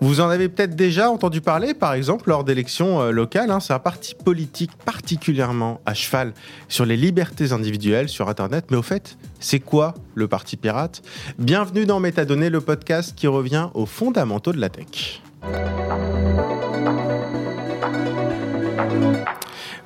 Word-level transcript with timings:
Vous 0.00 0.20
en 0.20 0.28
avez 0.28 0.48
peut-être 0.48 0.76
déjà 0.76 1.10
entendu 1.10 1.40
parler, 1.40 1.74
par 1.74 1.92
exemple, 1.92 2.28
lors 2.28 2.44
d'élections 2.44 3.00
euh, 3.00 3.10
locales. 3.10 3.50
Hein. 3.50 3.58
c'est 3.58 3.72
un 3.72 3.80
parti 3.80 4.14
politique 4.14 4.70
particulièrement 4.84 5.80
à 5.86 5.94
cheval 5.94 6.34
sur 6.68 6.86
les 6.86 6.96
libertés 6.96 7.50
individuelles 7.52 8.08
sur 8.08 8.28
Internet. 8.28 8.66
Mais 8.70 8.76
au 8.76 8.82
fait, 8.82 9.18
c'est 9.40 9.58
quoi 9.58 9.94
le 10.14 10.28
Parti 10.28 10.56
Pirate? 10.56 11.02
Bienvenue 11.38 11.84
dans 11.84 11.98
Métadonnées, 11.98 12.50
le 12.50 12.60
podcast 12.60 13.14
qui 13.16 13.26
revient 13.26 13.70
aux 13.74 13.86
fondamentaux 13.86 14.52
de 14.52 14.60
la 14.60 14.68
tech. 14.68 15.20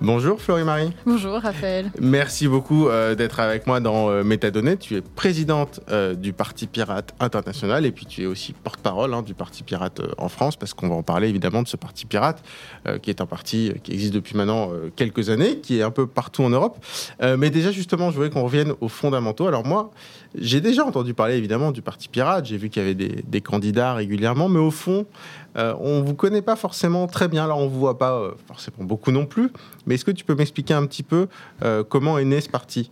Bonjour 0.03 0.41
Florie-Marie. 0.41 0.91
Bonjour 1.07 1.35
Raphaël. 1.35 1.93
Merci 2.01 2.49
beaucoup 2.49 2.89
euh, 2.89 3.15
d'être 3.15 3.39
avec 3.39 3.69
moi 3.69 3.79
dans 3.79 4.11
euh, 4.11 4.25
Métadonnées. 4.25 4.77
Tu 4.77 4.97
es 4.97 5.01
présidente 5.01 5.79
euh, 5.91 6.17
du 6.17 6.33
Parti 6.33 6.67
Pirate 6.67 7.15
International 7.21 7.87
et 7.87 7.93
puis 7.93 8.05
tu 8.05 8.25
es 8.25 8.27
aussi 8.27 8.53
porte-parole 8.53 9.15
hein, 9.15 9.23
du 9.23 9.35
Parti 9.35 9.63
Pirate 9.63 10.01
en 10.19 10.29
France 10.29 10.57
parce 10.57 10.75
qu'on 10.75 10.89
va 10.89 10.97
en 10.97 11.05
parler 11.05 11.29
évidemment 11.29 11.63
de 11.63 11.69
ce 11.69 11.77
Parti 11.77 12.07
Pirate 12.07 12.43
qui 13.01 13.11
est 13.11 13.21
un 13.21 13.27
parti 13.27 13.73
qui 13.85 13.93
existe 13.93 14.13
depuis 14.13 14.37
maintenant 14.37 14.73
quelques 14.97 15.31
années, 15.31 15.59
qui 15.59 15.79
est 15.79 15.83
un 15.83 15.93
peu 15.93 16.09
partout 16.09 16.43
en 16.43 16.51
Europe. 16.51 16.85
mais 17.21 17.51
déjà 17.51 17.71
justement, 17.71 18.11
je 18.11 18.17
voulais 18.17 18.31
qu'on 18.31 18.43
revienne 18.43 18.73
aux 18.81 18.89
fondamentaux. 18.89 19.47
Alors 19.47 19.65
moi, 19.65 19.93
j'ai 20.35 20.61
déjà 20.61 20.85
entendu 20.85 21.15
parler 21.15 21.37
évidemment 21.37 21.71
du 21.71 21.81
Parti 21.81 22.09
Pirate, 22.09 22.47
j'ai 22.47 22.57
vu 22.57 22.71
qu'il 22.71 22.83
y 22.83 22.85
avait 22.85 22.95
des, 22.95 23.23
des, 23.25 23.41
candidats 23.41 23.95
régulièrement, 23.95 24.49
mais 24.49 24.59
au 24.59 24.73
fond, 24.73 25.07
euh, 25.57 25.75
on 25.81 25.99
ne 25.99 26.03
vous 26.03 26.15
connaît 26.15 26.43
pas 26.43 26.57
forcément 26.57 27.07
très 27.07 27.29
bien, 27.29 27.47
là 27.47 27.55
on 27.55 27.65
ne 27.65 27.69
vous 27.69 27.79
voit 27.79 27.99
pas 27.99 28.13
euh, 28.13 28.33
forcément 28.47 28.79
beaucoup 28.81 29.11
non 29.11 29.27
plus, 29.27 29.51
mais 29.87 29.97
est-ce 29.97 30.05
que 30.05 30.11
tu 30.11 30.25
peux 30.25 30.35
m'expliquer 30.35 30.75
un 30.75 30.87
petit 30.87 31.03
peu 31.03 31.29
euh, 31.63 31.85
comment 31.87 32.19
est 32.19 32.25
né 32.25 32.41
ce 32.41 32.49
parti? 32.49 32.91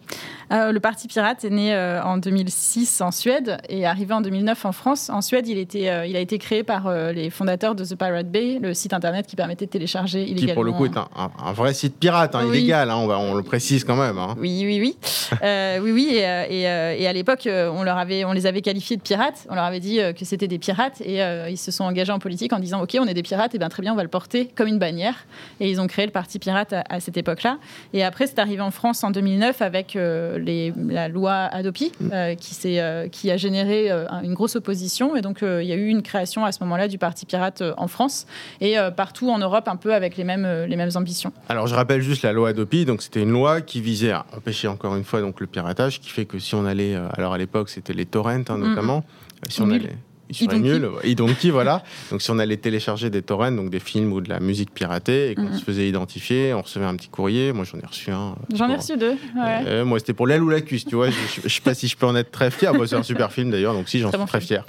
Le 0.52 0.78
Parti 0.78 1.06
Pirate 1.06 1.44
est 1.44 1.50
né 1.50 1.76
en 2.04 2.16
2006 2.16 3.02
en 3.02 3.12
Suède 3.12 3.58
et 3.68 3.86
arrivé 3.86 4.12
en 4.12 4.20
2009 4.20 4.64
en 4.64 4.72
France. 4.72 5.08
En 5.08 5.20
Suède, 5.20 5.46
il, 5.46 5.58
était, 5.58 6.08
il 6.08 6.16
a 6.16 6.18
été 6.18 6.38
créé 6.38 6.64
par 6.64 6.92
les 7.12 7.30
fondateurs 7.30 7.76
de 7.76 7.84
The 7.84 7.94
Pirate 7.94 8.28
Bay, 8.28 8.58
le 8.60 8.74
site 8.74 8.92
internet 8.92 9.28
qui 9.28 9.36
permettait 9.36 9.66
de 9.66 9.70
télécharger 9.70 10.24
illégalement. 10.24 10.48
Qui 10.48 10.54
pour 10.54 10.64
le 10.64 10.72
coup 10.72 10.86
est 10.86 10.96
un, 10.96 11.52
vrai 11.52 11.72
site 11.72 12.00
pirate, 12.00 12.34
hein, 12.34 12.44
illégal, 12.44 12.90
hein, 12.90 12.96
on, 12.96 13.08
on, 13.08 13.34
le 13.36 13.44
précise 13.44 13.84
quand 13.84 13.94
même. 13.94 14.18
Hein. 14.18 14.34
Oui, 14.40 14.64
oui, 14.66 14.80
oui. 14.80 14.96
oui, 15.82 15.92
oui, 15.92 16.16
et, 16.16 16.62
et, 16.62 17.06
à 17.06 17.12
l'époque, 17.12 17.48
on, 17.48 17.84
leur 17.84 17.98
avait, 17.98 18.24
on 18.24 18.32
les 18.32 18.46
avait 18.46 18.60
qualifiés 18.60 18.96
de 18.96 19.02
pirates, 19.02 19.46
on 19.50 19.54
leur 19.54 19.62
avait 19.62 19.78
dit 19.78 20.00
que 20.18 20.24
c'était 20.24 20.48
des 20.48 20.58
pirates 20.58 21.00
et 21.00 21.20
ils 21.48 21.58
se 21.58 21.70
sont 21.70 21.84
engagés 21.84 22.10
en 22.10 22.18
politique 22.18 22.49
en 22.52 22.58
disant 22.58 22.82
ok 22.82 22.96
on 23.00 23.06
est 23.06 23.14
des 23.14 23.22
pirates 23.22 23.54
et 23.54 23.58
bien 23.58 23.68
très 23.68 23.82
bien 23.82 23.92
on 23.92 23.96
va 23.96 24.02
le 24.02 24.08
porter 24.08 24.50
comme 24.54 24.68
une 24.68 24.78
bannière 24.78 25.26
et 25.60 25.70
ils 25.70 25.80
ont 25.80 25.86
créé 25.86 26.06
le 26.06 26.12
parti 26.12 26.38
pirate 26.38 26.74
à, 26.88 27.00
cette 27.00 27.16
époque-là 27.16 27.58
et 27.92 28.04
après 28.04 28.26
c'est 28.26 28.38
arrivé 28.38 28.62
en 28.62 28.70
France 28.70 29.04
en 29.04 29.10
2009 29.10 29.62
avec 29.62 29.96
euh, 29.96 30.38
les, 30.38 30.72
la 30.88 31.08
loi 31.08 31.32
Adopi 31.32 31.92
mm. 32.00 32.10
euh, 32.12 32.34
qui, 32.34 32.78
euh, 32.78 33.08
qui 33.08 33.30
a 33.30 33.36
généré 33.36 33.90
une 34.22 34.34
grosse 34.34 34.56
opposition 34.56 35.16
et 35.16 35.22
donc 35.22 35.38
il 35.42 35.66
y 35.66 35.72
a 35.72 35.76
eu 35.76 35.86
une 35.86 36.02
création 36.02 36.44
à 36.44 36.52
ce 36.52 36.62
moment-là 36.64 36.88
du 36.88 36.98
parti 36.98 37.26
pirate 37.26 37.62
en 37.76 37.88
France 37.88 38.26
et 38.60 38.76
partout 38.96 39.30
en 39.30 39.38
Europe 39.38 39.68
un 39.68 39.76
peu 39.76 39.94
avec 39.94 40.16
les 40.16 40.24
mêmes, 40.24 40.64
les 40.66 40.76
mêmes 40.76 40.90
ambitions. 40.94 41.32
Alors 41.48 41.66
je 41.66 41.74
rappelle 41.74 42.00
juste 42.00 42.22
la 42.22 42.32
loi 42.32 42.50
Adopi 42.50 42.84
donc 42.84 43.02
c'était 43.02 43.22
une 43.22 43.32
loi 43.32 43.60
qui 43.60 43.80
visait 43.80 44.12
à 44.12 44.26
empêcher 44.36 44.68
encore 44.68 44.96
une 44.96 45.04
fois 45.04 45.20
donc 45.20 45.40
le 45.40 45.46
piratage 45.46 46.00
qui 46.00 46.10
fait 46.10 46.24
que 46.24 46.38
si 46.38 46.54
on 46.54 46.64
allait 46.64 46.96
alors 47.16 47.32
à 47.32 47.38
l'époque 47.38 47.68
c'était 47.68 47.92
les 47.92 48.06
torrents 48.06 48.30
hein, 48.30 48.56
mm. 48.56 48.68
notamment 48.68 49.04
si 49.48 49.62
on 49.62 49.70
allait 49.70 49.96
sur 50.32 51.04
Idonki, 51.04 51.50
voilà. 51.50 51.82
Donc 52.10 52.22
si 52.22 52.30
on 52.30 52.38
allait 52.38 52.56
télécharger 52.56 53.10
des 53.10 53.22
torrents, 53.22 53.52
donc 53.52 53.70
des 53.70 53.80
films 53.80 54.12
ou 54.12 54.20
de 54.20 54.28
la 54.28 54.40
musique 54.40 54.72
piratée, 54.72 55.30
et 55.30 55.34
qu'on 55.34 55.42
mhm. 55.42 55.58
se 55.58 55.64
faisait 55.64 55.88
identifier, 55.88 56.54
on 56.54 56.62
recevait 56.62 56.84
un 56.86 56.96
petit 56.96 57.08
courrier. 57.08 57.52
Moi, 57.52 57.64
j'en 57.64 57.78
ai 57.78 57.86
reçu 57.86 58.10
un. 58.10 58.34
J'en 58.54 58.68
ai 58.68 58.76
reçu 58.76 58.96
deux. 58.96 59.16
Euh, 59.36 59.84
moi, 59.84 59.98
c'était 59.98 60.12
pour 60.12 60.26
l'aile 60.26 60.42
ou 60.42 60.48
la 60.48 60.60
cuisse, 60.60 60.84
tu 60.84 60.94
vois. 60.94 61.10
je, 61.10 61.16
ne 61.44 61.48
sais 61.48 61.60
pas 61.60 61.74
si 61.74 61.88
je 61.88 61.96
peux 61.96 62.06
en 62.06 62.16
être 62.16 62.30
très 62.30 62.50
fier. 62.50 62.72
c'est 62.86 62.96
un 62.96 63.02
super 63.02 63.32
film 63.32 63.50
d'ailleurs, 63.50 63.74
donc 63.74 63.88
si, 63.88 63.98
j'en 64.00 64.10
suis 64.10 64.26
très 64.26 64.40
fier. 64.40 64.64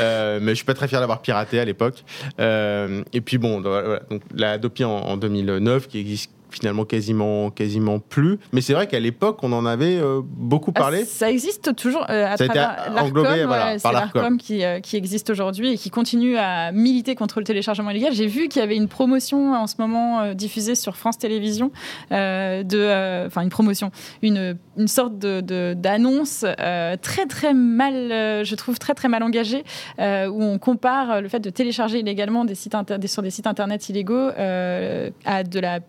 Euh, 0.00 0.38
mais 0.40 0.52
je 0.52 0.56
suis 0.56 0.64
pas 0.64 0.74
très 0.74 0.88
fier 0.88 1.00
d'avoir 1.00 1.22
piraté 1.22 1.58
à 1.60 1.64
l'époque. 1.64 2.04
Euh, 2.40 3.02
et 3.12 3.20
puis 3.20 3.38
bon, 3.38 3.60
donc, 3.60 4.22
la 4.34 4.52
Adopi 4.52 4.84
en, 4.84 4.90
en 4.90 5.16
2009, 5.16 5.88
qui 5.88 5.98
existe 5.98 6.30
finalement 6.50 6.84
quasiment, 6.84 7.50
quasiment 7.50 7.98
plus. 7.98 8.38
Mais 8.52 8.60
c'est 8.60 8.72
vrai 8.72 8.86
qu'à 8.86 9.00
l'époque, 9.00 9.38
on 9.42 9.52
en 9.52 9.66
avait 9.66 9.98
euh, 9.98 10.20
beaucoup 10.24 10.72
ah, 10.74 10.80
parlé. 10.80 11.04
ça 11.04 11.30
existe 11.30 11.74
toujours 11.76 12.04
euh, 12.08 12.26
à 12.26 12.36
travers 12.36 12.92
l'ARCOM. 12.92 13.26
Voilà, 13.46 13.78
c'est 13.78 13.92
l'ARCOM 13.92 14.38
qui, 14.38 14.64
euh, 14.64 14.80
qui, 14.80 14.96
existe 14.96 15.30
aujourd'hui 15.30 15.72
et 15.72 15.76
qui 15.76 15.90
continue 15.90 16.36
à 16.36 16.72
militer 16.72 17.14
contre 17.14 17.38
le 17.38 17.44
téléchargement 17.44 17.90
illégal. 17.90 18.12
J'ai 18.12 18.26
vu 18.26 18.48
qu'il 18.48 18.60
y 18.60 18.62
avait 18.64 18.76
une 18.76 18.88
promotion 18.88 19.54
en 19.54 19.66
ce 19.66 19.76
moment 19.78 20.34
diffusée 20.34 20.74
sur 20.74 20.96
France 20.96 21.18
Télévisions, 21.18 21.70
de, 22.10 23.26
enfin 23.26 23.42
une 23.42 23.50
promotion, 23.50 23.90
une, 24.22 24.56
une 24.76 24.88
sorte 24.88 25.18
d'annonce 25.18 26.42
de, 26.42 26.96
très 26.96 27.26
très 27.26 27.54
mal, 27.54 28.44
je 28.44 28.54
trouve 28.54 28.78
très 28.78 28.94
très 28.94 29.08
mal 29.08 29.22
engagée, 29.22 29.64
où 29.98 30.42
on 30.42 30.58
compare 30.58 31.20
le 31.20 31.28
fait 31.28 31.40
de 31.40 31.50
télécharger 31.50 32.00
illégalement 32.00 32.44
des 32.44 32.54
sites 32.54 32.74
sur 33.06 33.22
des 33.22 33.30
sites 33.30 33.46
internet 33.46 33.88
illégaux 33.88 34.28
à 34.36 35.44
de 35.44 35.60
la 35.60 35.80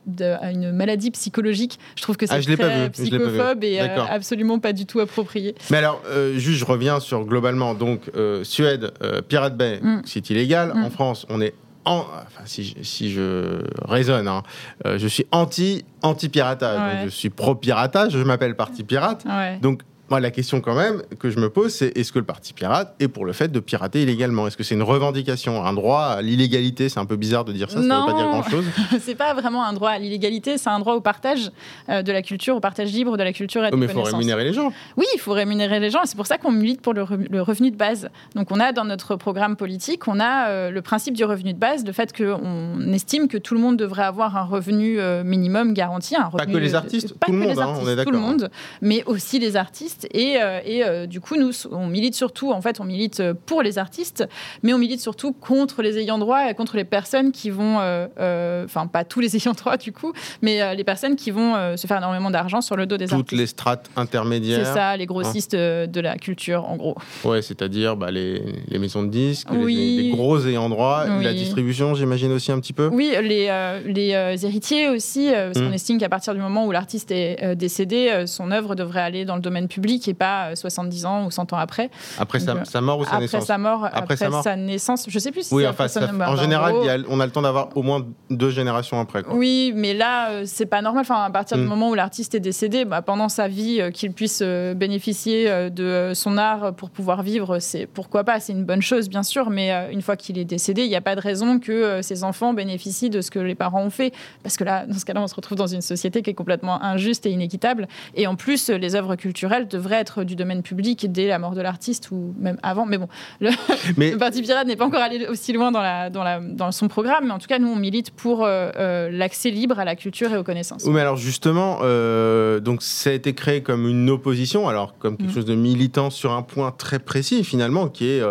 une 0.52 0.72
maladie 0.72 1.12
psychologique. 1.12 1.80
Je 1.96 2.02
trouve 2.02 2.18
que 2.18 2.26
c'est 2.26 2.34
ah, 2.34 2.56
très 2.56 2.90
psychophobe 2.90 3.64
et 3.64 3.80
euh, 3.82 4.04
absolument 4.10 4.60
pas 4.60 4.74
du 4.74 4.86
tout 4.86 5.00
approprié. 5.00 5.56
Mais 5.72 5.78
alors, 5.78 6.02
euh, 6.08 6.38
juste, 6.38 6.60
je 6.60 6.66
reviens 6.66 7.00
sur 7.00 7.26
globalement. 7.26 7.74
Donc, 7.74 8.02
euh, 8.16 8.44
Suède, 8.44 8.92
Pirate 9.28 9.58
Bay, 9.58 9.80
mm. 9.82 10.02
c'est 10.06 10.30
illégal. 10.30 10.72
En 10.72 10.88
mm. 10.88 10.92
France, 10.92 11.26
on 11.30 11.42
est 11.42 11.54
en, 11.86 12.00
enfin, 12.00 12.44
si, 12.46 12.64
je, 12.64 12.84
si 12.84 13.12
je 13.12 13.62
raisonne, 13.88 14.28
hein, 14.28 14.44
je 14.86 15.08
suis 15.08 15.26
anti 15.32 15.86
anti 16.02 16.30
piratage. 16.30 17.06
je 17.06 17.10
suis 17.10 17.30
pro 17.30 17.56
piratage. 17.56 18.12
Je 18.12 18.24
m'appelle 18.24 18.56
parti 18.56 18.84
pirate. 18.84 19.26
Donc 19.62 19.82
moi, 20.10 20.20
la 20.20 20.32
question 20.32 20.62
quand 20.62 20.76
même 20.76 21.02
que 21.20 21.30
je 21.30 21.40
me 21.40 21.50
pose, 21.50 21.74
c'est 21.74 21.96
est-ce 21.98 22.12
que 22.12 22.20
le 22.20 22.26
Parti 22.26 22.54
pirate 22.54 22.96
est 23.00 23.08
pour 23.08 23.26
le 23.26 23.34
fait 23.34 23.52
de 23.52 23.60
pirater 23.60 24.04
illégalement? 24.04 24.48
Est-ce 24.48 24.58
que 24.58 24.64
c'est 24.64 24.76
une 24.76 24.84
revendication, 24.84 25.64
un 25.64 25.74
droit 25.74 26.02
à 26.02 26.22
l'illégalité? 26.22 26.90
C'est 26.90 27.00
un 27.00 27.06
peu 27.06 27.16
bizarre 27.16 27.46
de 27.46 27.52
dire 27.52 27.70
ça, 27.70 27.78
ça 27.78 27.82
ne 27.82 27.88
veut 27.88 28.06
pas 28.06 28.14
dire 28.14 28.28
grand-chose. 28.28 28.66
c'est 29.02 29.16
pas 29.16 29.34
vraiment 29.34 29.64
un 29.64 29.74
droit 29.74 29.92
à 29.92 30.00
l'illégalité, 30.00 30.58
c'est 30.58 30.70
un 30.70 30.80
droit 30.80 30.96
au 30.96 31.02
partage 31.02 31.52
euh, 31.90 32.02
de 32.02 32.12
la 32.12 32.22
culture, 32.22 32.56
au 32.56 32.60
partage 32.60 32.92
libre 32.92 33.18
de 33.18 33.24
la 33.24 33.34
culture 33.34 33.64
et 33.66 33.70
oh, 33.72 33.78
Mais 33.78 33.86
il 33.86 33.92
faut 33.92 34.02
rémunérer 34.02 34.44
les 34.44 34.54
gens. 34.54 34.72
Oui, 34.98 35.06
il 35.14 35.20
faut 35.20 35.34
rémunérer 35.34 35.80
les 35.80 35.90
gens, 35.90 36.04
et 36.04 36.08
c'est 36.08 36.18
pour 36.18 36.28
ça 36.28 36.38
qu'on 36.38 36.52
milite 36.52 36.82
pour 36.82 36.94
le, 36.94 37.04
revenu 37.04 37.72
de 37.72 37.78
base. 37.78 38.10
Donc 38.36 38.52
on 38.52 38.60
a 38.60 38.72
dans 38.72 38.86
notre 38.86 39.16
programme 39.16 39.56
politique, 39.56 40.08
on 40.08 40.20
a 40.20 40.50
euh, 40.50 40.72
le 40.72 40.82
principe 40.82 41.16
du 41.16 41.24
revenu 41.24 41.54
de 41.54 41.60
base, 41.60 41.86
le 41.86 41.92
fait 41.92 42.16
qu'on 42.16 42.92
estime 42.94 43.28
que 43.28 43.38
tout 43.38 43.54
le 43.54 43.60
monde 43.60 43.78
devrait 43.78 44.04
avoir 44.04 44.38
un 44.38 44.44
revenu 44.44 45.00
euh, 45.00 45.24
minimum 45.24 45.74
garanti. 45.74 46.16
Un 46.16 46.26
revenu, 46.26 46.38
pas 46.38 46.46
que 46.46 46.58
les 46.58 46.76
artistes, 46.76 47.16
tout 47.20 47.32
le 47.32 47.38
monde, 47.38 47.60
hein, 47.60 47.74
on 47.82 47.88
est. 47.88 48.04
Tout 48.04 48.12
le 48.12 48.18
monde, 48.18 48.50
mais 48.82 49.04
aussi 49.06 49.40
les 49.40 49.56
artistes 49.56 49.99
et, 50.12 50.42
euh, 50.42 50.60
et 50.66 50.84
euh, 50.84 51.06
du 51.06 51.20
coup, 51.20 51.36
nous, 51.36 51.52
on 51.72 51.88
milite 51.88 52.16
surtout, 52.16 52.52
en 52.52 52.62
fait, 52.62 52.80
on 52.80 52.84
milite 52.84 53.22
pour 53.46 53.62
les 53.62 53.78
artistes, 53.78 54.28
mais 54.64 54.74
on 54.74 54.78
milite 54.78 55.02
surtout 55.02 55.34
contre 55.34 55.82
les 55.82 55.98
ayants 55.98 56.18
droit 56.18 56.50
et 56.50 56.54
contre 56.54 56.78
les 56.78 56.84
personnes 56.84 57.32
qui 57.32 57.50
vont, 57.50 57.78
euh, 57.80 58.66
enfin, 58.66 58.88
pas 58.88 59.04
tous 59.04 59.20
les 59.20 59.36
ayants 59.38 59.54
droit 59.54 59.78
du 59.78 59.92
coup, 59.92 60.14
mais 60.42 60.76
les 60.76 60.84
personnes 60.84 61.16
qui 61.16 61.32
vont 61.32 61.78
se 61.78 61.88
faire 61.88 61.98
énormément 61.98 62.32
d'argent 62.32 62.62
sur 62.62 62.76
le 62.76 62.86
dos 62.86 62.98
des 62.98 63.06
Toutes 63.06 63.14
artistes. 63.14 63.30
Toutes 63.30 63.40
les 63.40 63.48
strates 63.48 63.90
intermédiaires. 63.96 64.66
C'est 64.66 64.74
ça, 64.74 64.96
les 64.98 65.06
grossistes 65.06 65.56
de 65.56 66.02
la 66.02 66.18
culture, 66.18 66.66
en 66.66 66.76
gros. 66.76 66.96
Ouais, 67.24 67.42
c'est-à-dire 67.42 67.96
bah, 67.96 68.12
les, 68.12 68.42
les, 68.68 68.80
maisons 68.80 69.04
de 69.04 69.10
disques, 69.10 69.48
les, 69.52 70.12
gros 70.12 70.40
ayants 70.46 70.70
droit, 70.70 71.06
la 71.08 71.34
distribution, 71.34 71.96
j'imagine 71.96 72.32
aussi 72.32 72.52
un 72.52 72.60
petit 72.60 72.74
peu. 72.74 72.88
Oui, 72.92 73.14
les, 73.22 73.50
les 73.86 74.46
héritiers 74.46 74.90
aussi, 74.90 75.30
parce 75.32 75.60
qu'on 75.60 75.70
mmh. 75.70 75.74
estime 75.74 75.98
qu'à 75.98 76.10
partir 76.10 76.34
du 76.34 76.40
moment 76.40 76.66
où 76.66 76.72
l'artiste 76.72 77.12
est 77.12 77.56
décédé, 77.56 78.24
son 78.26 78.52
œuvre 78.52 78.76
devrait 78.76 79.02
aller 79.02 79.26
dans 79.26 79.36
le 79.36 79.42
domaine 79.42 79.68
public 79.68 79.89
qui 79.98 80.10
n'est 80.10 80.16
pas 80.16 80.56
70 80.56 81.06
ans 81.06 81.26
ou 81.26 81.32
100 81.32 81.54
ans 81.54 81.58
après. 81.58 81.90
Après 82.20 82.40
sa, 82.40 82.82
mort 82.82 83.00
ou 83.00 83.06
sa 83.06 83.20
naissance 83.20 83.34
Après 83.34 83.46
sa 83.46 83.58
mort, 83.58 83.90
après, 83.92 84.18
sa, 84.18 84.56
naissance, 84.56 85.06
je 85.08 85.16
ne 85.16 85.20
sais 85.20 85.32
plus 85.32 85.48
si 85.48 85.54
oui, 85.54 85.66
enfin, 85.66 85.88
En 86.28 86.36
général, 86.36 87.06
on 87.10 87.20
a 87.20 87.26
le 87.26 87.32
temps 87.32 87.42
d'avoir 87.42 87.70
au 87.76 87.82
moins 87.82 88.06
deux 88.30 88.50
générations 88.50 89.00
après. 89.00 89.24
Quoi. 89.24 89.36
Oui, 89.36 89.72
mais 89.76 89.94
là, 89.94 90.32
euh, 90.32 90.44
c'est 90.46 90.66
pas 90.66 90.82
normal. 90.82 91.02
Enfin, 91.02 91.24
à 91.24 91.30
partir 91.30 91.58
du 91.58 91.64
mm. 91.64 91.68
moment 91.68 91.90
où 91.90 91.96
l'artiste 91.96 92.36
est 92.36 92.40
décédé, 92.40 92.86
bah, 92.86 93.02
pendant 93.02 93.30
sa 93.30 93.48
vie, 93.48 93.80
euh, 93.80 93.92
qu'il 93.92 94.12
puisse 94.12 94.42
euh, 94.44 94.74
bénéficier 94.74 95.70
de 95.70 96.12
son 96.14 96.38
art 96.38 96.74
pour 96.74 96.90
pouvoir 96.90 97.24
vivre, 97.24 97.60
c'est 97.60 97.86
pourquoi 97.86 98.24
pas, 98.24 98.40
c'est 98.40 98.54
une 98.54 98.66
bonne 98.66 98.82
chose, 98.82 99.10
bien 99.10 99.24
sûr, 99.24 99.50
mais 99.50 99.72
une 99.92 100.02
fois 100.02 100.16
qu'il 100.16 100.38
est 100.38 100.46
décédé, 100.46 100.84
il 100.84 100.90
n'y 100.90 100.96
a 100.96 101.02
pas 101.02 101.16
de 101.16 101.22
raison 101.22 101.60
que 101.60 102.02
ses 102.02 102.24
enfants 102.24 102.54
bénéficient 102.54 103.10
de 103.10 103.22
ce 103.22 103.32
que 103.32 103.40
les 103.40 103.56
parents 103.56 103.84
ont 103.84 103.90
fait. 103.90 104.14
Parce 104.44 104.58
que 104.58 104.64
là, 104.64 104.86
dans 104.86 104.98
ce 104.98 105.06
cas-là, 105.06 105.22
on 105.22 105.28
se 105.28 105.36
retrouve 105.36 105.58
dans 105.58 105.68
une 105.68 105.82
société 105.82 106.22
qui 106.22 106.30
est 106.30 106.34
complètement 106.34 106.82
injuste 106.84 107.26
et 107.26 107.32
inéquitable. 107.32 107.88
Et 108.16 108.28
en 108.28 108.36
plus, 108.36 108.70
les 108.70 108.96
œuvres 108.96 109.16
culturelles 109.16 109.68
devrait 109.80 109.96
être 109.96 110.24
du 110.24 110.36
domaine 110.36 110.62
public 110.62 111.12
dès 111.12 111.28
la 111.28 111.40
mort 111.40 111.56
de 111.56 111.62
l'artiste 111.62 112.12
ou 112.12 112.36
même 112.38 112.58
avant. 112.62 112.86
Mais 112.86 112.98
bon, 112.98 113.08
le, 113.40 114.18
Parti 114.18 114.42
Pirate 114.42 114.68
n'est 114.68 114.76
pas 114.76 114.86
encore 114.86 115.02
allé 115.02 115.26
aussi 115.28 115.54
loin 115.54 115.72
dans, 115.72 115.82
la, 115.82 116.10
dans, 116.10 116.24
la, 116.24 116.40
dans 116.40 116.72
son 116.72 116.88
programme, 116.88 117.26
mais 117.28 117.32
en 117.32 117.40
tout 117.40 117.48
cas, 117.48 117.60
nous, 117.60 117.70
on 117.70 117.76
milite 117.76 118.12
pour 118.12 118.44
euh, 118.44 118.70
euh, 118.78 119.10
l'accès 119.12 119.50
libre 119.50 119.80
à 119.80 119.86
la 119.86 119.96
culture 119.96 120.32
et 120.34 120.38
aux 120.38 120.44
connaissances. 120.44 120.84
Oui, 120.86 120.92
mais 120.92 121.02
alors 121.02 121.18
justement, 121.18 121.80
euh, 121.82 122.60
donc 122.60 122.84
ça 122.84 123.10
a 123.10 123.14
été 123.14 123.34
créé 123.34 123.64
comme 123.64 123.88
une 123.88 124.10
opposition, 124.10 124.68
alors 124.68 124.98
comme 124.98 125.18
quelque 125.18 125.32
mm. 125.32 125.34
chose 125.34 125.46
de 125.46 125.56
militant 125.56 126.10
sur 126.10 126.34
un 126.34 126.42
point 126.42 126.72
très 126.72 127.00
précis 127.00 127.44
finalement, 127.44 127.88
qui 127.88 128.10
est 128.10 128.22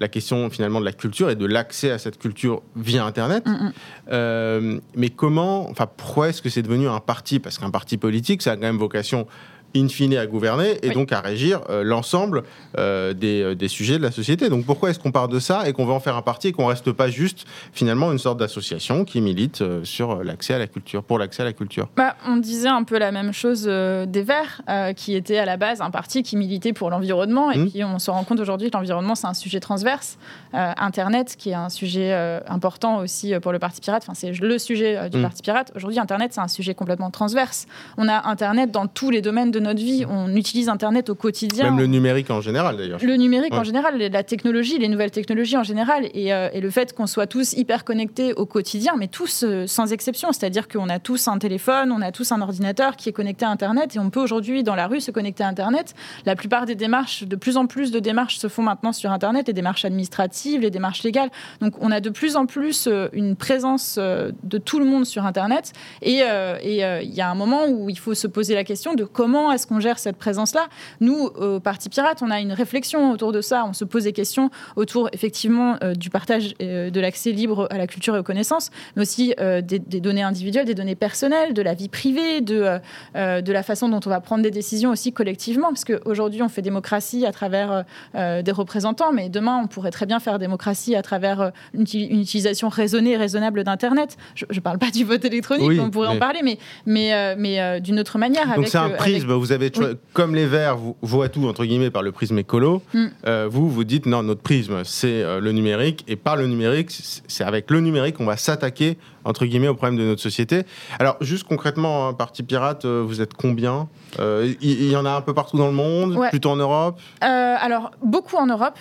la 0.00 0.08
question 0.08 0.48
finalement 0.50 0.80
de 0.80 0.84
la 0.84 0.92
culture 0.92 1.30
et 1.30 1.36
de 1.36 1.46
l'accès 1.46 1.90
à 1.90 1.98
cette 1.98 2.18
culture 2.18 2.62
via 2.76 3.04
Internet. 3.04 3.46
Mm, 3.46 4.14
mm. 4.14 4.80
mais 4.96 5.10
comment, 5.10 5.68
enfin, 5.70 5.86
pourquoi 5.96 6.28
est-ce 6.30 6.40
que 6.40 6.48
c'est 6.48 6.62
devenu 6.62 6.88
un 6.88 7.00
parti? 7.00 7.38
Parce 7.38 7.58
qu'un 7.58 7.70
parti 7.70 7.96
politique, 7.98 8.42
ça 8.42 8.52
a 8.52 8.56
quand 8.56 8.62
même 8.62 8.78
vocation 8.78 9.26
in 9.76 9.88
fine 9.88 10.16
à 10.16 10.26
gouverner 10.26 10.78
et 10.82 10.90
donc 10.90 11.12
à 11.12 11.20
régir 11.20 11.60
l'ensemble 11.82 12.42
des, 12.76 13.54
des, 13.54 13.68
sujets 13.68 13.98
de 13.98 14.02
la 14.02 14.10
société. 14.10 14.48
Donc 14.48 14.64
pourquoi 14.64 14.90
est-ce 14.90 14.98
qu'on 14.98 15.12
part 15.12 15.28
de 15.28 15.38
ça 15.38 15.68
et 15.68 15.72
qu'on 15.72 15.84
veut 15.84 15.92
en 15.92 16.00
faire 16.00 16.16
un 16.16 16.22
parti 16.22 16.48
et 16.48 16.52
qu'on 16.52 16.66
reste 16.66 16.92
pas 16.92 17.08
juste 17.08 17.46
finalement 17.72 18.12
une 18.12 18.18
sorte 18.18 18.38
d'association 18.38 19.04
qui 19.04 19.20
milite 19.20 19.62
sur 19.84 20.22
l'accès 20.22 20.54
à 20.54 20.58
la 20.58 20.66
culture, 20.66 21.02
pour 21.02 21.18
l'accès 21.18 21.42
à 21.42 21.44
la 21.44 21.52
culture? 21.52 21.88
Bah, 21.96 22.16
On 22.26 22.36
disait 22.36 22.68
un 22.68 22.84
peu 22.84 22.98
la 22.98 23.12
même 23.12 23.32
chose 23.32 23.64
des 23.64 24.22
Verts, 24.22 24.62
qui 24.96 25.14
était 25.14 25.38
à 25.38 25.44
la 25.44 25.56
base 25.56 25.80
un 25.80 25.90
parti 25.90 26.22
qui 26.22 26.36
militait 26.36 26.72
pour 26.72 26.90
l'environnement 26.90 27.50
et 27.50 27.58
mmh. 27.58 27.70
puis 27.70 27.84
on 27.84 27.98
se 27.98 28.10
rend 28.10 28.24
compte 28.24 28.40
aujourd'hui 28.40 28.70
que 28.70 28.76
l'environnement 28.76 29.14
c'est 29.14 29.26
un 29.26 29.34
sujet 29.34 29.60
transverse. 29.60 30.18
Internet 30.52 31.36
qui 31.36 31.50
est 31.50 31.54
un 31.54 31.68
sujet 31.68 32.12
important 32.46 32.98
aussi 32.98 33.34
pour 33.40 33.52
le 33.52 33.58
Parti 33.58 33.80
Pirate, 33.80 34.02
enfin 34.04 34.14
c'est 34.14 34.32
le 34.32 34.58
sujet 34.58 35.08
du 35.10 35.18
mmh. 35.18 35.22
Parti 35.22 35.42
Pirate. 35.42 35.72
Aujourd'hui 35.74 35.98
Internet 35.98 36.32
c'est 36.34 36.40
un 36.40 36.48
sujet 36.48 36.74
complètement 36.74 37.10
transverse. 37.10 37.66
On 37.96 38.08
a 38.08 38.28
Internet 38.28 38.70
dans 38.70 38.86
tous 38.86 39.10
les 39.10 39.22
domaines 39.22 39.50
de 39.50 39.60
notre 39.64 39.80
vie. 39.80 40.04
On 40.08 40.34
utilise 40.36 40.68
Internet 40.68 41.10
au 41.10 41.14
quotidien. 41.14 41.64
Même 41.64 41.78
le 41.78 41.86
numérique 41.86 42.30
en 42.30 42.40
général, 42.40 42.76
d'ailleurs. 42.76 43.00
Le 43.02 43.16
numérique 43.16 43.54
en 43.54 43.64
général, 43.64 43.98
la 43.98 44.22
technologie, 44.22 44.78
les 44.78 44.88
nouvelles 44.88 45.10
technologies 45.10 45.56
en 45.56 45.64
général, 45.64 46.08
et, 46.14 46.32
euh, 46.32 46.48
le 46.54 46.70
fait 46.70 46.94
qu'on 46.94 47.06
soit 47.06 47.26
tous 47.26 47.52
hyper 47.54 47.84
connectés 47.84 48.32
au 48.34 48.46
quotidien, 48.46 48.94
mais 48.96 49.08
tous 49.08 49.42
euh, 49.42 49.66
sans 49.66 49.92
exception. 49.92 50.32
C'est-à-dire 50.32 50.68
qu'on 50.68 50.88
a 50.88 50.98
tous 50.98 51.28
un 51.28 51.38
téléphone, 51.38 51.92
on 51.92 52.00
a 52.00 52.12
tous 52.12 52.32
un 52.32 52.40
ordinateur 52.40 52.96
qui 52.96 53.08
est 53.08 53.12
connecté 53.12 53.44
à 53.44 53.50
Internet, 53.50 53.96
et 53.96 53.98
on 53.98 54.10
peut 54.10 54.20
aujourd'hui 54.20 54.62
dans 54.62 54.74
la 54.74 54.86
rue 54.86 55.00
se 55.00 55.10
connecter 55.10 55.42
à 55.42 55.48
Internet. 55.48 55.94
La 56.26 56.36
plupart 56.36 56.66
des 56.66 56.74
démarches, 56.74 57.24
de 57.24 57.36
plus 57.36 57.56
en 57.56 57.66
plus 57.66 57.90
de 57.90 57.98
démarches 57.98 58.38
se 58.38 58.48
font 58.48 58.62
maintenant 58.62 58.92
sur 58.92 59.10
Internet, 59.10 59.48
les 59.48 59.52
démarches 59.52 59.84
administratives, 59.84 60.60
les 60.60 60.70
démarches 60.70 61.02
légales. 61.02 61.30
Donc 61.60 61.74
on 61.80 61.90
a 61.90 62.00
de 62.00 62.10
plus 62.10 62.36
en 62.36 62.46
plus 62.46 62.86
euh, 62.86 63.08
une 63.12 63.36
présence 63.36 63.98
de 63.98 64.58
tout 64.58 64.78
le 64.78 64.84
monde 64.84 65.06
sur 65.06 65.26
Internet, 65.26 65.72
et 66.02 66.20
il 66.20 67.14
y 67.14 67.20
a 67.20 67.30
un 67.30 67.34
moment 67.34 67.66
où 67.68 67.88
il 67.88 67.98
faut 67.98 68.14
se 68.14 68.26
poser 68.26 68.54
la 68.54 68.64
question 68.64 68.94
de 68.94 69.04
comment 69.04 69.50
est-ce 69.54 69.66
qu'on 69.66 69.80
gère 69.80 69.98
cette 69.98 70.16
présence-là? 70.16 70.66
Nous, 71.00 71.16
au 71.16 71.60
Parti 71.60 71.88
Pirate, 71.88 72.22
on 72.22 72.30
a 72.30 72.40
une 72.40 72.52
réflexion 72.52 73.12
autour 73.12 73.32
de 73.32 73.40
ça. 73.40 73.64
On 73.66 73.72
se 73.72 73.84
pose 73.84 74.04
des 74.04 74.12
questions 74.12 74.50
autour, 74.76 75.08
effectivement, 75.12 75.76
euh, 75.82 75.94
du 75.94 76.10
partage 76.10 76.54
euh, 76.60 76.90
de 76.90 77.00
l'accès 77.00 77.32
libre 77.32 77.68
à 77.70 77.78
la 77.78 77.86
culture 77.86 78.16
et 78.16 78.18
aux 78.18 78.24
connaissances, 78.24 78.70
mais 78.96 79.02
aussi 79.02 79.34
euh, 79.40 79.60
des, 79.60 79.78
données 79.78 80.22
individuelles, 80.22 80.66
des 80.66 80.74
données 80.74 80.94
personnelles, 80.94 81.54
de 81.54 81.62
la 81.62 81.74
vie 81.74 81.88
privée, 81.88 82.40
de, 82.40 82.78
de 83.14 83.52
la 83.52 83.62
façon 83.62 83.88
dont 83.88 84.00
on 84.04 84.10
va 84.10 84.20
prendre 84.20 84.42
des 84.42 84.50
décisions 84.50 84.90
aussi 84.90 85.12
collectivement. 85.12 85.68
Parce 85.68 85.84
qu'aujourd'hui, 85.84 86.42
on 86.42 86.48
fait 86.48 86.62
démocratie 86.62 87.26
à 87.26 87.32
travers 87.32 87.84
des 88.14 88.52
représentants, 88.52 89.12
mais 89.12 89.28
demain, 89.28 89.60
on 89.62 89.66
pourrait 89.66 89.90
très 89.90 90.06
bien 90.06 90.20
faire 90.20 90.38
démocratie 90.38 90.94
à 90.96 91.02
travers 91.02 91.52
une, 91.72 91.82
utilisation 91.82 92.68
raisonnée 92.68 93.12
et 93.12 93.16
raisonnable 93.16 93.64
d'Internet. 93.64 94.16
Je 94.34 94.44
ne 94.50 94.60
parle 94.60 94.78
pas 94.78 94.90
du 94.90 95.04
vote 95.04 95.24
électronique, 95.24 95.80
on 95.80 95.90
pourrait 95.90 96.08
en 96.08 96.18
parler, 96.18 96.40
mais, 96.42 96.58
mais, 96.86 97.36
mais 97.36 97.80
d'une 97.80 98.00
autre 98.00 98.18
manière. 98.18 98.54
Donc 98.54 98.68
c'est 98.68 98.78
un 98.78 98.90
prisme, 98.90 99.32
vous 99.44 99.52
avez, 99.52 99.70
comme 100.14 100.34
les 100.34 100.46
Verts 100.46 100.78
voient 101.02 101.28
tout, 101.28 101.46
entre 101.46 101.66
guillemets, 101.66 101.90
par 101.90 102.02
le 102.02 102.12
prisme 102.12 102.38
écolo, 102.38 102.82
mm. 102.94 103.06
euh, 103.26 103.46
vous, 103.50 103.68
vous 103.68 103.84
dites 103.84 104.06
non, 104.06 104.22
notre 104.22 104.40
prisme, 104.40 104.82
c'est 104.84 105.22
euh, 105.22 105.38
le 105.38 105.52
numérique, 105.52 106.02
et 106.08 106.16
par 106.16 106.36
le 106.36 106.46
numérique, 106.46 106.90
c'est 107.28 107.44
avec 107.44 107.70
le 107.70 107.80
numérique 107.80 108.16
qu'on 108.16 108.24
va 108.24 108.38
s'attaquer 108.38 108.96
entre 109.24 109.46
guillemets, 109.46 109.68
au 109.68 109.74
problème 109.74 109.98
de 109.98 110.04
notre 110.04 110.20
société. 110.20 110.62
Alors, 110.98 111.16
juste 111.20 111.44
concrètement, 111.44 112.08
hein, 112.08 112.14
Parti 112.14 112.42
Pirate, 112.42 112.84
euh, 112.84 113.02
vous 113.04 113.20
êtes 113.20 113.34
combien? 113.34 113.88
Euh, 114.20 114.52
Il 114.60 114.90
y, 114.90 114.96
en 114.96 115.04
a 115.04 115.10
un 115.10 115.20
peu 115.20 115.34
partout 115.34 115.56
dans 115.56 115.66
le 115.66 115.72
monde, 115.72 116.18
plutôt 116.30 116.50
en 116.50 116.56
Europe? 116.56 117.00
Euh, 117.22 117.56
Alors, 117.58 117.90
beaucoup 118.02 118.36
en 118.36 118.46
Europe, 118.46 118.78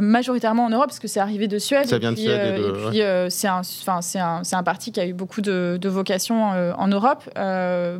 majoritairement 0.00 0.64
en 0.64 0.70
Europe, 0.70 0.86
parce 0.86 0.98
que 0.98 1.08
c'est 1.08 1.20
arrivé 1.20 1.48
de 1.48 1.58
Suède. 1.58 1.86
Ça 1.86 1.98
vient 1.98 2.12
de 2.12 2.18
Suède. 2.18 2.58
Et, 2.58 2.90
puis, 2.90 3.00
c'est 3.30 3.48
un, 3.48 3.62
un, 3.86 4.42
un, 4.52 4.62
parti 4.62 4.92
qui 4.92 5.00
a 5.00 5.06
eu 5.06 5.12
beaucoup 5.12 5.40
de, 5.40 5.78
de 5.80 5.88
vocations 5.88 6.42
en 6.76 6.88
Europe, 6.88 7.28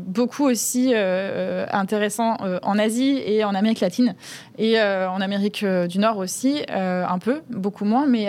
beaucoup 0.01 0.45
aussi 0.45 0.95
intéressant 0.95 2.37
en 2.63 2.79
Asie 2.79 3.23
et 3.25 3.45
en 3.45 3.55
Amérique 3.55 3.81
latine, 3.81 4.15
et 4.59 4.81
en 4.81 5.21
Amérique 5.21 5.65
du 5.65 5.99
Nord 5.99 6.19
aussi, 6.19 6.63
un 6.69 7.19
peu, 7.19 7.43
beaucoup 7.51 7.85
moins, 7.85 8.07
mais 8.07 8.29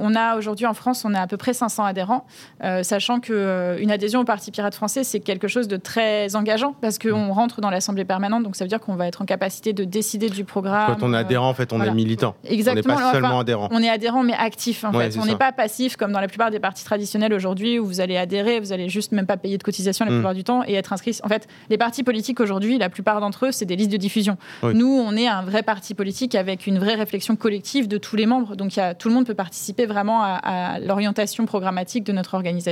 on 0.00 0.14
a 0.14 0.36
aujourd'hui 0.36 0.66
en 0.66 0.74
France, 0.74 1.04
on 1.04 1.14
a 1.14 1.20
à 1.20 1.26
peu 1.26 1.36
près 1.36 1.52
500 1.52 1.84
adhérents. 1.84 2.24
Euh, 2.64 2.77
sachant 2.82 3.20
qu'une 3.20 3.34
euh, 3.36 3.88
adhésion 3.88 4.20
au 4.20 4.24
Parti 4.24 4.50
Pirate 4.50 4.74
français, 4.74 5.04
c'est 5.04 5.20
quelque 5.20 5.48
chose 5.48 5.68
de 5.68 5.76
très 5.76 6.36
engageant 6.36 6.74
parce 6.80 6.98
qu'on 6.98 7.32
rentre 7.32 7.60
dans 7.60 7.70
l'Assemblée 7.70 8.04
permanente, 8.04 8.42
donc 8.42 8.56
ça 8.56 8.64
veut 8.64 8.68
dire 8.68 8.80
qu'on 8.80 8.96
va 8.96 9.06
être 9.06 9.22
en 9.22 9.24
capacité 9.24 9.72
de 9.72 9.84
décider 9.84 10.30
du 10.30 10.44
programme. 10.44 10.94
Quand 10.94 11.06
on 11.06 11.14
est 11.14 11.18
adhérent, 11.18 11.48
en 11.48 11.54
fait, 11.54 11.72
on 11.72 11.82
est 11.82 11.90
militant. 11.90 12.34
Exactement. 12.44 12.94
On 12.94 12.96
n'est 12.96 13.04
pas 13.04 13.12
seulement 13.12 13.40
adhérent. 13.40 13.68
On 13.70 13.82
est 13.82 13.88
adhérent, 13.88 14.22
mais 14.22 14.34
actif, 14.34 14.84
en 14.84 14.92
fait. 14.92 15.16
On 15.18 15.26
n'est 15.26 15.36
pas 15.36 15.52
passif 15.52 15.96
comme 15.96 16.12
dans 16.12 16.20
la 16.20 16.28
plupart 16.28 16.50
des 16.50 16.60
partis 16.60 16.84
traditionnels 16.84 17.32
aujourd'hui 17.32 17.78
où 17.78 17.86
vous 17.86 18.00
allez 18.00 18.16
adhérer, 18.16 18.60
vous 18.60 18.72
allez 18.72 18.88
juste 18.88 19.12
même 19.12 19.26
pas 19.26 19.36
payer 19.36 19.58
de 19.58 19.62
cotisation 19.62 20.04
la 20.04 20.10
mm. 20.10 20.14
plupart 20.14 20.34
du 20.34 20.44
temps 20.44 20.62
et 20.66 20.74
être 20.74 20.92
inscrit. 20.92 21.18
En 21.22 21.28
fait, 21.28 21.46
les 21.70 21.78
partis 21.78 22.02
politiques 22.02 22.40
aujourd'hui, 22.40 22.78
la 22.78 22.88
plupart 22.88 23.20
d'entre 23.20 23.46
eux, 23.46 23.52
c'est 23.52 23.66
des 23.66 23.76
listes 23.76 23.92
de 23.92 23.96
diffusion. 23.96 24.36
Nous, 24.62 24.86
on 24.86 25.16
est 25.16 25.26
un 25.26 25.42
vrai 25.42 25.62
parti 25.62 25.94
politique 25.94 26.34
avec 26.34 26.66
une 26.66 26.78
vraie 26.78 26.94
réflexion 26.94 27.36
collective 27.36 27.88
de 27.88 27.98
tous 27.98 28.16
les 28.16 28.26
membres. 28.26 28.56
Donc, 28.56 28.76
y 28.76 28.80
a, 28.80 28.94
tout 28.94 29.08
le 29.08 29.14
monde 29.14 29.26
peut 29.26 29.34
participer 29.34 29.86
vraiment 29.86 30.22
à, 30.22 30.38
à 30.42 30.78
l'orientation 30.80 31.46
programmatique 31.46 32.04
de 32.04 32.12
notre 32.12 32.34
organisation 32.34 32.67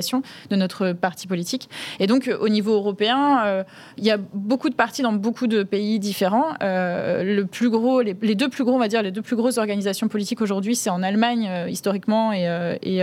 de 0.51 0.57
notre 0.57 0.93
parti 0.93 1.27
politique. 1.27 1.69
Et 2.01 2.07
donc, 2.07 2.31
au 2.41 2.49
niveau 2.49 2.75
européen, 2.75 3.41
euh, 3.45 3.65
il 3.97 4.05
y 4.05 4.11
a 4.11 4.19
beaucoup 4.19 4.69
de 4.69 4.75
partis 4.75 5.03
dans 5.03 5.13
beaucoup 5.13 5.47
de 5.47 5.63
pays 5.63 5.99
différents. 5.99 6.55
Euh, 6.63 7.23
le 7.23 7.47
plus 7.47 7.71
gros, 7.71 8.03
les, 8.03 8.15
deux 8.15 8.49
plus 8.49 8.65
gros, 8.65 8.75
on 8.75 8.79
va 8.79 8.89
dire, 8.89 9.03
les 9.03 9.11
deux 9.11 9.23
plus 9.23 9.37
grosses 9.37 9.59
organisations 9.59 10.09
politiques 10.09 10.41
aujourd'hui, 10.43 10.77
c'est 10.77 10.91
en 10.91 11.03
Allemagne, 11.03 11.49
euh, 11.49 11.69
historiquement, 11.69 12.33
et, 12.33 12.47
et 12.83 13.03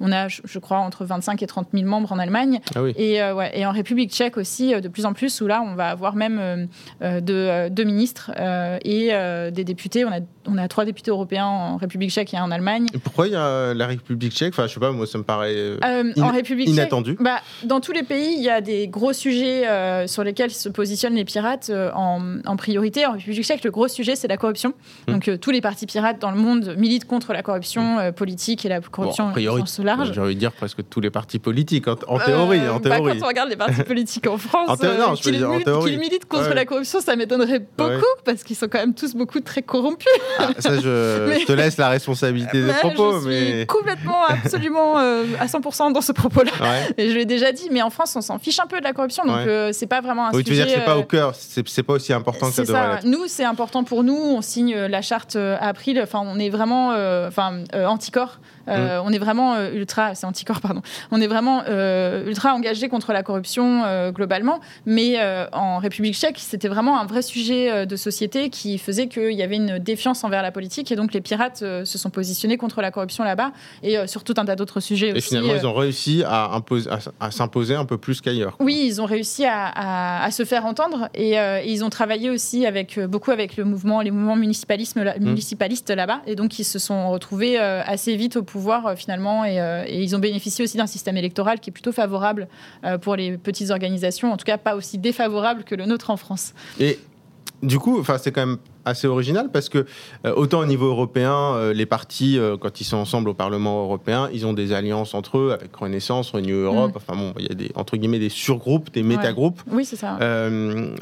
on 0.00 0.12
a, 0.12 0.28
je, 0.28 0.58
crois, 0.58 0.78
entre 0.78 1.04
25 1.04 1.42
et 1.42 1.46
30 1.46 1.68
000 1.72 1.86
membres 1.86 2.12
en 2.12 2.18
Allemagne. 2.18 2.60
Ah 2.74 2.80
et, 2.96 3.22
ouais, 3.32 3.58
et 3.58 3.66
en 3.66 3.72
République 3.72 4.10
tchèque 4.10 4.36
aussi, 4.36 4.78
de 4.80 4.88
plus 4.88 5.06
en 5.06 5.12
plus, 5.12 5.40
où 5.40 5.46
là, 5.46 5.62
on 5.62 5.74
va 5.74 5.88
avoir 5.88 6.14
même 6.14 6.68
deux, 7.00 7.84
ministres 7.84 8.30
et 8.84 9.10
des 9.52 9.64
députés. 9.64 10.04
On 10.04 10.12
a, 10.12 10.20
on 10.46 10.58
a 10.58 10.68
trois 10.68 10.84
députés 10.84 11.10
européens 11.10 11.46
en 11.46 11.76
République 11.76 12.10
tchèque 12.10 12.34
et 12.34 12.36
un 12.36 12.44
en 12.44 12.50
Allemagne. 12.50 12.86
Et 12.94 12.98
pourquoi 12.98 13.26
il 13.26 13.32
y 13.32 13.36
a 13.36 13.74
la 13.74 13.86
République 13.86 14.32
tchèque? 14.32 14.54
Enfin, 14.54 14.66
je 14.66 14.74
sais 14.74 14.80
pas, 14.80 14.92
moi, 14.92 15.06
ça 15.06 15.18
me 15.18 15.24
paraît 15.24 15.54
en 16.24 16.32
République 16.32 16.68
inattendu. 16.68 17.16
bah, 17.20 17.40
dans 17.64 17.80
tous 17.80 17.92
les 17.92 18.02
pays, 18.02 18.34
il 18.36 18.42
y 18.42 18.50
a 18.50 18.60
des 18.60 18.88
gros 18.88 19.12
sujets 19.12 19.66
euh, 19.66 20.06
sur 20.06 20.24
lesquels 20.24 20.50
se 20.50 20.68
positionnent 20.68 21.14
les 21.14 21.24
pirates 21.24 21.70
euh, 21.70 21.90
en, 21.92 22.56
priorité. 22.56 23.06
En 23.06 23.12
République 23.12 23.44
tchèque, 23.44 23.64
le 23.64 23.70
gros 23.70 23.88
sujet, 23.88 24.16
c'est 24.16 24.28
la 24.28 24.36
corruption. 24.36 24.74
Hmm. 25.06 25.12
Donc, 25.12 25.28
euh, 25.28 25.36
tous 25.36 25.50
les 25.50 25.60
partis 25.60 25.86
pirates 25.86 26.20
dans 26.20 26.30
le 26.30 26.36
monde 26.36 26.74
militent 26.78 27.06
contre 27.06 27.32
la 27.32 27.42
corruption 27.42 27.98
hmm. 27.98 28.12
politique 28.12 28.64
et 28.64 28.68
la 28.68 28.80
corruption 28.80 29.32
bon, 29.34 29.48
en 29.48 29.66
sens 29.66 29.78
large. 29.80 30.12
J'ai 30.12 30.20
envie 30.20 30.34
de 30.34 30.40
dire 30.40 30.52
presque 30.52 30.88
tous 30.88 31.00
les 31.00 31.10
partis 31.10 31.38
politiques, 31.38 31.88
en, 31.88 31.96
théorie. 31.96 32.68
en 32.68 32.80
théorie. 32.80 32.80
Bah, 32.82 32.98
quand 32.98 33.24
on 33.24 33.28
regarde 33.28 33.50
les 33.50 33.56
partis 33.56 33.82
politiques 33.86 34.26
en 34.26 34.38
France, 34.38 34.70
en 34.70 35.14
qu'ils 35.16 35.98
militent, 35.98 36.26
contre 36.26 36.54
la 36.54 36.64
corruption, 36.64 37.00
ça 37.00 37.16
m'étonnerait 37.16 37.66
beaucoup, 37.76 38.02
parce 38.24 38.42
qu'ils 38.42 38.56
sont 38.56 38.68
quand 38.68 38.78
même 38.78 38.94
tous 38.94 39.14
beaucoup 39.14 39.40
très 39.40 39.62
corrompus. 39.62 40.06
Ah, 40.38 40.48
ça, 40.58 40.76
je, 40.80 41.44
te 41.46 41.52
laisse 41.52 41.76
la 41.76 41.88
responsabilité 41.88 42.62
des 42.62 42.72
propos. 42.80 43.20
Je 43.20 43.30
suis 43.30 43.66
complètement, 43.66 44.24
absolument 44.26 44.96
à 44.96 45.46
100% 45.46 45.92
dans 45.92 46.00
ce 46.00 46.12
propos-là. 46.14 46.52
Je 46.98 47.14
l'ai 47.14 47.24
déjà 47.24 47.52
dit, 47.52 47.68
mais 47.70 47.82
en 47.82 47.90
France, 47.90 48.14
on 48.16 48.20
s'en 48.20 48.38
fiche 48.38 48.58
un 48.60 48.66
peu 48.66 48.78
de 48.78 48.84
la 48.84 48.92
corruption, 48.92 49.24
donc 49.24 49.46
euh, 49.46 49.70
c'est 49.72 49.86
pas 49.86 50.00
vraiment 50.00 50.28
un 50.28 50.32
oui, 50.32 50.44
sujet. 50.44 50.44
Tu 50.44 50.50
veux 50.50 50.56
dire 50.56 50.74
que 50.74 50.80
c'est 50.80 50.86
pas 50.86 50.96
au 50.96 51.00
euh, 51.00 51.04
cœur, 51.04 51.34
c'est 51.34 51.82
pas 51.82 51.94
aussi 51.94 52.12
important 52.12 52.50
que 52.50 52.64
ça 52.64 52.94
l'être. 52.94 53.06
Nous, 53.06 53.26
c'est 53.26 53.44
important 53.44 53.84
pour 53.84 54.04
nous. 54.04 54.14
On 54.14 54.42
signe 54.42 54.74
la 54.74 55.02
charte 55.02 55.36
à 55.36 55.68
April. 55.68 56.00
Enfin, 56.02 56.22
on 56.24 56.38
est 56.38 56.50
vraiment, 56.50 56.92
euh, 56.92 57.28
enfin, 57.28 57.64
anticorps. 57.74 58.38
Euh, 58.68 59.00
mm. 59.00 59.02
On 59.06 59.12
est 59.12 59.18
vraiment 59.18 59.54
euh, 59.54 59.72
ultra, 59.72 60.14
c'est 60.14 60.26
anticorps, 60.26 60.60
pardon. 60.60 60.82
On 61.10 61.20
est 61.20 61.26
vraiment 61.26 61.62
euh, 61.68 62.26
ultra 62.26 62.54
engagé 62.54 62.88
contre 62.88 63.12
la 63.12 63.22
corruption 63.22 63.82
globalement, 64.10 64.60
mais 64.86 65.18
en 65.52 65.78
République 65.78 66.14
tchèque, 66.14 66.38
c'était 66.38 66.68
vraiment 66.68 67.00
un 67.00 67.06
vrai 67.06 67.22
sujet 67.22 67.86
de 67.86 67.96
société 67.96 68.50
qui 68.50 68.78
faisait 68.78 69.08
qu'il 69.08 69.32
y 69.32 69.42
avait 69.42 69.56
une 69.56 69.78
défiance 69.78 70.24
envers 70.24 70.42
la 70.42 70.52
politique 70.52 70.90
et 70.92 70.96
donc 70.96 71.12
les 71.12 71.20
pirates 71.20 71.58
se 71.58 71.98
sont 71.98 72.10
positionnés 72.10 72.56
contre 72.56 72.80
la 72.80 72.90
corruption 72.90 73.24
là-bas 73.24 73.52
et 73.82 74.06
sur 74.06 74.24
tout 74.24 74.34
un 74.36 74.44
tas 74.44 74.56
d'autres 74.56 74.80
sujets 74.80 75.08
et 75.08 75.12
aussi. 75.12 75.18
Et 75.18 75.38
finalement, 75.38 75.54
ils 75.54 75.66
ont 75.66 75.72
réussi 75.94 76.22
à, 76.24 76.60
à, 77.20 77.30
s'imposer 77.30 77.74
un 77.74 77.84
peu 77.84 77.98
plus 77.98 78.20
qu'ailleurs. 78.20 78.56
Oui, 78.60 78.84
ils 78.86 79.00
ont 79.00 79.06
réussi 79.06 79.44
à, 79.46 80.28
se 80.30 80.44
faire 80.44 80.66
entendre 80.66 81.08
et, 81.14 81.36
ils 81.66 81.84
ont 81.84 81.90
travaillé 81.90 82.30
aussi 82.30 82.66
avec 82.66 82.98
beaucoup 82.98 83.30
avec 83.30 83.56
le 83.56 83.64
mouvement, 83.64 84.00
les 84.00 84.10
mouvements 84.10 84.36
municipalisme, 84.36 85.04
mm. 85.04 85.24
municipalistes 85.24 85.90
là-bas 85.90 86.20
et 86.26 86.34
donc 86.34 86.58
ils 86.58 86.64
se 86.64 86.78
sont 86.78 87.10
retrouvés 87.10 87.58
assez 87.58 88.16
vite 88.16 88.36
au 88.36 88.42
pouvoir 88.42 88.86
euh, 88.86 88.96
finalement 88.96 89.44
euh, 89.44 89.84
et, 89.86 90.02
ils 90.02 90.16
ont 90.16 90.18
bénéficié 90.18 90.64
aussi 90.64 90.76
d'un 90.76 90.86
système 90.86 91.16
électoral 91.16 91.60
qui 91.60 91.70
est 91.70 91.72
plutôt 91.72 91.92
favorable 91.92 92.48
euh, 92.84 92.98
pour 92.98 93.16
les 93.16 93.36
petites 93.36 93.70
organisations, 93.70 94.32
en 94.32 94.36
tout 94.36 94.44
cas 94.44 94.58
pas 94.58 94.76
aussi 94.76 94.98
défavorable 94.98 95.64
que 95.64 95.74
le 95.74 95.86
nôtre 95.86 96.10
en 96.10 96.16
France. 96.16 96.54
Et 96.80 96.98
du 97.64 97.78
coup, 97.78 97.98
enfin 97.98 98.18
c'est 98.18 98.32
quand 98.32 98.46
même 98.46 98.58
assez 98.84 99.06
original 99.06 99.50
parce 99.50 99.68
que 99.68 99.86
autant 100.36 100.60
au 100.60 100.66
niveau 100.66 100.86
européen, 100.86 101.72
les 101.72 101.86
partis, 101.86 102.38
quand 102.60 102.80
ils 102.80 102.84
sont 102.84 102.98
ensemble 102.98 103.30
au 103.30 103.34
Parlement 103.34 103.82
européen, 103.82 104.28
ils 104.32 104.46
ont 104.46 104.52
des 104.52 104.72
alliances 104.72 105.14
entre 105.14 105.38
eux 105.38 105.52
avec 105.52 105.74
Renaissance, 105.74 106.30
Renew 106.30 106.64
Europe. 106.64 106.92
Mm. 106.92 106.96
Enfin 106.96 107.16
bon, 107.16 107.32
il 107.38 107.46
y 107.46 107.50
a 107.50 107.54
des 107.54 107.72
entre 107.74 107.96
guillemets 107.96 108.18
des 108.18 108.28
surgroupes, 108.28 108.92
des 108.92 109.02
métagroupes. 109.02 109.60
Oui, 109.70 109.84
c'est 109.84 109.96
ça. 109.96 110.18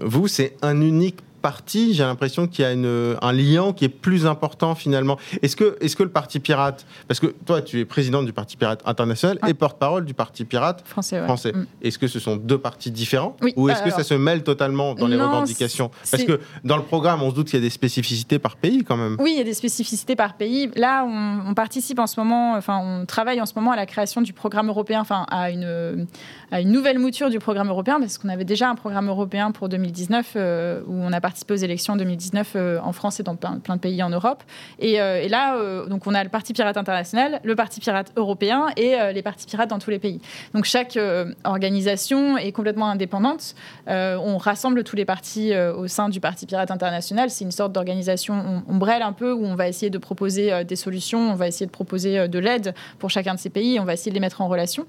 vous, 0.03 0.29
c'est 0.29 0.57
un 0.63 0.81
unique 0.81 1.19
parti, 1.43 1.93
j'ai 1.93 2.05
l'impression 2.05 2.47
qu'il 2.47 2.65
y 2.65 2.69
a 2.69 2.71
un 2.71 3.33
lien 3.33 3.73
qui 3.73 3.85
est 3.85 3.91
plus 3.91 4.27
important 4.27 4.75
finalement. 4.75 5.19
Est-ce 5.43 5.57
que, 5.57 5.77
est 5.81 5.95
que 5.95 6.03
le 6.03 6.09
Parti 6.09 6.41
Pirate, 6.41 6.87
parce 7.09 7.21
que 7.21 7.27
toi 7.27 7.61
tu 7.61 7.81
es 7.81 7.85
présidente 7.85 8.25
du 8.25 8.33
Parti 8.33 8.57
Pirate 8.57 8.81
international 8.87 9.39
et 9.47 9.55
porte-parole 9.55 10.05
du 10.05 10.15
Parti 10.15 10.45
Pirate 10.45 10.83
français, 10.87 11.21
mm. 11.53 11.67
est-ce 11.83 11.99
que 11.99 12.07
ce 12.07 12.19
sont 12.19 12.37
deux 12.37 12.59
partis 12.59 12.91
différents 12.91 13.37
Ou 13.57 13.69
est-ce 13.69 13.83
que 13.83 13.91
ça 13.91 14.05
se 14.05 14.15
mêle 14.15 14.43
totalement 14.43 14.95
dans 14.95 15.09
les 15.09 15.21
revendications 15.21 15.91
Parce 16.11 16.25
que 16.25 16.41
dans 16.65 16.77
le 16.77 16.83
programme, 16.83 17.23
on 17.23 17.31
se 17.31 17.35
doute 17.35 17.47
qu'il 17.49 17.59
y 17.59 17.63
a 17.63 17.67
des 17.67 17.71
spécificités 17.71 18.39
par 18.39 18.57
pays 18.57 18.85
quand 18.85 18.97
même. 18.97 19.17
Oui, 19.19 19.33
il 19.35 19.39
y 19.39 19.41
a 19.41 19.45
des 19.45 19.55
spécificités 19.55 20.17
par 20.17 20.35
pays. 20.35 20.71
Là, 20.77 21.05
on, 21.05 21.53
participe 21.55 21.99
en 21.99 22.07
ce 22.07 22.19
moment, 22.19 22.55
enfin 22.55 22.79
on 22.83 23.05
travaille 23.05 23.41
en 23.41 23.47
ce 23.47 23.53
moment 23.55 23.73
à 23.73 23.77
la 23.77 23.87
création 23.87 24.23
du 24.23 24.33
programme 24.33 24.69
européen, 24.69 25.01
enfin 25.01 25.27
à 25.31 25.51
une, 25.51 26.07
à 26.51 26.61
une 26.61 26.71
nouvelle 26.71 26.99
mouture 26.99 27.29
du 27.29 27.39
programme 27.39 27.69
européen, 27.69 28.01
parce 28.01 28.19
qu'on 28.19 28.29
avait 28.29 28.45
déjà 28.45 28.71
un 28.71 28.75
programme 28.75 29.09
européen 29.09 29.53
pour 29.53 29.69
2019 29.69 30.33
euh, 30.37 30.81
où 30.87 30.95
on 30.95 31.13
a 31.13 31.21
participé 31.21 31.32
aux 31.51 31.55
élections 31.55 31.95
en 31.95 31.97
2019 31.97 32.53
euh, 32.55 32.79
en 32.83 32.93
France 32.93 33.21
et 33.21 33.23
dans 33.23 33.37
plein, 33.37 33.57
de 33.57 33.81
pays 33.81 34.03
en 34.03 34.11
Europe. 34.11 34.43
Et, 34.79 35.01
euh, 35.01 35.29
là, 35.29 35.59
donc 35.87 36.07
on 36.07 36.15
a 36.15 36.23
le 36.23 36.31
Parti 36.31 36.53
Pirate 36.53 36.77
International, 36.77 37.41
le 37.43 37.55
Parti 37.57 37.81
Pirate 37.81 38.13
Européen 38.17 38.67
et 38.77 38.97
les 39.13 39.23
partis 39.23 39.47
pirates 39.47 39.71
dans 39.71 39.79
tous 39.79 39.91
les 39.91 39.99
pays. 39.99 40.21
Donc 40.55 40.65
chaque 40.65 40.99
organisation 41.45 42.37
est 42.37 42.53
complètement 42.53 42.89
indépendante. 42.89 43.55
on 43.87 44.37
rassemble 44.37 44.85
tous 44.85 44.97
les 44.97 45.05
partis 45.05 45.55
au 45.57 45.87
sein 45.87 46.09
du 46.09 46.21
Parti 46.21 46.47
Pirate 46.47 46.71
International. 46.71 47.31
C'est 47.31 47.45
une 47.45 47.53
sorte 47.53 47.73
d'organisation 47.73 48.63
ombrelle 48.69 49.03
un 49.03 49.13
peu 49.13 49.33
où 49.33 49.45
on 49.45 49.55
va 49.55 49.69
essayer 49.69 49.91
de 49.91 49.99
proposer 49.99 50.65
des 50.65 50.77
solutions, 50.77 51.33
on 51.33 51.35
va 51.35 51.49
essayer 51.49 51.67
de 51.67 51.71
proposer 51.71 52.29
de 52.29 52.39
l'aide 52.39 52.75
pour 52.99 53.11
chacun 53.11 53.35
de 53.35 53.41
ces 53.41 53.51
pays, 53.51 53.81
on 53.81 53.85
va 53.85 53.95
essayer 53.95 54.11
de 54.11 54.17
les 54.17 54.21
mettre 54.21 54.41
en 54.41 54.49
relation. 54.49 54.87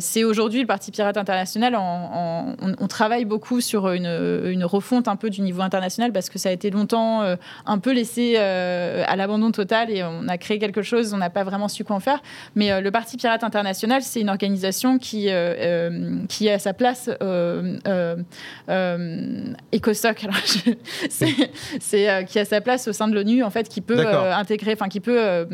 c'est 0.00 0.24
aujourd'hui 0.24 0.60
le 0.60 0.66
Parti 0.66 0.90
Pirate 0.90 1.16
International, 1.16 1.76
on, 1.76 2.86
travaille 2.88 3.24
beaucoup 3.24 3.60
sur 3.60 3.90
une, 3.90 4.06
une 4.06 4.64
refonte 4.64 5.08
un 5.08 5.16
peu 5.16 5.28
du 5.28 5.42
niveau 5.42 5.62
international 5.66 6.12
parce 6.12 6.30
que 6.30 6.38
ça 6.38 6.48
a 6.48 6.52
été 6.52 6.70
longtemps 6.70 7.22
euh, 7.22 7.36
un 7.66 7.78
peu 7.78 7.92
laissé 7.92 8.34
euh, 8.38 9.04
à 9.06 9.16
l'abandon 9.16 9.50
total 9.50 9.90
et 9.90 10.02
on 10.04 10.28
a 10.28 10.38
créé 10.38 10.58
quelque 10.58 10.82
chose, 10.82 11.12
on 11.12 11.18
n'a 11.18 11.30
pas 11.30 11.44
vraiment 11.44 11.68
su 11.68 11.84
quoi 11.84 11.96
en 11.96 12.00
faire. 12.00 12.20
Mais 12.54 12.72
euh, 12.72 12.80
le 12.80 12.90
Parti 12.90 13.16
Pirate 13.16 13.44
International, 13.44 14.02
c'est 14.02 14.20
une 14.20 14.30
organisation 14.30 14.98
qui, 14.98 15.28
qui 16.28 16.50
a 16.50 16.58
sa 16.58 16.72
place 16.72 17.10
ECOSOC, 19.72 20.26
c'est 21.80 22.24
qui 22.26 22.38
a 22.38 22.44
sa 22.44 22.60
place 22.60 22.88
au 22.88 22.92
sein 22.92 23.08
de 23.08 23.14
l'ONU 23.14 23.42
en 23.42 23.50
fait, 23.50 23.68
qui 23.68 23.80
peut 23.80 24.06
intégrer, 24.06 24.72
enfin 24.72 24.88
qui 24.88 25.00
peut 25.00 25.46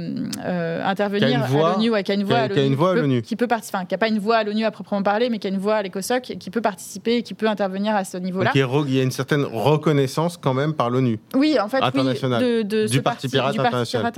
intervenir 0.84 1.42
à 1.42 1.48
l'ONU, 1.48 1.92
qui 2.02 2.12
a 2.12 2.14
une 2.14 2.24
voix 2.24 2.90
à 2.90 2.94
l'ONU, 2.94 3.22
qui 3.22 3.36
peut 3.36 3.46
participer, 3.46 3.78
qui 3.86 3.94
n'a 3.94 3.98
pas 3.98 4.08
une 4.08 4.18
voix 4.18 4.36
à 4.36 4.44
l'ONU 4.44 4.64
à 4.64 4.70
proprement 4.70 5.02
parler, 5.02 5.30
mais 5.30 5.38
qui 5.38 5.46
a 5.46 5.50
une 5.50 5.58
voix 5.58 5.76
à 5.76 5.82
l'ECOSOC, 5.82 6.36
qui 6.38 6.50
peut 6.50 6.60
participer, 6.60 7.16
et 7.16 7.22
qui 7.22 7.34
peut 7.34 7.48
intervenir 7.48 7.94
à 7.96 8.04
ce 8.04 8.16
niveau-là. 8.16 8.52
il 8.54 8.94
y 8.94 9.00
a 9.00 9.02
une 9.02 9.10
certaine 9.10 9.44
reconnaissance 9.44 10.01
quand 10.40 10.54
même 10.54 10.74
par 10.74 10.90
l'ONU. 10.90 11.18
Oui, 11.34 11.58
en 11.60 11.68
fait, 11.68 11.80
de, 11.80 12.86
du 12.86 13.02
Parti, 13.02 13.28
Pirate, 13.28 13.58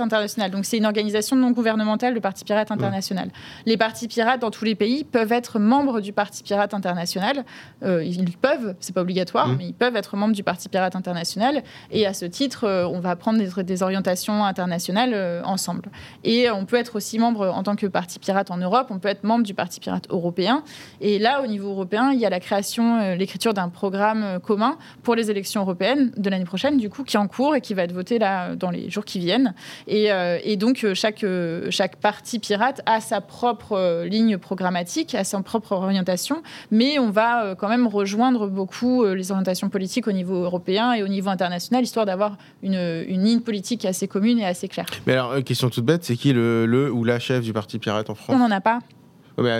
international. 0.01 0.51
Donc 0.51 0.65
c'est 0.65 0.77
une 0.77 0.85
organisation 0.85 1.35
non 1.35 1.51
gouvernementale, 1.51 2.13
le 2.13 2.21
Parti 2.21 2.43
Pirate 2.43 2.71
International. 2.71 3.29
Les 3.65 3.77
partis 3.77 4.07
pirates 4.07 4.41
dans 4.41 4.51
tous 4.51 4.65
les 4.65 4.75
pays 4.75 5.03
peuvent 5.03 5.31
être 5.31 5.59
membres 5.59 6.01
du 6.01 6.13
Parti 6.13 6.43
Pirate 6.43 6.73
International. 6.73 7.45
Euh, 7.83 8.03
ils 8.03 8.37
peuvent, 8.37 8.75
c'est 8.79 8.93
pas 8.93 9.01
obligatoire, 9.01 9.47
mm. 9.47 9.55
mais 9.57 9.65
ils 9.67 9.73
peuvent 9.73 9.95
être 9.95 10.15
membres 10.15 10.33
du 10.33 10.43
Parti 10.43 10.69
Pirate 10.69 10.95
International. 10.95 11.63
Et 11.91 12.05
à 12.05 12.13
ce 12.13 12.25
titre, 12.25 12.65
euh, 12.65 12.87
on 12.87 12.99
va 12.99 13.15
prendre 13.15 13.39
des, 13.63 13.83
orientations 13.83 14.43
internationales 14.45 15.11
euh, 15.13 15.41
ensemble. 15.43 15.89
Et 16.23 16.49
on 16.49 16.65
peut 16.65 16.77
être 16.77 16.95
aussi 16.95 17.19
membre 17.19 17.47
en 17.47 17.63
tant 17.63 17.75
que 17.75 17.87
Parti 17.87 18.19
Pirate 18.19 18.51
en 18.51 18.57
Europe. 18.57 18.87
On 18.89 18.99
peut 18.99 19.09
être 19.09 19.23
membre 19.23 19.43
du 19.43 19.53
Parti 19.53 19.79
Pirate 19.79 20.07
européen. 20.09 20.63
Et 21.01 21.19
là, 21.19 21.41
au 21.43 21.47
niveau 21.47 21.69
européen, 21.69 22.11
il 22.11 22.19
y 22.19 22.25
a 22.25 22.29
la 22.29 22.39
création, 22.39 23.15
l'écriture 23.15 23.53
d'un 23.53 23.69
programme 23.69 24.39
commun 24.41 24.77
pour 25.03 25.15
les 25.15 25.29
élections 25.29 25.61
européennes 25.61 25.74
de 25.75 26.29
l'année 26.29 26.45
prochaine, 26.45 26.77
du 26.77 26.89
coup, 26.89 27.03
qui 27.03 27.15
est 27.15 27.19
en 27.19 27.27
cours 27.27 27.55
et 27.55 27.61
qui 27.61 27.73
va 27.73 27.83
être 27.83 27.91
voté 27.91 28.19
là 28.19 28.55
dans 28.55 28.71
les 28.71 28.89
jours 28.89 29.05
qui 29.05 29.19
viennent. 29.19 29.53
Et, 29.87 30.11
euh, 30.11 30.39
donc, 30.55 30.83
euh, 30.83 30.93
chaque, 30.93 31.23
euh, 31.23 31.67
chaque 31.69 31.97
parti 31.97 32.39
pirate 32.39 32.81
a 32.85 33.01
sa 33.01 33.21
propre 33.21 34.05
ligne 34.05 34.37
programmatique, 34.37 35.15
a 35.15 35.23
sa 35.23 35.41
propre 35.41 35.73
orientation, 35.73 36.41
mais 36.71 36.97
on 36.99 37.09
va 37.09 37.55
quand 37.55 37.69
même 37.69 37.87
rejoindre 37.87 38.47
beaucoup 38.47 39.05
les 39.05 39.31
orientations 39.31 39.69
politiques 39.69 40.07
au 40.07 40.11
niveau 40.11 40.43
européen 40.43 40.93
et 40.93 41.03
au 41.03 41.07
niveau 41.07 41.29
international, 41.29 41.83
histoire 41.83 42.05
d'avoir 42.05 42.37
une, 42.63 43.03
une, 43.07 43.23
ligne 43.23 43.41
politique 43.41 43.85
assez 43.85 44.07
commune 44.07 44.39
et 44.39 44.45
assez 44.45 44.67
claire. 44.67 44.85
Mais 45.05 45.13
alors, 45.13 45.43
question 45.43 45.69
toute 45.69 45.85
bête, 45.85 46.03
c'est 46.03 46.15
qui 46.15 46.33
le, 46.33 46.65
le 46.65 46.91
ou 46.91 47.03
la 47.03 47.19
chef 47.19 47.43
du 47.43 47.53
parti 47.53 47.79
pirate 47.79 48.09
en 48.09 48.15
France? 48.15 48.35
On 48.35 48.39
n'en 48.39 48.51
a 48.51 48.61
pas. 48.61 48.79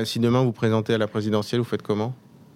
si 0.05 0.19
demain 0.19 0.43
vous 0.43 0.53
présentez 0.53 0.93
à 0.93 0.97
la 0.97 1.07
présidentielle, 1.07 1.59
vous 1.59 1.67
faites 1.67 1.81
comment? 1.81 2.13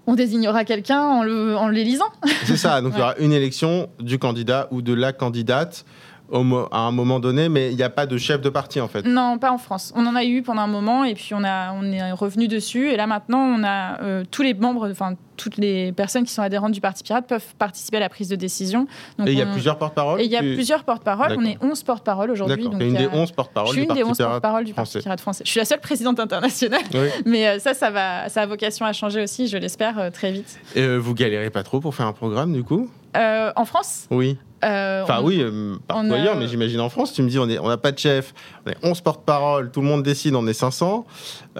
On 0.09 0.15
désignera 0.15 0.65
quelqu'un 0.65 1.01
en, 1.01 1.23
le, 1.23 1.55
en 1.55 1.67
l'élisant. 1.67 2.09
C'est 2.43 2.57
ça, 2.57 2.81
donc 2.81 2.93
il 2.95 2.99
y 2.99 3.01
aura 3.01 3.15
une 3.19 3.31
élection 3.31 3.89
du 3.99 4.17
candidat 4.17 4.67
ou 4.71 4.81
de 4.81 4.93
la 4.93 5.13
candidate 5.13 5.85
à 6.31 6.79
un 6.79 6.91
moment 6.91 7.19
donné, 7.19 7.49
mais 7.49 7.71
il 7.71 7.75
n'y 7.75 7.83
a 7.83 7.89
pas 7.89 8.05
de 8.05 8.17
chef 8.17 8.41
de 8.41 8.49
parti 8.49 8.79
en 8.79 8.87
fait. 8.87 9.05
Non, 9.05 9.37
pas 9.37 9.51
en 9.51 9.57
France. 9.57 9.91
On 9.95 10.05
en 10.05 10.15
a 10.15 10.23
eu 10.23 10.41
pendant 10.41 10.61
un 10.61 10.67
moment 10.67 11.03
et 11.03 11.13
puis 11.13 11.33
on, 11.33 11.43
a, 11.43 11.73
on 11.73 11.83
est 11.91 12.11
revenu 12.11 12.47
dessus. 12.47 12.89
Et 12.89 12.97
là 12.97 13.07
maintenant, 13.07 13.39
on 13.39 13.63
a 13.63 14.01
euh, 14.01 14.23
tous 14.29 14.43
les 14.43 14.53
membres, 14.53 14.89
enfin 14.91 15.15
toutes 15.37 15.57
les 15.57 15.93
personnes 15.93 16.25
qui 16.25 16.33
sont 16.33 16.41
adhérentes 16.41 16.73
du 16.73 16.81
Parti 16.81 17.01
Pirate 17.01 17.25
peuvent 17.25 17.55
participer 17.57 17.97
à 17.97 18.01
la 18.01 18.09
prise 18.09 18.27
de 18.27 18.35
décision. 18.35 18.87
et 19.25 19.31
il 19.31 19.37
y 19.37 19.41
a 19.41 19.45
plusieurs 19.45 19.77
porte-paroles 19.77 20.19
Et 20.19 20.25
il 20.25 20.31
y 20.31 20.35
a 20.35 20.41
plusieurs 20.41 20.83
porte-paroles. 20.83 21.35
On 21.37 21.45
est 21.45 21.57
11 21.61 21.83
porte-paroles 21.83 22.31
aujourd'hui. 22.31 22.63
Donc 22.63 22.81
une 22.81 22.93
des 22.95 23.07
11 23.07 23.31
porte-paroles 23.31 23.75
du, 23.75 23.85
Parti 23.85 24.03
porte 24.03 24.63
du 24.65 24.73
Parti 24.73 24.99
Pirate 24.99 25.21
français. 25.21 25.43
Je 25.45 25.51
suis 25.51 25.59
la 25.59 25.65
seule 25.65 25.79
présidente 25.79 26.19
internationale. 26.19 26.81
Mais 27.25 27.47
euh, 27.47 27.59
ça, 27.59 27.73
ça, 27.73 27.89
va, 27.89 28.27
ça 28.29 28.41
a 28.41 28.45
vocation 28.45 28.85
à 28.85 28.93
changer 28.93 29.23
aussi, 29.23 29.47
je 29.47 29.57
l'espère, 29.57 29.97
euh, 29.97 30.09
très 30.09 30.31
vite. 30.31 30.59
Et 30.75 30.97
vous 30.97 31.13
galérez 31.13 31.49
pas 31.49 31.63
trop 31.63 31.79
pour 31.79 31.95
faire 31.95 32.07
un 32.07 32.13
programme 32.13 32.53
du 32.53 32.63
coup? 32.63 32.89
En 33.15 33.65
France? 33.65 34.07
Oui. 34.11 34.37
Euh, 34.63 35.03
enfin, 35.03 35.21
oui, 35.23 35.39
euh, 35.41 35.75
partout 35.87 36.13
ailleurs, 36.13 36.35
mais 36.35 36.47
j'imagine 36.47 36.79
en 36.81 36.89
France, 36.89 37.13
tu 37.13 37.21
me 37.21 37.29
dis, 37.29 37.39
on 37.39 37.45
n'a 37.45 37.61
on 37.61 37.77
pas 37.77 37.91
de 37.91 37.99
chef, 37.99 38.33
on 38.65 38.71
est 38.71 38.77
11 38.83 39.01
porte-parole, 39.01 39.71
tout 39.71 39.81
le 39.81 39.87
monde 39.87 40.03
décide, 40.03 40.35
on 40.35 40.45
est 40.47 40.53
500. 40.53 41.05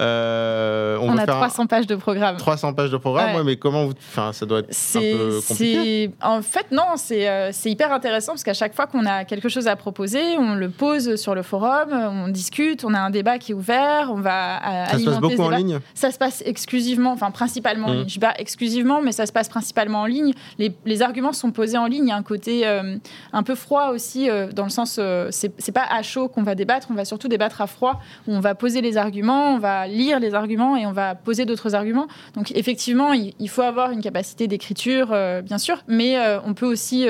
Euh, 0.00 0.98
on, 1.00 1.16
a 1.16 1.26
300 1.26 1.66
pages 1.66 1.86
de 1.86 1.94
programme. 1.94 2.36
300 2.36 2.72
pages 2.74 2.90
de 2.90 2.96
programme, 2.96 3.42
mais 3.44 3.56
comment 3.56 3.86
vous. 3.86 3.92
Enfin, 3.92 4.32
ça 4.32 4.46
doit 4.46 4.60
être 4.60 4.70
un 4.96 5.00
peu 5.00 5.40
compliqué. 5.46 6.10
En 6.22 6.42
fait, 6.42 6.66
non, 6.72 6.96
c'est 6.96 7.70
hyper 7.70 7.92
intéressant 7.92 8.32
parce 8.32 8.44
qu'à 8.44 8.54
chaque 8.54 8.74
fois 8.74 8.86
qu'on 8.86 9.06
a 9.06 9.24
quelque 9.24 9.48
chose 9.48 9.68
à 9.68 9.76
proposer, 9.76 10.38
on 10.38 10.54
le 10.54 10.70
pose 10.70 11.16
sur 11.16 11.34
le 11.34 11.42
forum, 11.42 11.92
on 11.92 12.28
discute, 12.28 12.84
on 12.84 12.94
a 12.94 12.98
un 12.98 13.10
débat 13.10 13.38
qui 13.38 13.52
est 13.52 13.54
ouvert, 13.54 14.10
on 14.10 14.20
va. 14.20 14.60
Ça 14.90 14.98
se 14.98 15.04
passe 15.04 15.20
beaucoup 15.20 15.42
en 15.42 15.50
ligne? 15.50 15.78
Ça 15.94 16.10
se 16.10 16.18
passe 16.18 16.42
exclusivement, 16.46 17.12
enfin, 17.12 17.30
principalement 17.30 17.88
en 17.88 17.90
mmh. 17.90 17.96
ligne. 17.96 18.08
Je 18.08 18.14
dis 18.14 18.18
pas 18.18 18.34
exclusivement, 18.38 19.02
mais 19.02 19.12
ça 19.12 19.26
se 19.26 19.32
passe 19.32 19.48
principalement 19.48 20.02
en 20.02 20.06
ligne. 20.06 20.32
Les, 20.58 20.74
les 20.84 21.02
arguments 21.02 21.32
sont 21.32 21.50
posés 21.50 21.78
en 21.78 21.86
ligne. 21.86 22.04
Il 22.06 22.08
y 22.08 22.12
a 22.12 22.16
un 22.16 22.22
côté 22.22 22.66
euh, 22.66 22.96
un 23.32 23.42
peu 23.42 23.54
froid 23.54 23.88
aussi, 23.88 24.28
euh, 24.28 24.50
dans 24.52 24.64
le 24.64 24.70
sens, 24.70 24.96
euh, 24.98 25.28
c'est 25.30 25.72
pas 25.72 25.86
à 25.90 26.02
chaud 26.02 26.28
qu'on 26.28 26.42
va 26.42 26.54
débattre, 26.54 26.88
on 26.90 26.94
va 26.94 27.04
surtout 27.04 27.28
débattre 27.28 27.60
à 27.60 27.66
froid, 27.66 28.00
on 28.26 28.40
va 28.40 28.54
poser 28.54 28.80
les 28.80 28.96
arguments, 28.96 29.54
on 29.54 29.58
va 29.58 29.86
lire 29.90 30.20
les 30.20 30.34
arguments 30.34 30.76
et 30.76 30.86
on 30.86 30.92
va 30.92 31.14
poser 31.14 31.44
d'autres 31.44 31.74
arguments. 31.74 32.06
Donc 32.34 32.52
effectivement, 32.52 33.12
il, 33.12 33.48
faut 33.48 33.62
avoir 33.62 33.90
une 33.90 34.00
capacité 34.00 34.46
d'écriture, 34.46 35.14
bien 35.42 35.58
sûr, 35.58 35.82
mais 35.88 36.16
on 36.46 36.54
peut 36.54 36.66
aussi 36.66 37.06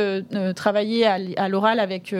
travailler 0.57 1.07
à, 1.07 1.49
l'oral 1.49 1.81
avec, 1.81 2.15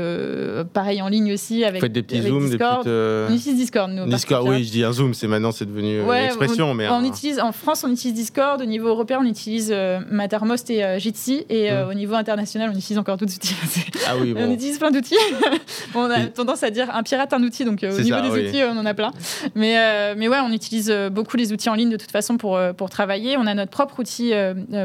pareil 0.73 1.03
en 1.03 1.09
ligne 1.09 1.33
aussi, 1.33 1.65
avec, 1.65 1.85
des 1.85 2.03
petits 2.03 2.23
zooms, 2.23 2.49
Discord. 2.49 2.85
Des 2.85 2.91
petites, 2.91 3.31
On 3.31 3.35
utilise 3.35 3.57
Discord, 3.57 3.91
nous. 3.91 4.07
Discord, 4.07 4.49
oui, 4.49 4.65
je 4.65 4.71
dis 4.71 4.85
un 4.85 4.93
zoom, 4.93 5.15
c'est 5.15 5.27
maintenant, 5.27 5.53
c'est 5.53 5.67
devenu 5.67 6.01
une 6.01 6.13
expression. 6.13 6.71
On, 6.71 6.75
mais 6.75 6.89
on 6.89 7.05
utilise, 7.05 7.41
en 7.41 7.53
France, 7.53 7.85
on 7.85 7.91
utilise 7.91 8.15
Discord, 8.15 8.61
au 8.61 8.67
niveau 8.67 8.89
européen, 8.89 9.19
on 9.23 9.27
utilise 9.27 9.75
Mattermost 10.11 10.71
et 10.71 10.99
Jitsi, 10.99 11.45
et 11.49 11.71
mm. 11.71 11.89
au 11.89 11.95
niveau 11.95 12.15
international, 12.15 12.71
on 12.73 12.79
utilise 12.79 12.99
encore 12.99 13.17
d'autres 13.17 13.35
outils. 13.35 13.55
Ah 14.07 14.17
oui, 14.21 14.35
On 14.37 14.51
utilise 14.51 14.79
plein 14.79 14.91
d'outils. 14.91 15.17
on 15.95 16.11
a 16.11 16.27
tendance 16.27 16.63
à 16.63 16.71
dire 16.71 16.95
un 16.95 17.03
pirate, 17.03 17.33
un 17.33 17.43
outil. 17.43 17.65
Donc 17.65 17.83
euh, 17.83 17.97
au 17.97 18.01
niveau 18.01 18.21
des 18.21 18.49
outils, 18.49 18.63
on 18.65 18.77
en 18.77 18.87
a 18.87 18.95
plein. 18.95 19.13
Mais, 19.55 19.79
euh, 19.79 20.15
mais 20.17 20.29
ouais, 20.29 20.39
on 20.43 20.50
utilise 20.53 20.91
euh, 20.91 21.11
beaucoup 21.11 21.37
les 21.37 21.53
outils 21.53 21.69
en 21.69 21.75
ligne 21.75 21.91
de 21.91 21.97
toute 21.97 22.11
façon 22.11 22.37
pour, 22.37 22.59
pour 22.77 22.91
travailler. 22.91 23.37
On 23.37 23.47
a 23.47 23.55
notre 23.55 23.71
propre 23.71 24.01
outil 24.01 24.33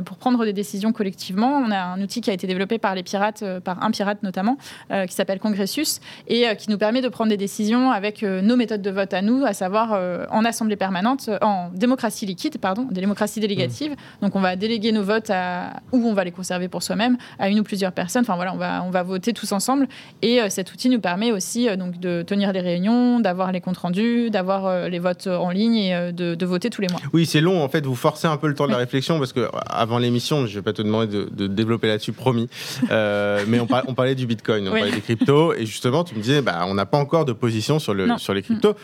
pour 0.06 0.18
prendre 0.18 0.46
des 0.46 0.54
décisions 0.54 0.92
collectivement. 0.92 1.62
On 1.66 1.72
a 1.72 1.80
un 1.80 2.02
outil 2.02 2.22
qui 2.22 2.30
a 2.30 2.34
été 2.34 2.48
développé 2.48 2.78
par 2.78 2.96
les 2.96 3.04
pirates, 3.04 3.44
par 3.64 3.84
un 3.84 3.92
pirate 3.92 4.24
notamment, 4.24 4.58
qui 4.90 5.14
s'appelle 5.14 5.40
Congressus 5.40 6.00
et 6.28 6.46
qui 6.58 6.70
nous 6.70 6.78
permet 6.78 7.02
de 7.02 7.10
prendre 7.10 7.30
des 7.30 7.38
décisions 7.38 7.92
avec 7.92 8.24
nos 8.24 8.56
méthodes 8.56 8.82
de 8.82 8.92
vote 8.92 9.14
à 9.14 9.22
nous, 9.22 9.46
à 9.46 9.54
savoir 9.54 10.00
en 10.32 10.46
assemblée 10.46 10.76
permanente, 10.76 11.30
en 11.42 11.70
démocratie 11.74 12.26
liquide, 12.26 12.58
pardon, 12.58 12.88
démocratie 12.92 13.40
délégative. 13.40 13.92
Mmh. 13.92 13.96
Donc 14.22 14.36
on 14.36 14.42
va 14.42 14.56
déléguer 14.56 14.92
nos 14.92 15.04
votes 15.04 15.30
à, 15.30 15.82
ou 15.92 16.06
on 16.08 16.14
va 16.14 16.24
les 16.24 16.32
conserver 16.32 16.68
pour 16.68 16.84
soi-même, 16.84 17.18
à 17.40 17.50
une 17.50 17.60
ou 17.60 17.64
plusieurs 17.64 17.92
personnes. 17.92 18.24
Enfin 18.24 18.36
voilà, 18.36 18.54
on 18.54 18.58
va, 18.58 18.84
on 18.84 18.90
va 18.90 19.04
voter 19.04 19.34
tous 19.34 19.52
ensemble. 19.52 19.88
Et 20.22 20.42
euh, 20.42 20.50
cet 20.50 20.74
outil 20.74 20.90
nous 20.90 21.00
permet 21.00 21.32
aussi 21.32 21.68
euh, 21.68 21.76
donc 21.76 22.00
de 22.00 22.22
tenir 22.22 22.52
les 22.52 22.62
réunions, 22.62 23.20
d'avoir 23.20 23.52
les 23.52 23.62
comptes 23.62 23.78
rendus, 23.78 24.30
d'avoir 24.30 24.66
euh, 24.66 24.90
les 24.90 25.00
votes 25.00 25.28
en 25.28 25.45
ligne 25.50 25.76
et 25.76 26.12
de, 26.14 26.46
voter 26.46 26.70
tous 26.70 26.82
les 26.82 26.88
mois. 26.88 27.00
Oui, 27.14 27.26
c'est 27.26 27.42
long. 27.42 27.64
En 27.64 27.70
fait, 27.70 27.86
vous 27.86 27.96
forcez 27.96 28.28
un 28.28 28.38
peu 28.38 28.48
le 28.48 28.54
temps 28.54 28.68
de 28.68 28.72
la 28.72 28.78
réflexion 28.78 29.18
parce 29.20 29.34
que 29.34 29.50
avant 29.68 29.98
l'émission, 29.98 30.46
je 30.46 30.52
ne 30.52 30.56
vais 30.56 30.62
pas 30.62 30.74
te 30.74 30.82
demander 30.82 31.26
de, 31.32 31.48
développer 31.48 31.88
là-dessus, 31.88 32.14
promis. 32.14 32.50
mais 32.90 33.60
on, 33.60 33.68
on, 33.88 33.94
parlait 33.94 34.16
du 34.16 34.28
Bitcoin, 34.28 34.68
on 34.68 34.72
parlait 34.72 34.92
des 34.92 35.02
cryptos, 35.02 35.54
et 35.54 35.66
justement, 35.66 36.04
tu 36.04 36.16
me 36.16 36.22
disais, 36.22 36.42
bah, 36.42 36.66
on 36.68 36.74
n'a 36.74 36.86
pas 36.86 36.98
encore 36.98 37.26
de 37.26 37.34
position 37.34 37.80
sur, 37.80 37.94
le, 37.94 38.18
sur 38.18 38.34
les 38.34 38.42
cryptos 38.42 38.76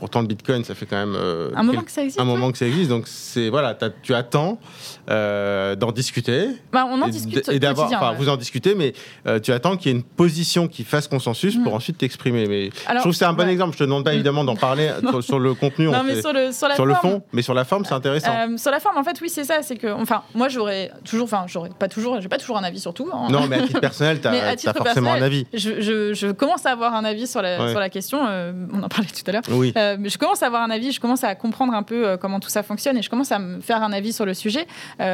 pourtant 0.00 0.20
le 0.20 0.26
Bitcoin, 0.26 0.64
ça 0.64 0.74
fait 0.74 0.86
quand 0.86 0.96
même 0.96 1.16
un 1.54 1.62
moment 1.62 1.82
que 1.82 1.92
ça 1.92 2.02
existe. 2.02 2.20
Un 2.20 2.24
moment 2.24 2.50
que 2.50 2.58
ça 2.58 2.66
existe, 2.66 2.90
donc 2.90 3.06
c'est 3.06 3.48
voilà, 3.48 3.76
tu 4.02 4.14
attends 4.14 4.58
d'en 5.06 5.92
discuter. 5.92 6.48
Bah, 6.72 6.86
on 6.88 7.00
en 7.00 7.08
discute 7.08 7.48
et 7.48 7.60
d'avoir, 7.60 7.86
enfin, 7.86 8.12
vous 8.12 8.28
en 8.28 8.36
discutez, 8.36 8.74
mais 8.74 8.94
tu 9.42 9.52
attends 9.52 9.76
qu'il 9.76 9.92
y 9.92 9.94
ait 9.94 9.98
une 9.98 10.04
position 10.04 10.66
qui 10.66 10.84
fasse 10.84 11.06
consensus 11.06 11.56
pour 11.56 11.72
mm. 11.72 11.76
ensuite 11.76 11.98
t'exprimer. 11.98 12.46
Mais 12.46 12.70
je 12.70 12.98
trouve 12.98 13.12
que 13.12 13.18
c'est 13.18 13.24
un 13.24 13.32
bon 13.32 13.48
exemple. 13.48 13.74
Je 13.74 13.78
te 13.78 13.84
demande 13.84 14.04
pas 14.04 14.10
mm. 14.10 14.14
évidemment 14.14 14.44
d'en 14.44 14.56
parler 14.56 14.90
sur, 15.20 15.38
le 15.38 15.54
contenu, 15.54 15.86
non, 15.86 16.02
mais 16.04 16.20
sur 16.20 16.32
le, 16.32 16.52
sur, 16.52 16.68
la 16.68 16.74
sur 16.74 16.86
le 16.86 16.94
fond, 16.94 17.22
mais 17.32 17.42
sur 17.42 17.54
la 17.54 17.64
forme, 17.64 17.84
c'est 17.84 17.94
intéressant. 17.94 18.56
sur 18.56 18.70
la 18.70 18.80
forme, 18.80 18.98
en 18.98 19.04
fait, 19.04 19.20
oui, 19.20 19.28
c'est 19.28 19.44
ça. 19.44 19.62
C'est 19.62 19.76
que, 19.76 19.88
enfin, 19.88 20.22
moi, 20.34 20.48
j'aurais 20.48 20.90
toujours, 21.04 21.24
enfin, 21.24 21.44
j'aurais 21.46 21.70
pas 21.70 21.88
toujours, 21.88 22.20
j'ai 22.20 22.28
pas 22.28 22.38
toujours 22.38 22.58
un 22.58 22.64
avis 22.64 22.80
sur 22.80 22.94
tout. 22.94 23.08
Hein. 23.12 23.28
Non, 23.30 23.46
mais 23.46 23.56
à 23.56 23.66
titre 23.66 23.80
personnel, 23.80 24.20
tu 24.58 24.68
as, 24.68 24.72
forcément 24.72 25.12
un 25.12 25.22
avis. 25.22 25.46
Je, 25.52 25.80
je, 26.14 26.32
commence 26.32 26.66
à 26.66 26.70
avoir 26.70 26.94
un 26.94 27.04
avis 27.04 27.26
sur 27.26 27.42
la, 27.42 27.70
sur 27.70 27.80
la 27.80 27.90
question. 27.90 28.26
Euh, 28.26 28.52
on 28.72 28.82
en 28.82 28.88
parlait 28.88 29.08
tout 29.08 29.28
à 29.28 29.32
l'heure. 29.32 29.42
Oui. 29.50 29.72
Euh, 29.76 29.89
je 30.02 30.18
commence 30.18 30.42
à 30.42 30.46
avoir 30.46 30.62
un 30.62 30.70
avis. 30.70 30.92
Je 30.92 31.00
commence 31.00 31.24
à 31.24 31.34
comprendre 31.34 31.74
un 31.74 31.82
peu 31.82 32.06
euh, 32.06 32.16
comment 32.16 32.40
tout 32.40 32.48
ça 32.48 32.62
fonctionne 32.62 32.96
et 32.96 33.02
je 33.02 33.10
commence 33.10 33.32
à 33.32 33.38
me 33.38 33.60
faire 33.60 33.82
un 33.82 33.92
avis 33.92 34.12
sur 34.12 34.26
le 34.26 34.34
sujet. 34.34 34.66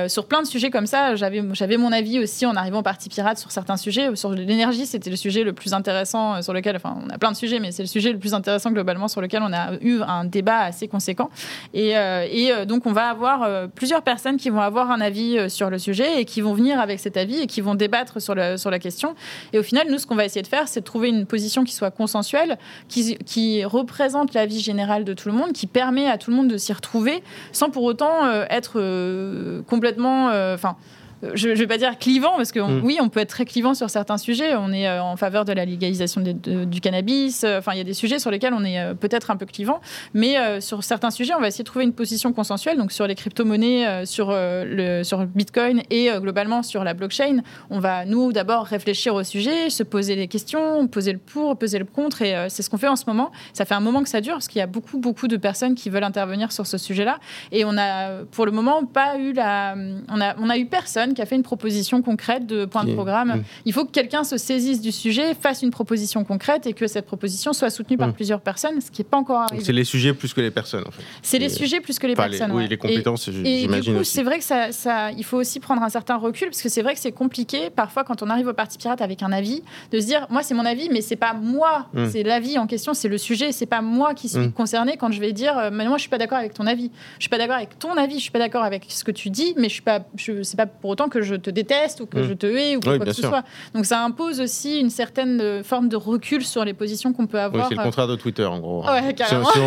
sur 0.09 0.27
plein 0.27 0.43
de 0.43 0.47
sujets 0.47 0.71
comme 0.71 0.87
ça, 0.87 1.15
j'avais, 1.15 1.41
mon 1.43 1.93
avis 1.93 2.19
aussi 2.19 2.47
en 2.47 2.57
arrivant 2.57 2.81
au 2.81 2.83
Parti 2.83 3.09
Pirate 3.09 3.39
sur 3.39 3.51
certains 3.51 3.77
sujets. 3.77 4.15
Sur 4.17 4.33
l'énergie, 4.33 4.87
c'était 4.87 5.11
le 5.11 5.17
sujet 5.17 5.45
le 5.45 5.53
plus 5.53 5.75
intéressant 5.75 6.43
sur 6.43 6.53
lequel, 6.53 6.77
enfin, 6.77 6.97
on 7.05 7.11
a 7.11 7.19
plein 7.19 7.31
de 7.31 7.37
sujets, 7.37 7.61
mais 7.61 7.73
c'est 7.73 7.83
le 7.83 7.89
sujet 7.89 8.13
le 8.13 8.19
plus 8.19 8.35
intéressant 8.35 8.71
globalement 8.71 9.09
sur 9.09 9.21
lequel 9.21 9.43
on 9.43 9.53
a 9.53 9.75
eu 9.81 10.01
un 10.03 10.25
débat 10.25 10.61
assez 10.61 10.89
conséquent. 10.89 11.31
Et, 11.75 11.91
et 11.91 12.67
donc, 12.67 12.87
on 12.87 12.93
va 12.93 13.09
avoir 13.09 13.69
plusieurs 13.71 14.03
personnes 14.03 14.37
qui 14.37 14.51
vont 14.51 14.61
avoir 14.61 14.91
un 14.91 15.01
avis 15.01 15.51
sur 15.51 15.71
le 15.71 15.79
sujet 15.79 16.21
et 16.21 16.25
qui 16.25 16.41
vont 16.41 16.55
venir 16.55 16.81
avec 16.81 17.01
cet 17.01 17.17
avis 17.17 17.39
et 17.41 17.47
qui 17.47 17.61
vont 17.61 17.75
débattre 17.75 18.21
sur, 18.21 18.35
le, 18.35 18.57
sur 18.57 18.71
la 18.71 18.79
question. 18.79 19.15
Et 19.53 19.59
au 19.59 19.63
final, 19.63 19.87
nous, 19.91 19.99
ce 19.99 20.07
qu'on 20.07 20.15
va 20.15 20.25
essayer 20.25 20.43
de 20.43 20.47
faire, 20.47 20.69
c'est 20.69 20.81
de 20.81 20.85
trouver 20.85 21.09
une 21.09 21.27
position 21.27 21.65
qui 21.65 21.73
soit 21.73 21.91
consensuelle, 21.91 22.59
qui, 22.89 23.17
qui 23.19 23.65
représente 23.65 24.35
l'avis 24.35 24.61
général 24.67 25.05
de 25.05 25.15
tout 25.15 25.29
le 25.29 25.35
monde, 25.35 25.53
qui 25.53 25.67
permet 25.67 26.07
à 26.07 26.19
tout 26.19 26.31
le 26.31 26.37
monde 26.37 26.49
de 26.49 26.59
s'y 26.59 26.73
retrouver, 26.73 27.23
sans 27.53 27.71
pour 27.71 27.85
autant 27.85 28.25
euh, 28.27 28.45
être 28.51 28.75
euh, 28.77 29.63
complètement... 29.63 30.29
Euh, 30.31 30.55
enfin 30.55 30.77
je 31.23 31.49
ne 31.49 31.55
vais 31.55 31.67
pas 31.67 31.79
dire 31.79 31.99
clivant, 31.99 32.37
parce 32.37 32.53
que 32.53 32.61
mm. 32.61 32.85
oui, 32.85 32.99
on 33.01 33.09
peut 33.09 33.21
être 33.21 33.31
très 33.31 33.45
clivant 33.45 33.75
sur 33.75 33.89
certains 33.89 34.19
sujets. 34.19 34.55
On 34.57 34.73
est 34.73 34.89
euh, 34.89 35.03
en 35.03 35.17
faveur 35.17 35.45
de 35.45 35.53
la 35.53 35.65
légalisation 35.65 36.21
du 36.23 36.81
cannabis. 36.81 37.45
Euh, 37.45 37.59
enfin, 37.59 37.73
il 37.73 37.79
y 37.79 37.81
a 37.81 37.85
des 37.85 37.95
sujets 37.95 38.19
sur 38.19 38.31
lesquels 38.31 38.53
on 38.53 38.65
est 38.65 38.79
euh, 38.79 38.95
peut-être 38.95 39.31
un 39.31 39.37
peu 39.37 39.47
clivant. 39.47 39.81
Mais 40.15 40.37
sur 40.61 40.85
certains 40.85 41.11
sujets, 41.11 41.35
on 41.35 41.41
va 41.41 41.49
essayer 41.49 41.65
de 41.65 41.69
trouver 41.69 41.85
une 41.85 41.93
position 41.93 42.33
consensuelle. 42.33 42.77
Donc, 42.77 42.93
sur 42.93 43.07
les 43.07 43.15
crypto-monnaies, 43.15 44.05
sur, 44.07 44.31
le, 44.31 45.03
sur 45.03 45.25
Bitcoin 45.27 45.83
et 45.91 46.11
globalement 46.19 46.63
sur 46.63 46.85
la 46.85 46.95
blockchain, 46.95 47.43
on 47.71 47.79
va, 47.79 48.05
nous, 48.05 48.33
d'abord 48.33 48.65
réfléchir 48.65 49.15
au 49.15 49.23
sujet, 49.23 49.71
se 49.71 49.83
poser 49.83 50.17
des 50.17 50.29
questions, 50.29 50.87
poser 50.89 51.13
le 51.13 51.19
pour, 51.19 51.57
poser 51.57 51.79
le 51.79 51.85
contre. 51.85 52.23
Et 52.23 52.35
c'est 52.49 52.63
ce 52.63 52.71
qu'on 52.71 52.79
fait 52.79 52.89
en 52.89 52.97
ce 52.97 53.05
moment. 53.07 53.31
Ça 53.53 53.65
fait 53.65 53.75
un 53.75 53.81
moment 53.81 54.03
que 54.03 54.09
ça 54.09 54.21
dure, 54.21 54.35
parce 54.35 54.49
qu'il 54.49 54.59
y 54.59 54.63
a 54.63 54.67
beaucoup, 54.67 54.99
beaucoup 54.99 55.29
de 55.29 55.37
personnes 55.37 55.75
qui 55.75 55.91
veulent 55.91 56.05
intervenir 56.05 56.53
sur 56.53 56.67
ce 56.67 56.79
sujet-là. 56.79 57.19
Et 57.53 57.65
on 57.65 57.77
a, 57.79 58.25
pour 58.31 58.47
le 58.47 58.53
moment, 58.53 58.85
pas 58.85 59.19
eu 59.19 59.33
la. 59.33 59.75
On 60.09 60.21
a, 60.21 60.37
on 60.39 60.51
a 60.51 60.59
eu 60.59 60.67
personne 60.67 61.06
qui 61.15 61.23
a 61.23 61.27
fait 61.27 61.37
une 61.37 61.43
proposition 61.43 62.03
concrète 62.03 62.47
de 62.47 62.65
point 62.65 62.85
de 62.85 62.93
programme. 62.93 63.29
Mm. 63.29 63.45
Il 63.65 63.73
faut 63.73 63.85
que 63.85 63.91
quelqu'un 63.91 64.25
se 64.25 64.37
saisisse 64.37 64.81
du 64.81 64.93
sujet, 64.93 65.35
fasse 65.35 65.63
une 65.63 65.71
proposition 65.71 66.25
concrète 66.25 66.67
et 66.67 66.73
que 66.73 66.87
cette 66.87 67.07
proposition 67.07 67.53
soit 67.53 67.71
soutenue 67.71 67.97
par 67.97 68.09
mm. 68.09 68.13
plusieurs 68.13 68.41
personnes, 68.41 68.81
ce 68.81 68.91
qui 68.91 69.01
n'est 69.01 69.09
pas 69.09 69.17
encore 69.17 69.41
arrivé. 69.41 69.63
C'est 69.65 69.73
les 69.73 69.85
sujets 69.85 70.13
plus 70.13 70.33
que 70.33 70.41
les 70.41 70.51
personnes, 70.51 70.85
en 70.87 70.91
fait. 70.91 71.03
C'est 71.23 71.39
les 71.39 71.49
sujets 71.49 71.81
plus 71.81 71.99
que 71.99 72.07
les 72.07 72.15
personnes. 72.15 72.53
Oui, 72.53 72.69
les 72.69 72.77
compétences, 72.77 73.31
j'imagine. 73.31 73.75
Et 73.75 73.81
du 73.81 73.95
coup, 73.95 74.05
c'est 74.05 74.23
vrai 74.23 74.39
que 74.39 74.45
ça, 74.45 74.73
ça, 74.73 75.11
il 75.13 75.25
faut 75.25 75.39
aussi 75.39 75.61
prendre 75.61 75.83
un 75.83 75.89
certain 75.89 76.17
recul, 76.17 76.49
parce 76.49 76.63
que 76.63 76.69
c'est 76.69 76.83
vrai 76.83 76.95
que 76.95 77.01
c'est 77.01 77.13
compliqué, 77.13 77.71
parfois, 77.71 78.05
quand 78.05 78.23
on 78.23 78.31
arrive 78.31 78.49
au 78.49 78.53
Parti 78.55 78.79
Pirate 78.79 79.01
avec 79.01 79.23
un 79.23 79.33
avis, 79.33 79.63
de 79.93 80.01
se 80.01 80.07
dire, 80.07 80.27
moi, 80.31 80.43
c'est 80.43 80.55
mon 80.55 80.65
avis, 80.65 80.89
mais 80.91 81.01
c'est 81.01 81.17
pas 81.17 81.35
moi, 81.35 81.87
mm. 81.95 82.07
c'est 82.11 82.23
l'avis 82.23 82.59
en 82.59 82.67
question, 82.67 82.95
c'est 82.95 83.09
le 83.09 83.19
sujet, 83.19 83.53
c'est 83.53 83.67
pas 83.67 83.83
moi 83.83 84.15
qui 84.15 84.29
suis 84.29 84.51
concerné 84.53 84.97
quand 84.97 85.11
je 85.11 85.21
vais 85.21 85.33
dire, 85.33 85.57
euh, 85.59 85.71
mais 85.73 85.87
moi, 85.87 85.97
je 85.97 86.03
suis 86.03 86.11
pas 86.11 86.19
d'accord 86.19 86.39
avec 86.39 86.55
ton 86.55 86.67
avis. 86.67 86.91
Je 87.19 87.25
suis 87.25 87.31
pas 87.31 87.39
d'accord 87.39 87.57
avec 87.57 87.79
ton 87.79 87.97
avis, 87.97 88.17
je 88.17 88.23
suis 88.23 88.31
pas 88.31 88.39
d'accord 88.39 88.65
avec 88.65 88.87
ce 88.89 89.05
que 89.05 89.11
tu 89.11 89.31
dis, 89.31 89.55
mais 89.57 89.69
je 89.69 89.75
suis 89.75 89.83
pas, 89.83 90.01
je, 90.17 90.43
c'est 90.43 90.57
pas 90.57 90.67
pour 90.67 90.96
autant 90.97 91.11
que 91.11 91.21
je 91.21 91.35
te 91.35 91.51
déteste 91.51 92.01
ou 92.01 92.07
que 92.07 92.19
mm. 92.19 92.29
je 92.29 92.33
te 92.33 92.47
hais 92.47 92.77
ou 92.77 92.81
quoi 92.81 92.99
que 92.99 93.13
ce 93.13 93.21
soit. 93.21 93.45
Donc 93.75 93.85
ça 93.85 94.03
impose 94.03 94.41
aussi 94.41 94.81
une 94.81 94.89
certaine 94.89 95.41
euh, 95.43 95.63
forme 95.63 95.91
de 95.91 95.97
recul 95.97 96.43
sur 96.43 96.65
les 96.65 96.73
positions 96.73 97.13
qu'on 97.13 97.27
peut 97.27 97.39
avoir. 97.39 97.65
Oui, 97.65 97.69
c'est 97.69 97.77
le 97.77 97.85
contraire 97.85 98.09
de 98.09 98.17
Twitter 98.17 98.47
en 98.47 98.61
gros. 98.61 98.83
Ouais, 98.87 99.15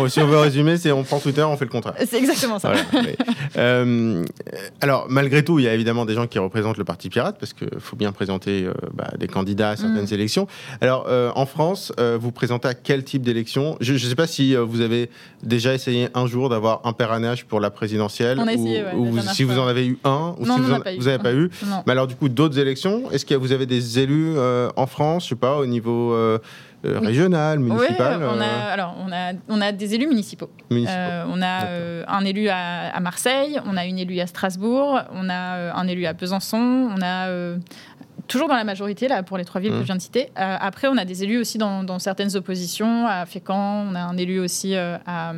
si, 0.08 0.20
on, 0.20 0.26
veut 0.26 0.38
résumer, 0.38 0.76
c'est 0.76 0.90
on 0.90 1.04
prend 1.04 1.20
Twitter, 1.20 1.42
on 1.42 1.56
fait 1.56 1.66
le 1.66 1.70
contraire. 1.70 1.94
C'est 2.04 2.18
exactement 2.18 2.58
ça. 2.58 2.72
Euh, 3.56 4.24
alors 4.80 5.06
malgré 5.08 5.44
tout, 5.44 5.58
il 5.58 5.64
y 5.64 5.68
a 5.68 5.74
évidemment 5.74 6.04
des 6.04 6.14
gens 6.14 6.26
qui 6.26 6.38
représentent 6.38 6.78
le 6.78 6.84
Parti 6.84 7.08
Pirate 7.08 7.36
parce 7.38 7.52
qu'il 7.52 7.68
faut 7.78 7.96
bien 7.96 8.12
présenter 8.12 8.64
euh, 8.64 8.72
bah, 8.94 9.10
des 9.18 9.26
candidats 9.26 9.70
à 9.70 9.76
certaines 9.76 10.04
mm. 10.04 10.14
élections. 10.14 10.46
Alors 10.80 11.08
en 11.34 11.46
France, 11.46 11.92
vous 12.18 12.32
présentez 12.32 12.68
à 12.68 12.74
quel 12.74 13.04
type 13.04 13.22
d'élection? 13.22 13.76
Je 13.80 13.92
ne 13.92 13.98
sais 13.98 14.14
pas 14.14 14.26
si 14.26 14.54
vous 14.54 14.80
avez 14.80 15.10
déjà 15.42 15.74
essayé 15.74 16.08
un 16.14 16.26
jour 16.26 16.48
d'avoir 16.48 16.80
un 16.84 16.92
parrainage 16.92 17.44
pour 17.46 17.60
la 17.60 17.70
présidentielle. 17.70 18.38
On 18.40 18.46
a 18.46 18.52
essayé, 18.52 18.84
ou, 18.96 19.18
si 19.20 19.44
vous 19.44 19.58
en 19.58 19.66
avez 19.66 19.86
eu 19.86 19.98
un, 20.04 20.34
ou 20.38 20.44
si 20.44 20.60
vous 20.60 21.04
n'avez 21.04 21.18
pas 21.18 21.19
eu. 21.28 21.50
Mais 21.86 21.92
alors 21.92 22.06
du 22.06 22.16
coup, 22.16 22.28
d'autres 22.28 22.58
élections 22.58 23.10
Est-ce 23.10 23.24
que 23.24 23.34
vous 23.34 23.52
avez 23.52 23.66
des 23.66 23.98
élus 23.98 24.34
euh, 24.36 24.70
en 24.76 24.86
France, 24.86 25.24
je 25.24 25.30
sais 25.30 25.36
pas, 25.36 25.56
au 25.56 25.66
niveau 25.66 26.12
euh, 26.12 26.38
euh, 26.84 26.98
régional, 26.98 27.58
municipal 27.58 28.22
on 28.22 28.40
a, 28.40 28.46
alors, 28.46 28.96
on, 28.98 29.12
a, 29.12 29.32
on 29.48 29.60
a 29.60 29.72
des 29.72 29.94
élus 29.94 30.06
municipaux. 30.06 30.50
on 30.70 31.42
a 31.42 31.66
un 32.08 32.24
élu 32.24 32.48
à, 32.48 32.98
Marseille, 33.00 33.60
on 33.66 33.76
a 33.76 33.84
une 33.84 33.98
élue 33.98 34.20
à 34.20 34.26
Strasbourg, 34.26 35.00
on 35.12 35.28
a 35.28 35.74
un 35.74 35.86
élu 35.86 36.06
à 36.06 36.12
Besançon, 36.12 36.88
on 36.96 37.02
a 37.02 37.28
toujours 38.30 38.48
dans 38.48 38.54
la 38.54 38.64
majorité 38.64 39.08
là 39.08 39.22
pour 39.22 39.36
les 39.36 39.44
trois 39.44 39.60
villes 39.60 39.72
que 39.72 39.76
mmh. 39.76 39.80
je 39.80 39.86
viens 39.86 39.96
de 39.96 40.00
citer. 40.00 40.28
après, 40.36 40.88
on 40.88 40.96
a 40.96 41.04
des 41.04 41.24
élus 41.24 41.38
aussi 41.38 41.58
dans, 41.58 41.98
certaines 41.98 42.34
oppositions 42.36 43.06
à 43.06 43.26
Fécamp. 43.26 43.86
On 43.90 43.94
a 43.94 44.00
un 44.00 44.16
élu 44.16 44.40
aussi 44.40 44.74
à 44.76 45.34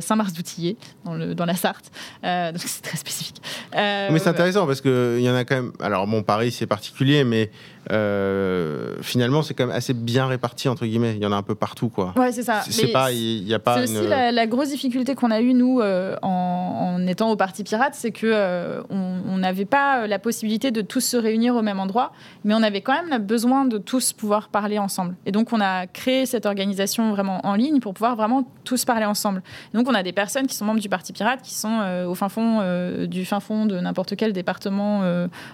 Saint-Mars-d'Outillet 0.00 0.76
dans, 1.04 1.16
dans 1.34 1.44
la 1.44 1.54
Sarthe. 1.54 1.90
donc 2.22 2.54
c'est 2.56 2.82
très 2.82 2.96
spécifique. 2.96 3.42
mais 3.72 4.18
c'est 4.18 4.28
intéressant 4.28 4.66
parce 4.66 4.80
qu'il 4.80 5.20
y 5.20 5.28
en 5.28 5.34
a 5.34 5.44
quand 5.44 5.56
même. 5.56 5.72
Alors 5.80 6.06
bon, 6.06 6.22
Paris 6.22 6.52
c'est 6.52 6.66
particulier, 6.66 7.24
mais 7.24 7.50
euh, 7.92 8.96
finalement, 9.00 9.42
c'est 9.42 9.54
quand 9.54 9.66
même 9.66 9.76
assez 9.76 9.94
bien 9.94 10.26
réparti 10.26 10.68
entre 10.68 10.86
guillemets. 10.86 11.14
Il 11.16 11.22
y 11.22 11.26
en 11.26 11.32
a 11.32 11.36
un 11.36 11.42
peu 11.42 11.54
partout, 11.54 11.88
quoi. 11.88 12.12
Ouais, 12.16 12.32
c'est 12.32 12.42
ça. 12.42 12.62
C'est 12.68 12.88
pas, 12.88 13.12
il 13.12 13.46
y, 13.46 13.54
a 13.54 13.58
pas. 13.58 13.86
C'est 13.86 13.98
aussi 13.98 14.08
la, 14.08 14.46
grosse 14.46 14.70
difficulté 14.70 15.14
qu'on 15.14 15.30
a 15.30 15.40
eue 15.40 15.54
nous 15.54 15.80
euh, 15.80 16.16
en, 16.22 17.06
étant 17.06 17.30
au 17.30 17.36
Parti 17.36 17.62
Pirate, 17.62 17.94
c'est 17.94 18.10
que 18.10 18.26
euh, 18.26 18.82
on 18.90 19.38
n'avait 19.38 19.64
pas 19.64 20.06
la 20.06 20.18
possibilité 20.18 20.70
de 20.70 20.80
tous 20.80 21.00
se 21.00 21.16
réunir 21.16 21.54
au 21.54 21.62
même 21.62 21.78
endroit, 21.78 22.12
mais 22.44 22.54
on 22.54 22.62
avait 22.62 22.80
quand 22.80 22.94
même 23.04 23.22
besoin 23.22 23.64
de 23.64 23.78
tous 23.78 24.12
pouvoir 24.12 24.48
parler 24.48 24.78
ensemble. 24.78 25.14
Et 25.24 25.32
donc, 25.32 25.52
on 25.52 25.60
a 25.60 25.86
créé 25.86 26.26
cette 26.26 26.46
organisation 26.46 27.12
vraiment 27.12 27.44
en 27.46 27.54
ligne 27.54 27.80
pour 27.80 27.94
pouvoir 27.94 28.16
vraiment 28.16 28.48
tous 28.64 28.84
parler 28.84 29.04
ensemble. 29.04 29.42
donc, 29.74 29.88
on 29.88 29.94
a 29.94 30.02
des 30.02 30.12
personnes 30.12 30.46
qui 30.46 30.56
sont 30.56 30.64
membres 30.64 30.80
du 30.80 30.88
Parti 30.88 31.12
Pirate, 31.12 31.40
qui 31.42 31.54
sont 31.54 32.04
au 32.08 32.14
fin 32.14 32.28
fond 32.28 33.06
du 33.06 33.24
fin 33.24 33.40
fond 33.40 33.66
de 33.66 33.78
n'importe 33.78 34.16
quel 34.16 34.32
département 34.32 35.02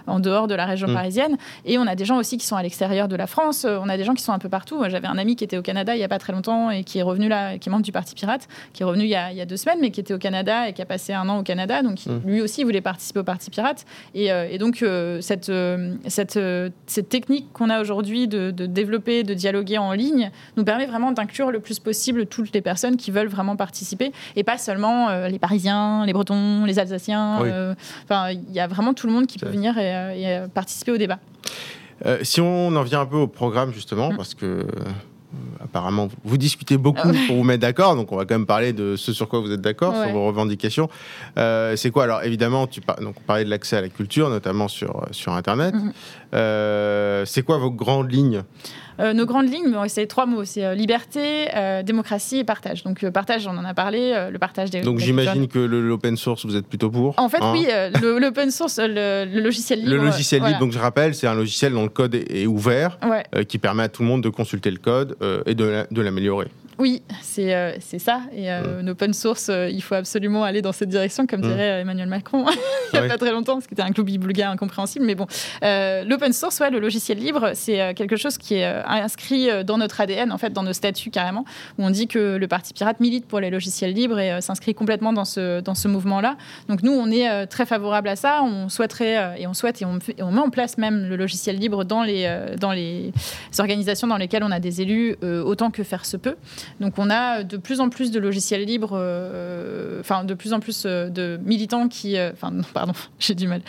en 0.07 0.19
dehors 0.19 0.47
de 0.47 0.55
la 0.55 0.65
région 0.65 0.87
mm. 0.87 0.93
parisienne, 0.93 1.37
et 1.65 1.77
on 1.77 1.85
a 1.85 1.95
des 1.95 2.05
gens 2.05 2.22
aussi 2.23 2.37
qui 2.37 2.47
sont 2.47 2.55
à 2.55 2.63
l'extérieur 2.63 3.09
de 3.09 3.17
la 3.17 3.27
France. 3.27 3.65
Euh, 3.65 3.77
on 3.81 3.89
a 3.89 3.97
des 3.97 4.05
gens 4.05 4.13
qui 4.13 4.23
sont 4.23 4.31
un 4.31 4.39
peu 4.39 4.47
partout. 4.47 4.81
J'avais 4.87 5.07
un 5.07 5.17
ami 5.17 5.35
qui 5.35 5.43
était 5.43 5.57
au 5.57 5.61
Canada 5.61 5.93
il 5.93 5.97
n'y 5.97 6.05
a 6.05 6.07
pas 6.07 6.19
très 6.19 6.31
longtemps 6.31 6.71
et 6.71 6.85
qui 6.85 6.99
est 6.99 7.01
revenu 7.01 7.27
là, 7.27 7.57
qui 7.57 7.67
est 7.67 7.71
membre 7.71 7.83
du 7.83 7.91
Parti 7.91 8.15
Pirate, 8.15 8.47
qui 8.71 8.81
est 8.81 8.85
revenu 8.85 9.03
il 9.03 9.09
y, 9.09 9.15
a, 9.15 9.45
deux 9.45 9.57
semaines, 9.57 9.79
mais 9.81 9.91
qui 9.91 9.99
était 9.99 10.13
au 10.13 10.17
Canada 10.17 10.69
et 10.69 10.73
qui 10.73 10.81
a 10.81 10.85
passé 10.85 11.11
un 11.11 11.27
an 11.27 11.39
au 11.39 11.43
Canada. 11.43 11.81
Donc 11.81 12.05
mmh. 12.05 12.19
lui 12.25 12.41
aussi 12.41 12.63
voulait 12.63 12.79
participer 12.79 13.19
au 13.19 13.23
Parti 13.25 13.51
Pirate. 13.51 13.85
Et, 14.15 14.31
euh, 14.31 14.57
donc 14.57 14.81
euh, 14.81 15.19
cette, 15.19 15.51
cette, 16.07 16.39
cette 16.87 17.09
technique 17.09 17.51
qu'on 17.51 17.69
a 17.69 17.81
aujourd'hui 17.81 18.29
de, 18.29 18.51
développer, 18.51 19.23
de 19.23 19.33
dialoguer 19.33 19.77
en 19.77 19.91
ligne, 19.91 20.31
nous 20.55 20.63
permet 20.63 20.85
vraiment 20.85 21.11
d'inclure 21.11 21.51
le 21.51 21.59
plus 21.59 21.79
possible 21.79 22.25
toutes 22.27 22.53
les 22.53 22.61
personnes 22.61 22.95
qui 22.95 23.11
veulent 23.11 23.27
vraiment 23.27 23.57
participer 23.57 24.13
et 24.37 24.45
pas 24.45 24.57
seulement 24.57 25.27
les 25.27 25.39
Parisiens, 25.39 26.05
les 26.05 26.13
Bretons, 26.13 26.63
les 26.63 26.79
Alsaciens. 26.79 27.75
Enfin, 28.03 28.29
il 28.31 28.53
y 28.53 28.61
a 28.61 28.67
vraiment 28.67 28.93
tout 28.93 29.07
le 29.07 29.13
monde 29.13 29.27
qui 29.27 29.39
peut 29.39 29.49
venir 29.49 29.77
et 29.77 30.39
participer 30.53 30.93
au 30.93 30.97
débat. 30.97 31.19
Euh, 32.05 32.19
si 32.23 32.41
on 32.41 32.75
en 32.75 32.83
vient 32.83 33.01
un 33.01 33.05
peu 33.05 33.17
au 33.17 33.27
programme, 33.27 33.73
justement, 33.73 34.11
mm. 34.11 34.17
parce 34.17 34.33
que 34.33 34.45
euh, 34.45 34.65
apparemment, 35.63 36.09
vous 36.23 36.37
discutez 36.37 36.77
beaucoup 36.77 37.09
ah 37.09 37.27
pour 37.27 37.37
vous 37.37 37.43
mettre 37.43 37.61
d'accord, 37.61 37.95
donc 37.95 38.11
on 38.11 38.17
va 38.17 38.25
quand 38.25 38.35
même 38.35 38.45
parler 38.45 38.73
de 38.73 38.95
ce 38.95 39.13
sur 39.13 39.29
quoi 39.29 39.39
vous 39.39 39.51
êtes 39.51 39.61
d'accord, 39.61 39.95
sur 39.95 40.11
vos 40.11 40.27
revendications. 40.27 40.89
Euh, 41.37 41.75
c'est 41.75 41.91
quoi? 41.91 42.03
Alors 42.03 42.23
évidemment, 42.23 42.67
tu 42.67 42.81
donc, 43.01 43.15
on 43.17 43.21
parlait 43.25 43.45
de 43.45 43.49
l'accès 43.49 43.77
à 43.77 43.81
la 43.81 43.89
culture, 43.89 44.29
notamment 44.29 44.67
sur, 44.67 45.05
sur 45.11 45.33
Internet. 45.33 45.73
Mm-hmm. 45.73 47.25
c'est 47.25 47.43
quoi 47.43 47.57
vos 47.57 47.71
grandes 47.71 48.11
lignes? 48.11 48.43
Euh, 48.99 49.13
nos 49.13 49.25
grandes 49.25 49.51
lignes, 49.51 49.75
c'est 49.87 50.05
trois 50.07 50.25
mots, 50.25 50.43
c'est 50.45 50.65
euh, 50.65 50.75
liberté, 50.75 51.47
euh, 51.55 51.83
démocratie 51.83 52.37
et 52.37 52.43
partage. 52.43 52.83
Donc 52.83 53.07
partage, 53.09 53.47
on 53.47 53.57
en 53.57 53.65
a 53.65 53.73
parlé, 53.73 54.27
le 54.31 54.37
partage 54.39 54.69
des. 54.69 54.81
Donc 54.81 54.99
j'imagine 54.99 55.47
que 55.47 55.59
l'open 55.59 56.17
source, 56.17 56.45
vous 56.45 56.55
êtes 56.55 56.67
plutôt 56.67 56.89
pour. 56.89 57.17
En 57.17 57.29
fait, 57.29 57.41
hein 57.41 57.53
oui, 57.53 57.67
l'open 58.19 58.51
source, 58.51 58.79
le, 58.79 59.25
logiciel 59.25 59.79
libre. 59.79 59.91
Le 59.91 59.97
logiciel 59.97 60.43
libre, 60.43 60.59
donc 60.59 60.71
je 60.71 60.79
rappelle, 60.79 61.15
c'est 61.15 61.27
un 61.27 61.35
logiciel 61.35 61.73
dont 61.73 61.83
le 61.83 61.89
code 61.89 62.15
est, 62.15 62.45
ouvert, 62.45 62.97
qui 63.47 63.57
permet 63.57 63.83
à 63.83 63.89
tout 63.89 64.03
le 64.03 64.07
monde 64.07 64.23
de 64.23 64.29
consulter 64.29 64.71
le 64.71 64.77
code 64.77 65.17
et 65.45 65.52
de 65.55 66.01
l'améliorer. 66.01 66.47
Oui, 66.79 67.03
c'est 67.21 67.53
euh, 67.53 67.73
c'est 67.79 67.99
ça. 67.99 68.21
Et 68.35 68.51
euh, 68.51 68.87
open 68.87 69.13
source, 69.13 69.49
euh, 69.49 69.69
il 69.69 69.81
faut 69.81 69.95
absolument 69.95 70.43
aller 70.43 70.61
dans 70.61 70.71
cette 70.71 70.89
direction, 70.89 71.27
comme 71.27 71.39
mm. 71.39 71.47
dirait 71.47 71.81
Emmanuel 71.81 72.07
Macron 72.07 72.45
il 72.93 72.99
n'y 72.99 73.05
a 73.05 73.09
pas 73.09 73.17
très 73.17 73.31
longtemps, 73.31 73.53
parce 73.53 73.65
que 73.65 73.75
c'était 73.75 73.83
un 73.83 73.91
club 73.91 74.09
bulgare 74.09 74.51
incompréhensible. 74.51 75.05
Mais 75.05 75.15
bon, 75.15 75.27
l'open 75.61 76.33
source, 76.33 76.59
ouais, 76.59 76.69
le 76.69 76.79
logiciel 76.79 77.17
libre, 77.17 77.51
c'est 77.53 77.93
quelque 77.95 78.15
chose 78.15 78.37
qui 78.37 78.55
est 78.55 78.65
inscrit 78.85 79.63
dans 79.63 79.77
notre 79.77 79.99
ADN, 80.01 80.31
en 80.31 80.37
fait, 80.37 80.51
dans 80.51 80.63
nos 80.63 80.73
statuts 80.73 81.09
carrément, 81.09 81.45
où 81.77 81.85
on 81.85 81.89
dit 81.89 82.07
que 82.07 82.37
le 82.37 82.47
Parti 82.47 82.73
Pirate 82.73 82.99
milite 82.99 83.25
pour 83.27 83.39
les 83.39 83.49
logiciels 83.49 83.93
libres 83.93 84.19
et 84.19 84.41
s'inscrit 84.41 84.75
complètement 84.75 85.13
dans 85.13 85.25
ce, 85.25 85.61
dans 85.61 85.75
ce 85.75 85.87
mouvement-là. 85.87 86.37
Donc 86.69 86.83
nous, 86.83 86.91
on 86.91 87.09
est 87.09 87.47
très 87.47 87.65
favorable 87.65 88.09
à 88.09 88.15
ça. 88.15 88.43
On 88.43 88.69
souhaiterait, 88.69 89.41
et 89.41 89.47
on 89.47 89.53
souhaite, 89.53 89.81
et 89.81 89.85
on, 89.85 89.97
et 90.17 90.21
on, 90.21 90.31
met 90.31 90.41
en 90.41 90.49
place 90.49 90.77
même 90.77 91.07
le 91.07 91.15
logiciel 91.15 91.57
libre 91.57 91.83
dans 91.83 92.03
les, 92.03 92.29
dans 92.59 92.71
les 92.71 93.11
organisations 93.59 94.07
dans 94.07 94.17
lesquelles 94.17 94.43
on 94.43 94.51
a 94.51 94.59
des 94.59 94.81
élus, 94.81 95.15
autant 95.21 95.71
que 95.71 95.83
faire 95.83 96.05
se 96.05 96.17
peut. 96.17 96.35
Donc 96.79 96.97
on 96.97 97.09
a 97.09 97.43
de 97.43 97.57
plus 97.57 97.79
en 97.79 97.89
plus 97.89 98.11
de 98.11 98.19
logiciels 98.19 98.65
libres, 98.65 98.93
euh, 98.93 99.99
enfin 99.99 100.23
de 100.23 100.33
plus 100.33 100.53
en 100.53 100.59
plus 100.59 100.83
euh, 100.85 101.09
de 101.09 101.39
militants 101.43 101.87
qui, 101.87 102.17
euh, 102.17 102.31
enfin 102.33 102.51
pardon, 102.73 102.93
j'ai 103.19 103.35
du 103.35 103.47
mal. 103.47 103.61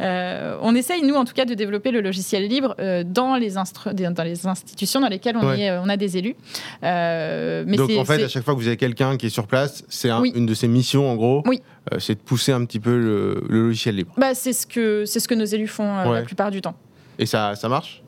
on 0.00 0.74
essaye 0.74 1.02
nous 1.02 1.14
en 1.14 1.24
tout 1.24 1.34
cas 1.34 1.44
de 1.44 1.54
développer 1.54 1.90
le 1.90 2.00
logiciel 2.00 2.46
libre 2.48 2.76
dans 3.04 3.36
les 3.36 3.50
dans 3.50 4.24
les 4.24 4.46
institutions 4.46 5.00
dans 5.00 5.08
lesquelles 5.08 5.36
on, 5.36 5.52
est, 5.52 5.70
on 5.78 5.88
a 5.88 5.96
des 5.96 6.16
élus. 6.16 6.36
mais 6.82 7.76
Donc 7.76 7.90
en 7.98 8.04
fait, 8.04 8.22
à 8.22 8.28
chaque 8.28 8.44
fois 8.44 8.54
que 8.54 8.60
vous 8.60 8.68
avez 8.68 8.76
quelqu'un 8.76 9.16
qui 9.16 9.26
est 9.26 9.30
sur 9.30 9.46
place, 9.46 9.84
c'est 9.88 10.10
une 10.10 10.46
de 10.46 10.54
ses 10.54 10.68
missions 10.68 11.10
en 11.10 11.16
gros. 11.16 11.42
Oui. 11.46 11.62
c'est 11.98 12.14
de 12.14 12.20
pousser 12.20 12.52
un 12.52 12.64
petit 12.64 12.80
peu 12.80 12.96
le, 12.96 13.44
logiciel 13.48 13.96
libre. 13.96 14.12
Bah, 14.16 14.34
c'est 14.34 14.52
ce 14.52 14.66
que 14.66 15.04
c'est 15.04 15.20
ce 15.20 15.28
que 15.28 15.34
nos 15.34 15.44
élus 15.44 15.68
font 15.68 16.10
la 16.10 16.22
plupart 16.22 16.50
du 16.50 16.60
temps. 16.60 16.74
Et 17.18 17.26
ça, 17.26 17.54
ça 17.54 17.68
marche? 17.68 18.02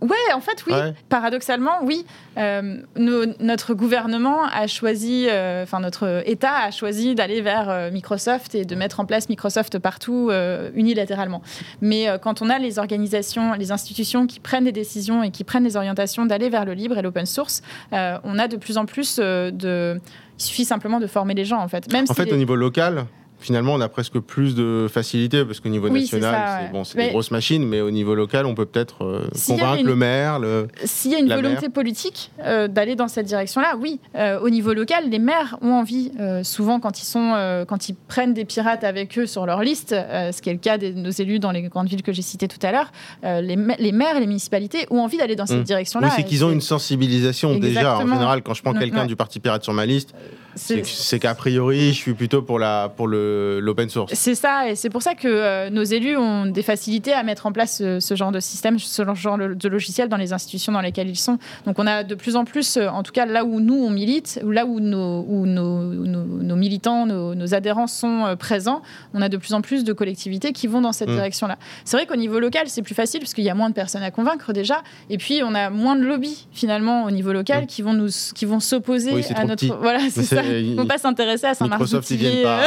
Ouais, 0.00 0.32
en 0.34 0.40
fait, 0.40 0.64
oui. 0.66 0.74
Paradoxalement, 1.08 1.82
oui. 1.82 2.04
Euh, 2.36 2.76
notre 2.96 3.74
gouvernement 3.74 4.44
a 4.44 4.66
choisi, 4.66 5.26
euh, 5.28 5.64
enfin 5.64 5.80
notre 5.80 6.22
État 6.26 6.54
a 6.54 6.70
choisi 6.70 7.14
d'aller 7.14 7.40
vers 7.40 7.68
euh, 7.68 7.90
Microsoft 7.90 8.54
et 8.54 8.64
de 8.64 8.74
mettre 8.76 9.00
en 9.00 9.06
place 9.06 9.28
Microsoft 9.28 9.78
partout 9.78 10.30
unilatéralement. 10.74 11.42
Mais 11.80 12.06
quand 12.22 12.42
on 12.42 12.50
a 12.50 12.58
les 12.58 12.78
organisations, 12.78 13.54
les 13.54 13.72
institutions 13.72 14.26
qui 14.26 14.40
prennent 14.40 14.64
des 14.64 14.72
décisions 14.72 15.22
et 15.22 15.30
qui 15.30 15.44
prennent 15.44 15.64
des 15.64 15.76
orientations 15.76 16.26
d'aller 16.26 16.48
vers 16.48 16.64
le 16.64 16.74
libre 16.74 16.98
et 16.98 17.02
l'open 17.02 17.26
source, 17.26 17.62
on 17.92 18.38
a 18.38 18.48
de 18.48 18.56
plus 18.56 18.78
en 18.78 18.86
plus 18.86 19.16
de. 19.18 20.00
Il 20.38 20.42
suffit 20.42 20.64
simplement 20.64 21.00
de 21.00 21.08
former 21.08 21.34
les 21.34 21.44
gens, 21.44 21.58
en 21.58 21.66
fait. 21.66 21.92
Même 21.92 22.04
en 22.08 22.14
fait, 22.14 22.32
au 22.32 22.36
niveau 22.36 22.54
local, 22.54 23.06
finalement, 23.38 23.74
on 23.74 23.80
a 23.80 23.88
presque 23.88 24.18
plus 24.18 24.54
de 24.54 24.86
facilité 24.90 25.44
parce 25.44 25.60
qu'au 25.60 25.68
niveau 25.68 25.88
national, 25.88 26.62
c'est 26.64 26.72
bon, 26.72 26.82
des 26.94 27.10
grosses 27.10 27.30
machines, 27.30 27.66
mais 27.66 27.80
au 27.80 27.90
niveau 27.90 28.14
local, 28.14 28.46
on 28.46 28.54
peut 28.54 28.66
peut-être 28.66 29.04
euh, 29.04 29.28
convaincre 29.46 29.84
le 29.84 29.96
maire. 29.96 30.40
S'il 30.84 31.12
y 31.12 31.14
a 31.14 31.18
une 31.18 31.32
volonté 31.32 31.68
politique 31.68 32.30
euh, 32.44 32.68
d'aller 32.68 32.96
dans 32.96 33.08
cette 33.08 33.26
direction-là, 33.26 33.76
oui. 33.80 34.00
Euh, 34.16 34.40
au 34.40 34.50
niveau 34.50 34.72
local, 34.72 35.08
les 35.10 35.18
maires 35.18 35.58
ont 35.62 35.72
envie, 35.72 36.12
souvent 36.42 36.80
quand 36.80 37.00
ils, 37.00 37.04
sont, 37.04 37.64
quand 37.68 37.88
ils 37.88 37.94
prennent 37.94 38.34
des 38.34 38.44
pirates 38.44 38.84
avec 38.84 39.18
eux 39.18 39.26
sur 39.26 39.46
leur 39.46 39.62
liste, 39.62 39.90
ce 39.90 40.42
qui 40.42 40.50
est 40.50 40.54
le 40.54 40.58
cas 40.58 40.78
de 40.78 40.88
nos 40.88 41.10
élus 41.10 41.38
dans 41.38 41.52
les 41.52 41.62
grandes 41.62 41.88
villes 41.88 42.02
que 42.02 42.12
j'ai 42.12 42.22
citées 42.22 42.48
tout 42.48 42.64
à 42.66 42.72
l'heure, 42.72 42.92
les, 43.22 43.56
les, 43.78 43.92
maires 43.92 44.16
et 44.16 44.20
les 44.20 44.26
municipalités 44.26 44.86
ont 44.90 45.00
envie 45.00 45.16
d'aller 45.16 45.36
dans 45.36 45.46
cette 45.46 45.60
mmh. 45.60 45.64
direction-là. 45.64 46.08
Oui, 46.08 46.12
c'est 46.16 46.24
qu'ils 46.24 46.44
ont 46.44 46.50
une 46.50 46.60
sensibilisation 46.60 47.58
déjà. 47.58 47.98
En 47.98 48.06
général, 48.06 48.42
quand 48.42 48.54
je 48.54 48.62
prends 48.62 48.74
quelqu'un 48.74 49.06
du 49.06 49.16
Parti 49.16 49.40
pirate 49.40 49.64
sur 49.64 49.72
ma 49.72 49.86
liste, 49.86 50.14
c'est 50.58 51.18
qu'a 51.18 51.34
priori, 51.34 51.88
je 51.88 51.98
suis 51.98 52.14
plutôt 52.14 52.42
pour 52.42 52.58
la 52.58 52.92
pour 52.94 53.08
l'open 53.08 53.88
source. 53.88 54.12
C'est 54.14 54.34
ça, 54.34 54.68
et 54.68 54.76
c'est 54.76 54.90
pour 54.90 55.02
ça 55.02 55.14
que 55.14 55.28
euh, 55.28 55.70
nos 55.70 55.82
élus 55.82 56.16
ont 56.16 56.46
des 56.46 56.62
facilités 56.62 57.12
à 57.12 57.22
mettre 57.22 57.46
en 57.46 57.52
place 57.52 57.78
ce, 57.78 58.14
genre 58.14 58.32
de 58.32 58.40
système, 58.40 58.78
ce 58.78 59.02
genre 59.14 59.38
de 59.38 59.68
logiciel 59.68 60.08
dans 60.08 60.16
les 60.16 60.32
institutions 60.32 60.72
dans 60.72 60.80
lesquelles 60.80 61.08
ils 61.08 61.16
sont. 61.16 61.38
Donc 61.66 61.78
on 61.78 61.86
a 61.86 62.04
de 62.04 62.14
plus 62.14 62.36
en 62.36 62.44
plus, 62.44 62.76
euh, 62.76 62.88
en 62.88 63.02
tout 63.02 63.12
cas 63.12 63.26
là 63.26 63.44
où 63.44 63.60
nous 63.60 63.74
on 63.74 63.90
milite, 63.90 64.40
là 64.44 64.66
où 64.66 64.80
nos, 64.80 65.24
où 65.28 65.46
nos, 65.46 65.82
nos, 65.82 66.56
militants, 66.56 67.06
nos, 67.06 67.54
adhérents 67.54 67.86
sont 67.86 68.26
euh, 68.26 68.36
présents, 68.36 68.82
on 69.14 69.22
a 69.22 69.28
de 69.28 69.36
plus 69.36 69.54
en 69.54 69.60
plus 69.60 69.84
de 69.84 69.92
collectivités 69.92 70.52
qui 70.52 70.66
vont 70.66 70.80
dans 70.80 70.92
cette 70.92 71.08
mm. 71.08 71.14
direction-là. 71.14 71.58
C'est 71.84 71.96
vrai 71.96 72.06
qu'au 72.06 72.16
niveau 72.16 72.38
local, 72.40 72.64
c'est 72.68 72.82
plus 72.82 72.94
facile 72.94 73.20
parce 73.20 73.34
qu'il 73.34 73.44
y 73.44 73.50
a 73.50 73.54
moins 73.54 73.70
de 73.70 73.74
personnes 73.74 74.02
à 74.02 74.10
convaincre 74.10 74.52
déjà, 74.52 74.82
et 75.10 75.18
puis 75.18 75.40
on 75.44 75.54
a 75.54 75.70
moins 75.70 75.96
de 75.96 76.04
lobbies 76.04 76.46
finalement 76.52 77.04
au 77.04 77.10
niveau 77.10 77.32
local 77.32 77.64
mm. 77.64 77.66
qui 77.66 77.82
vont 77.82 77.94
nous 77.94 78.08
qui 78.34 78.44
vont 78.44 78.60
s'opposer 78.60 79.24
à 79.34 79.44
notre 79.44 79.66
voilà 79.80 80.00
c'est 80.10 80.22
ça 80.22 80.42
ils 80.48 80.76
vont 80.76 80.86
pas 80.86 80.98
s'intéresser 80.98 81.46
à 81.46 81.54
Saint-Martin. 81.54 81.84
Microsoft, 81.84 82.10
ils 82.10 82.16
viennent 82.16 82.42
pas. 82.42 82.60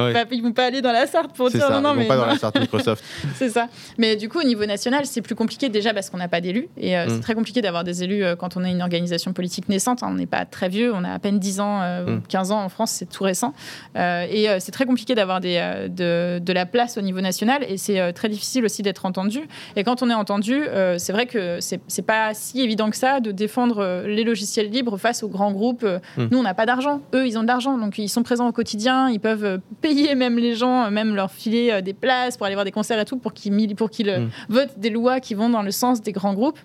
Euh, 0.00 0.24
ils 0.32 0.42
vont 0.42 0.52
pas 0.52 0.66
aller 0.66 0.82
dans 0.82 0.92
la 0.92 1.06
Sarthe 1.06 1.32
pour 1.34 1.50
dire 1.50 1.60
ça, 1.60 1.70
non, 1.70 1.80
non, 1.80 1.94
ils 1.94 2.02
vont 2.02 2.08
pas 2.08 2.16
dans 2.16 2.26
la 2.26 2.38
Sarthe 2.38 2.60
Microsoft. 2.60 3.02
c'est 3.34 3.50
ça. 3.50 3.68
Mais 3.98 4.16
du 4.16 4.28
coup, 4.28 4.40
au 4.40 4.44
niveau 4.44 4.66
national, 4.66 5.06
c'est 5.06 5.22
plus 5.22 5.34
compliqué 5.34 5.68
déjà 5.68 5.94
parce 5.94 6.10
qu'on 6.10 6.18
n'a 6.18 6.28
pas 6.28 6.40
d'élus. 6.40 6.68
Et 6.76 6.96
euh, 6.96 7.06
c'est 7.08 7.16
mm. 7.16 7.20
très 7.20 7.34
compliqué 7.34 7.62
d'avoir 7.62 7.84
des 7.84 8.02
élus 8.02 8.24
euh, 8.24 8.36
quand 8.36 8.56
on 8.56 8.64
est 8.64 8.70
une 8.70 8.82
organisation 8.82 9.32
politique 9.32 9.68
naissante. 9.68 10.02
Hein. 10.02 10.08
on 10.10 10.14
n'est 10.14 10.26
pas 10.26 10.44
très 10.44 10.68
vieux, 10.68 10.92
on 10.94 11.04
a 11.04 11.10
à 11.10 11.18
peine 11.18 11.38
10 11.38 11.60
ans, 11.60 11.80
15 12.28 12.48
mm. 12.48 12.52
ans 12.52 12.64
en 12.64 12.68
France, 12.68 12.90
c'est 12.92 13.08
tout 13.08 13.24
récent. 13.24 13.54
et 13.96 14.48
c'est 14.58 14.72
très 14.72 14.86
compliqué 14.86 15.14
d'avoir 15.14 15.40
de, 15.40 16.38
de, 16.38 16.52
la 16.52 16.66
place 16.66 16.96
au 16.98 17.02
niveau 17.02 17.20
national. 17.20 17.64
Et 17.68 17.76
c'est 17.76 18.12
très 18.12 18.28
difficile 18.28 18.64
aussi 18.64 18.82
d'être 18.82 19.06
entendu. 19.06 19.40
Et 19.76 19.84
quand 19.84 20.02
on 20.02 20.10
est 20.10 20.14
entendu, 20.14 20.62
c'est 20.98 21.12
vrai 21.12 21.26
que 21.26 21.58
c'est 21.60 22.06
pas 22.06 22.34
si 22.34 22.60
évident 22.60 22.90
que 22.90 22.96
ça 22.96 23.20
de 23.20 23.30
défendre 23.30 24.04
les 24.06 24.24
logiciels 24.24 24.70
libres 24.70 24.96
face 24.96 25.22
aux 25.22 25.28
grands 25.28 25.52
groupes. 25.52 25.86
Mm. 26.16 26.26
Nous, 26.30 26.38
on 26.38 26.44
n'a 26.46 26.54
pas 26.54 26.66
d'argent 26.66 27.00
eux, 27.14 27.26
ils 27.26 27.38
ont 27.38 27.42
de 27.42 27.48
l'argent, 27.48 27.78
donc 27.78 27.98
ils 27.98 28.08
sont 28.08 28.22
présents 28.22 28.48
au 28.48 28.52
quotidien, 28.52 29.10
ils 29.10 29.20
peuvent 29.20 29.44
euh, 29.44 29.58
payer 29.80 30.14
même 30.14 30.38
les 30.38 30.54
gens, 30.54 30.84
euh, 30.84 30.90
même 30.90 31.14
leur 31.14 31.30
filer 31.30 31.70
euh, 31.70 31.80
des 31.80 31.94
places 31.94 32.36
pour 32.36 32.46
aller 32.46 32.54
voir 32.54 32.64
des 32.64 32.72
concerts 32.72 32.98
et 32.98 33.04
tout, 33.04 33.18
pour 33.18 33.32
qu'ils 33.32 33.74
pour 33.74 33.90
qu'ils 33.90 34.10
mm. 34.10 34.30
votent 34.48 34.78
des 34.78 34.90
lois 34.90 35.20
qui 35.20 35.34
vont 35.34 35.48
dans 35.48 35.62
le 35.62 35.70
sens 35.70 36.02
des 36.02 36.12
grands 36.12 36.34
groupes 36.34 36.58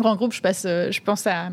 grand 0.00 0.16
groupe, 0.16 0.32
je, 0.32 0.40
passe, 0.40 0.64
euh, 0.66 0.90
je 0.90 1.00
pense 1.00 1.26
à, 1.26 1.50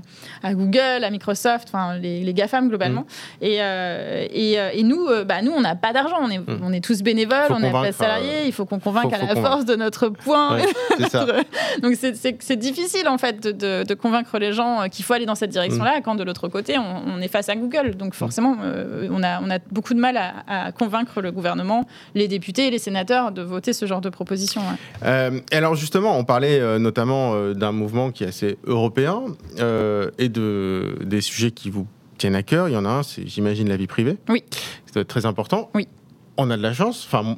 Google, 0.54 1.04
à 1.04 1.10
Microsoft, 1.10 1.70
enfin 1.72 1.98
les, 1.98 2.24
les 2.24 2.34
GAFAM 2.34 2.70
globalement. 2.70 3.02
Mm. 3.02 3.44
Et, 3.44 3.58
euh, 3.62 4.28
euh, 4.36 4.70
et, 4.74 4.84
nous, 4.84 5.08
bah, 5.26 5.42
nous, 5.42 5.52
on 5.52 5.62
n'a 5.62 5.76
pas 5.76 5.94
d'argent, 5.94 6.18
on 6.22 6.30
est, 6.30 6.40
mm. 6.40 6.62
on 6.64 6.74
est 6.74 6.84
tous 6.84 7.02
bénévoles, 7.02 7.52
on 7.52 7.60
n'est 7.60 7.72
pas 7.72 7.92
salariés, 7.92 8.46
il 8.46 8.54
faut 8.54 8.66
qu'on 8.66 8.80
convainque 8.80 9.14
à 9.14 9.18
la 9.18 9.36
force 9.36 9.66
de 9.66 9.76
notre 9.76 10.10
point. 10.10 10.58
Donc 11.82 11.96
c'est 11.96 12.56
difficile 12.58 13.08
en 13.08 13.18
fait 13.18 13.42
de, 13.42 13.84
de, 13.84 13.94
convaincre 13.94 14.40
les 14.40 14.54
gens 14.54 14.88
qu'il 14.90 15.06
faut 15.06 15.14
aller 15.14 15.26
dans 15.26 15.36
cette 15.36 15.52
direction-là, 15.52 16.00
mm. 16.00 16.02
quand 16.04 16.16
de 16.16 16.24
l'autre 16.24 16.48
côté, 16.48 16.78
on, 16.78 17.22
est 17.22 17.28
face 17.28 17.50
à 17.50 17.56
Google. 17.56 17.96
Donc 17.96 18.16
forcément, 18.16 18.58
on, 19.10 19.24
a, 19.24 19.42
on 19.42 19.50
a 19.50 19.60
beaucoup 19.72 19.94
de 19.94 20.00
mal 20.00 20.18
à, 20.48 20.72
convaincre 20.72 21.22
le 21.22 21.32
gouvernement, 21.32 21.86
les 22.16 22.28
députés 22.28 22.68
et 22.68 22.72
les 22.72 22.80
sénateurs 22.80 23.32
de 23.32 23.42
voter 23.42 23.74
ce 23.74 23.86
genre 23.86 24.02
de 24.02 24.10
proposition. 24.10 24.62
alors 25.04 25.76
justement, 25.76 26.18
on 26.18 26.24
parlait 26.24 26.80
notamment 26.80 27.52
d'un 27.54 27.72
mouvement 27.72 28.12
qui 28.12 28.24
a 28.24 28.31
c'est 28.32 28.58
européen 28.66 29.24
euh, 29.60 30.10
et 30.18 30.30
de, 30.30 30.98
des 31.04 31.22
sujets 31.22 31.52
qui 31.52 31.70
vous 31.70 31.88
tiennent 32.18 32.36
à 32.36 32.44
cœur. 32.44 32.70
Il 32.70 32.74
y 32.74 32.78
en 32.78 32.86
a 32.86 32.90
un, 32.90 33.04
c'est, 33.04 33.28
j'imagine, 33.28 33.70
la 33.70 33.78
vie 33.78 33.88
privée. 33.88 34.18
Oui. 34.30 34.44
C'est 34.92 35.06
très 35.06 35.26
important. 35.26 35.70
Oui. 35.74 35.88
On 36.38 36.50
a 36.50 36.58
de 36.58 36.62
la 36.62 36.74
chance. 36.74 37.06
Enfin, 37.06 37.38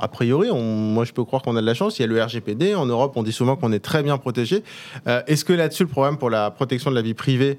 a 0.00 0.08
priori, 0.08 0.48
moi, 0.50 1.04
je 1.04 1.12
peux 1.12 1.24
croire 1.24 1.42
qu'on 1.42 1.56
a 1.56 1.60
de 1.60 1.66
la 1.66 1.74
chance. 1.74 1.98
Il 1.98 2.02
y 2.02 2.04
a 2.04 2.08
le 2.08 2.22
RGPD. 2.22 2.74
En 2.74 2.86
Europe, 2.86 3.12
on 3.16 3.22
dit 3.22 3.32
souvent 3.32 3.56
qu'on 3.56 3.72
est 3.72 3.78
très 3.78 4.02
bien 4.02 4.16
protégé. 4.18 4.64
Euh, 5.06 5.22
est-ce 5.26 5.44
que 5.44 5.52
là-dessus, 5.52 5.84
le 5.84 5.88
problème 5.88 6.16
pour 6.16 6.30
la 6.30 6.50
protection 6.50 6.90
de 6.90 6.96
la 6.96 7.02
vie 7.02 7.14
privée, 7.14 7.58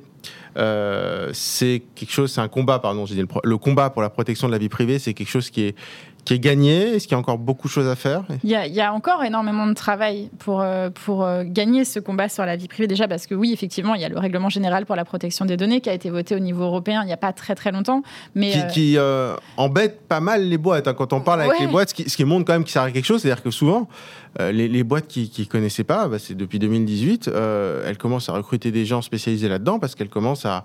euh, 0.57 1.29
c'est 1.33 1.83
quelque 1.95 2.11
chose, 2.11 2.31
c'est 2.31 2.41
un 2.41 2.47
combat, 2.47 2.79
pardon, 2.79 3.05
j'ai 3.05 3.15
dit 3.15 3.23
le, 3.43 3.57
combat 3.57 3.89
pour 3.89 4.01
la 4.01 4.09
protection 4.09 4.47
de 4.47 4.51
la 4.51 4.57
vie 4.57 4.69
privée, 4.69 4.99
c'est 4.99 5.13
quelque 5.13 5.29
chose 5.29 5.49
qui 5.49 5.63
est 5.63 5.75
qui 6.25 6.35
est 6.35 6.39
gagné 6.39 6.95
Est-ce 6.95 7.07
qu'il 7.07 7.13
y 7.13 7.15
a 7.15 7.19
encore 7.19 7.37
beaucoup 7.37 7.67
de 7.67 7.73
choses 7.73 7.87
à 7.87 7.95
faire? 7.95 8.23
Il 8.43 8.49
y, 8.49 8.81
a, 8.81 8.93
encore 8.93 9.23
énormément 9.23 9.65
de 9.65 9.73
travail 9.73 10.29
pour, 10.39 10.61
euh, 10.61 10.89
pour 10.89 11.23
euh, 11.23 11.43
gagner 11.45 11.85
ce 11.85 11.99
combat 11.99 12.29
sur 12.29 12.45
la 12.45 12.55
vie 12.55 12.67
privée. 12.67 12.87
Déjà 12.87 13.07
parce 13.07 13.27
que 13.27 13.35
oui, 13.35 13.51
effectivement, 13.53 13.95
il 13.95 14.01
y 14.01 14.05
a 14.05 14.09
le 14.09 14.19
règlement 14.19 14.49
général 14.49 14.85
pour 14.85 14.95
la 14.95 15.05
protection 15.05 15.45
des 15.45 15.57
données 15.57 15.81
qui 15.81 15.89
a 15.89 15.93
été 15.93 16.09
voté 16.09 16.35
au 16.35 16.39
niveau 16.39 16.63
européen 16.63 17.01
il 17.03 17.07
n'y 17.07 17.13
a 17.13 17.17
pas 17.17 17.33
très 17.33 17.55
très 17.55 17.71
longtemps. 17.71 18.03
Mais 18.35 18.67
qui, 18.71 18.97
euh, 18.97 19.35
embête 19.57 20.01
pas 20.07 20.19
mal 20.19 20.47
les 20.47 20.57
boîtes. 20.57 20.87
Hein. 20.87 20.93
Quand 20.93 21.13
on 21.13 21.21
parle 21.21 21.41
avec 21.41 21.59
les 21.59 21.67
boîtes, 21.67 21.89
ce 21.89 21.93
qui, 21.93 22.09
ce 22.09 22.15
qui, 22.15 22.25
montre 22.25 22.45
quand 22.45 22.53
même 22.53 22.63
qu'il 22.63 22.71
sert 22.71 22.83
à 22.83 22.91
quelque 22.91 23.05
chose, 23.05 23.21
c'est-à-dire 23.21 23.43
que 23.43 23.51
souvent, 23.51 23.87
les, 24.39 24.83
boîtes 24.83 25.07
qui 25.07 25.31
ne 25.37 25.45
connaissaient 25.45 25.83
pas, 25.83 26.07
bah, 26.07 26.17
c'est 26.19 26.35
depuis 26.35 26.59
2018, 26.59 27.29
elles 27.85 27.97
commencent 27.97 28.29
à 28.29 28.33
recruter 28.33 28.71
des 28.71 28.85
gens 28.85 29.01
spécialisés 29.01 29.49
là-dedans 29.49 29.79
parce 29.79 29.95
qu'elles 29.95 30.09
commencent 30.09 30.45
à, 30.45 30.63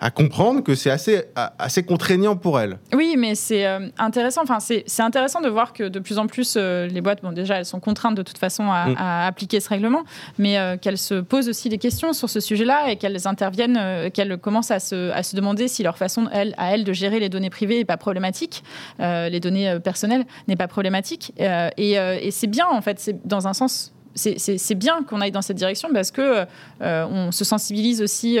à 0.00 0.10
comprendre 0.10 0.62
que 0.62 0.74
c'est 0.74 0.90
assez, 0.90 1.24
assez 1.58 1.82
contraignant 1.82 2.36
pour 2.36 2.60
elles. 2.60 2.78
Oui, 2.94 3.16
mais 3.18 3.34
c'est 3.34 3.66
intéressant. 3.98 4.42
Enfin, 4.42 4.58
c'est 4.60 5.02
intéressant 5.02 5.40
de 5.40 5.48
voir 5.48 5.72
que 5.72 5.84
de 5.84 5.98
plus 5.98 6.18
en 6.18 6.26
plus, 6.26 6.54
euh, 6.56 6.86
les 6.86 7.00
boîtes, 7.00 7.22
bon, 7.22 7.32
déjà, 7.32 7.56
elles 7.56 7.64
sont 7.64 7.80
contraintes 7.80 8.14
de 8.14 8.22
toute 8.22 8.38
façon 8.38 8.70
à, 8.70 8.88
mm. 8.88 8.96
appliquer 8.98 9.60
ce 9.60 9.68
règlement, 9.68 10.04
mais 10.38 10.58
euh, 10.58 10.76
qu'elles 10.76 10.98
se 10.98 11.14
posent 11.14 11.48
aussi 11.48 11.68
des 11.68 11.78
questions 11.78 12.12
sur 12.12 12.28
ce 12.28 12.40
sujet-là 12.40 12.90
et 12.90 12.96
qu'elles 12.96 13.26
interviennent, 13.26 13.78
euh, 13.78 14.10
qu'elles 14.10 14.38
commencent 14.38 14.70
à 14.70 14.80
se, 14.80 15.10
à 15.10 15.22
se, 15.22 15.36
demander 15.36 15.68
si 15.68 15.82
leur 15.82 15.98
façon, 15.98 16.28
elles, 16.32 16.54
à 16.56 16.72
elles, 16.72 16.84
de 16.84 16.92
gérer 16.92 17.20
les 17.20 17.28
données 17.28 17.50
privées 17.50 17.78
n'est 17.78 17.84
pas 17.84 17.96
problématique, 17.96 18.62
les 18.98 19.40
données 19.40 19.78
personnelles 19.82 20.24
n'est 20.48 20.56
pas 20.56 20.68
problématique. 20.68 21.32
et, 21.38 21.92
et 21.92 22.30
c'est 22.30 22.46
bien, 22.46 22.66
en 22.70 22.80
fait, 22.80 22.98
c'est 23.06 23.26
dans 23.26 23.46
un 23.46 23.52
sens 23.52 23.92
c'est 24.14 24.74
bien 24.74 25.02
qu'on 25.02 25.20
aille 25.20 25.30
dans 25.30 25.42
cette 25.42 25.58
direction 25.58 25.90
parce 25.92 26.10
que 26.10 26.46
on 26.80 27.30
se 27.32 27.44
sensibilise 27.44 28.00
aussi 28.00 28.38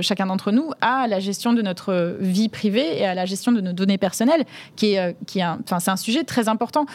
chacun 0.00 0.24
d'entre 0.24 0.52
nous 0.52 0.70
à 0.80 1.06
la 1.06 1.20
gestion 1.20 1.52
de 1.52 1.60
notre 1.60 2.16
vie 2.18 2.48
privée 2.48 2.98
et 2.98 3.04
à 3.04 3.14
la 3.14 3.26
gestion 3.26 3.52
de 3.52 3.60
nos 3.60 3.74
données 3.74 3.98
personnelles, 3.98 4.46
qui 4.74 4.94
est, 4.94 5.16
qui 5.26 5.40
est, 5.40 5.44
c'est 5.66 5.90
un 5.90 5.96
sujet 5.98 6.24
très 6.24 6.48
important 6.48 6.86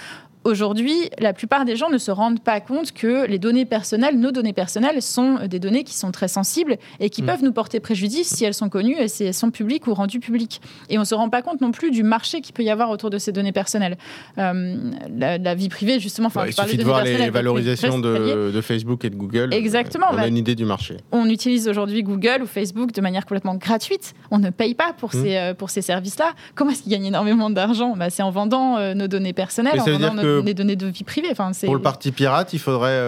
aujourd'hui, 0.44 1.10
la 1.20 1.34
plupart 1.34 1.66
des 1.66 1.76
gens 1.76 1.90
ne 1.90 1.98
se 1.98 2.12
rendent 2.12 2.42
pas 2.42 2.60
compte 2.60 2.92
que 2.92 3.26
les 3.28 3.40
données 3.40 3.66
personnelles, 3.66 4.20
nos 4.20 4.32
données 4.32 4.54
personnelles, 4.54 5.02
sont 5.02 5.40
des 5.48 5.60
données 5.60 5.84
qui 5.84 5.94
sont 5.94 6.12
très 6.12 6.28
sensibles 6.28 6.78
et 7.00 7.10
qui 7.10 7.24
mm. 7.24 7.26
peuvent 7.26 7.44
nous 7.44 7.52
porter 7.52 7.80
préjudice 7.80 8.28
si 8.28 8.46
elles 8.46 8.54
sont 8.54 8.70
connues 8.70 8.98
et 9.00 9.08
si 9.08 9.24
elles 9.24 9.34
sont 9.34 9.52
publiques 9.52 9.88
ou 9.88 9.94
rendues 9.94 10.20
publiques. 10.20 10.62
Et 10.90 10.98
on 10.98 11.02
ne 11.02 11.06
se 11.06 11.16
rend 11.16 11.30
pas 11.30 11.42
compte 11.42 11.62
non 11.62 11.72
plus 11.72 11.92
du 11.92 12.04
marché 12.04 12.42
qu'il 12.42 12.54
peut 12.54 12.64
y 12.64 12.70
avoir 12.70 12.90
autour 12.90 13.10
de 13.10 13.18
ces 13.18 13.32
données 13.32 13.52
personnelles. 13.52 13.98
Euh, 14.38 14.76
la, 15.18 15.56
vie 15.56 15.70
privée, 15.70 16.00
justement. 16.00 16.28
Enfin, 16.28 16.46
il 16.48 16.54
suffit 16.54 16.78
de 16.78 16.84
voir 16.84 17.04
les 17.04 17.30
valorisations 17.30 18.00
de, 18.00 18.62
Facebook 18.62 19.04
et 19.06 19.10
de 19.10 19.16
Google. 19.16 19.54
Exactement. 19.54 20.08
On 20.12 20.18
a 20.18 20.28
une 20.28 20.38
idée 20.38 20.56
du 20.56 20.66
marché. 20.66 20.98
On 21.12 21.30
utilise 21.30 21.68
aujourd'hui 21.68 22.04
Google 22.04 22.44
ou 22.44 22.46
Facebook 22.46 22.92
de 22.92 23.02
manière 23.02 23.26
complètement 23.26 23.56
gratuite. 23.56 24.14
On 24.32 24.40
ne 24.40 24.50
paye 24.50 24.74
pas 24.74 24.94
pour 24.94 25.10
mm. 25.10 25.24
ces, 25.24 25.38
euh, 25.38 25.54
pour 25.54 25.70
ces 25.70 25.82
services-là. 25.82 26.34
Comment 26.56 26.72
est-ce 26.72 26.84
qu'ils 26.84 26.92
gagnent 26.92 27.06
énormément 27.06 27.50
d'argent? 27.50 27.96
Bah, 27.96 28.10
C'est 28.10 28.24
en 28.24 28.32
vendant 28.32 28.78
euh, 28.78 28.94
nos 28.94 29.08
données 29.08 29.34
personnelles, 29.34 29.80
en 29.80 29.86
vendant 29.86 30.14
nos, 30.14 30.33
données 30.41 30.76
de 30.76 30.88
vie 30.88 31.04
privée. 31.04 31.30
Enfin, 31.32 31.52
pour 31.63 31.76
le 31.76 31.82
parti 31.82 32.12
pirate, 32.12 32.54
il 32.54 32.60
faudrait 32.60 33.00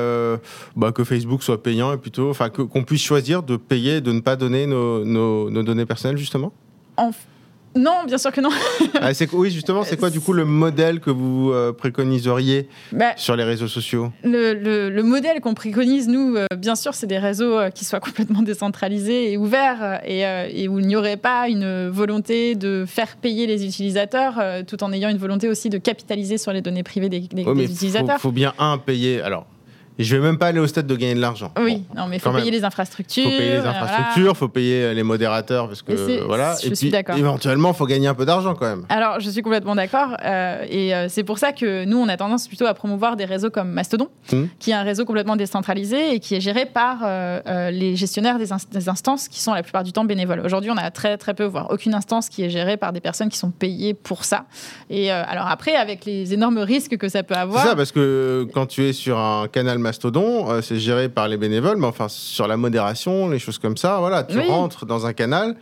bah, 0.75 0.91
que 0.91 1.03
Facebook 1.03 1.43
soit 1.43 1.61
payant 1.61 1.93
et 1.93 1.97
plutôt, 1.97 2.29
enfin, 2.29 2.49
qu'on 2.49 2.83
puisse 2.83 3.03
choisir 3.03 3.43
de 3.43 3.57
payer, 3.57 4.01
de 4.01 4.11
ne 4.11 4.21
pas 4.21 4.35
donner 4.35 4.67
nos, 4.67 5.03
nos, 5.03 5.63
données 5.63 5.85
personnelles, 5.85 6.17
justement? 6.17 6.53
Non, 7.75 8.05
bien 8.07 8.17
sûr 8.17 8.31
que 8.31 8.39
non. 8.39 8.49
ah, 9.01 9.11
oui, 9.33 9.51
justement, 9.51 9.83
c'est 9.83 9.97
quoi 9.97 10.09
du 10.09 10.21
coup 10.21 10.31
le 10.31 10.45
modèle 10.45 11.01
que 11.01 11.09
vous 11.09 11.51
euh, 11.51 11.73
préconiseriez 11.73 12.69
bah, 12.93 13.13
sur 13.17 13.35
les 13.35 13.43
réseaux 13.43 13.67
sociaux 13.67 14.11
le, 14.23 15.01
modèle 15.01 15.41
qu'on 15.41 15.53
préconise, 15.53 16.07
nous, 16.07 16.35
euh, 16.35 16.45
bien 16.57 16.75
sûr, 16.75 16.93
c'est 16.93 17.07
des 17.07 17.17
réseaux 17.17 17.59
euh, 17.59 17.69
qui 17.69 17.83
soient 17.83 17.99
complètement 18.05 18.41
décentralisés 18.41 19.31
et 19.33 19.37
ouverts 19.37 20.01
et, 20.05 20.67
où 20.67 20.79
il 20.79 20.87
n'y 20.87 20.95
aurait 20.95 21.17
pas 21.17 21.49
une 21.49 21.89
volonté 21.89 22.55
de 22.55 22.85
faire 22.87 23.17
payer 23.17 23.45
les 23.45 23.65
utilisateurs 23.65 24.41
tout 24.65 24.83
en 24.83 24.91
ayant 24.91 25.09
une 25.09 25.17
volonté 25.17 25.49
aussi 25.49 25.69
de 25.69 25.77
capitaliser 25.77 26.37
sur 26.37 26.53
les 26.53 26.61
données 26.61 26.83
privées 26.83 27.09
des, 27.09 27.19
des, 27.19 27.43
utilisateurs. 27.43 28.17
Il 28.17 28.21
faut, 28.21 28.31
bien, 28.31 28.53
un, 28.57 28.77
payer. 28.77 29.21
Alors, 29.21 29.45
et 29.97 30.03
je 30.03 30.15
vais 30.15 30.21
même 30.21 30.37
pas 30.37 30.47
aller 30.47 30.59
au 30.59 30.67
stade 30.67 30.87
de 30.87 30.95
gagner 30.95 31.15
de 31.15 31.21
l'argent. 31.21 31.51
Oui, 31.59 31.83
non, 31.95 32.07
mais 32.07 32.17
il 32.17 32.19
faut 32.19 32.31
payer 32.31 32.51
les 32.51 32.63
infrastructures. 32.63 33.25
Il 33.25 33.31
faut 33.31 33.37
payer 33.37 33.51
les 33.51 33.65
infrastructures, 33.65 34.31
il 34.31 34.37
faut 34.37 34.49
payer 34.49 34.93
les 34.93 35.03
modérateurs, 35.03 35.67
parce 35.67 35.81
que 35.81 36.25
voilà. 36.25 36.55
Je 36.61 36.69
et 36.69 36.75
suis 36.75 36.89
d'accord. 36.89 37.17
Éventuellement, 37.17 37.71
il 37.71 37.75
faut 37.75 37.85
gagner 37.85 38.07
un 38.07 38.13
peu 38.13 38.25
d'argent 38.25 38.55
quand 38.55 38.67
même. 38.67 38.85
Alors, 38.89 39.19
je 39.19 39.29
suis 39.29 39.41
complètement 39.41 39.75
d'accord. 39.75 40.17
Euh, 40.23 40.65
et 40.69 40.93
euh, 40.93 41.07
c'est 41.09 41.23
pour 41.23 41.37
ça 41.37 41.51
que 41.51 41.85
nous, 41.85 41.97
on 41.97 42.07
a 42.07 42.17
tendance 42.17 42.47
plutôt 42.47 42.65
à 42.65 42.73
promouvoir 42.73 43.15
des 43.15 43.25
réseaux 43.25 43.49
comme 43.49 43.69
Mastodon, 43.69 44.09
hmm. 44.31 44.45
qui 44.59 44.71
est 44.71 44.73
un 44.73 44.83
réseau 44.83 45.05
complètement 45.05 45.35
décentralisé 45.35 46.13
et 46.13 46.19
qui 46.19 46.35
est 46.35 46.41
géré 46.41 46.65
par 46.65 46.99
euh, 47.03 47.71
les 47.71 47.95
gestionnaires 47.95 48.37
des, 48.37 48.47
des, 48.71 48.89
instances 48.89 49.27
qui 49.27 49.41
sont 49.41 49.53
la 49.53 49.63
plupart 49.63 49.83
du 49.83 49.91
temps 49.91 50.05
bénévoles. 50.05 50.41
Aujourd'hui, 50.41 50.71
on 50.71 50.77
a 50.77 50.91
très 50.91 51.17
très 51.17 51.33
peu, 51.33 51.43
voire 51.43 51.71
aucune 51.71 51.93
instance 51.93 52.29
qui 52.29 52.43
est 52.43 52.49
gérée 52.49 52.77
par 52.77 52.93
des 52.93 53.01
personnes 53.01 53.29
qui 53.29 53.37
sont 53.37 53.51
payées 53.51 53.93
pour 53.93 54.23
ça. 54.23 54.45
Et 54.89 55.11
alors 55.11 55.47
après, 55.47 55.75
avec 55.75 56.05
les 56.05 56.33
énormes 56.33 56.59
risques 56.59 56.97
que 56.97 57.09
ça 57.09 57.23
peut 57.23 57.35
avoir. 57.35 57.63
C'est 57.63 57.69
ça, 57.69 57.75
parce 57.75 57.91
que 57.91 58.47
quand 58.53 58.65
tu 58.65 58.83
es 58.83 58.93
sur 58.93 59.17
un 59.17 59.47
canal 59.47 59.79
Mastodon, 59.85 60.61
c'est 60.61 60.79
géré 60.79 61.09
par 61.09 61.27
les 61.27 61.37
bénévoles, 61.37 61.77
mais 61.77 61.85
enfin, 61.85 62.07
sur 62.09 62.47
la 62.47 62.57
modération, 62.57 63.29
les 63.29 63.39
choses 63.39 63.59
comme 63.59 63.77
ça, 63.77 63.99
voilà, 63.99 64.23
tu 64.23 64.39
rentres 64.39 64.85
dans 64.85 65.05
un 65.05 65.13
canal 65.13 65.55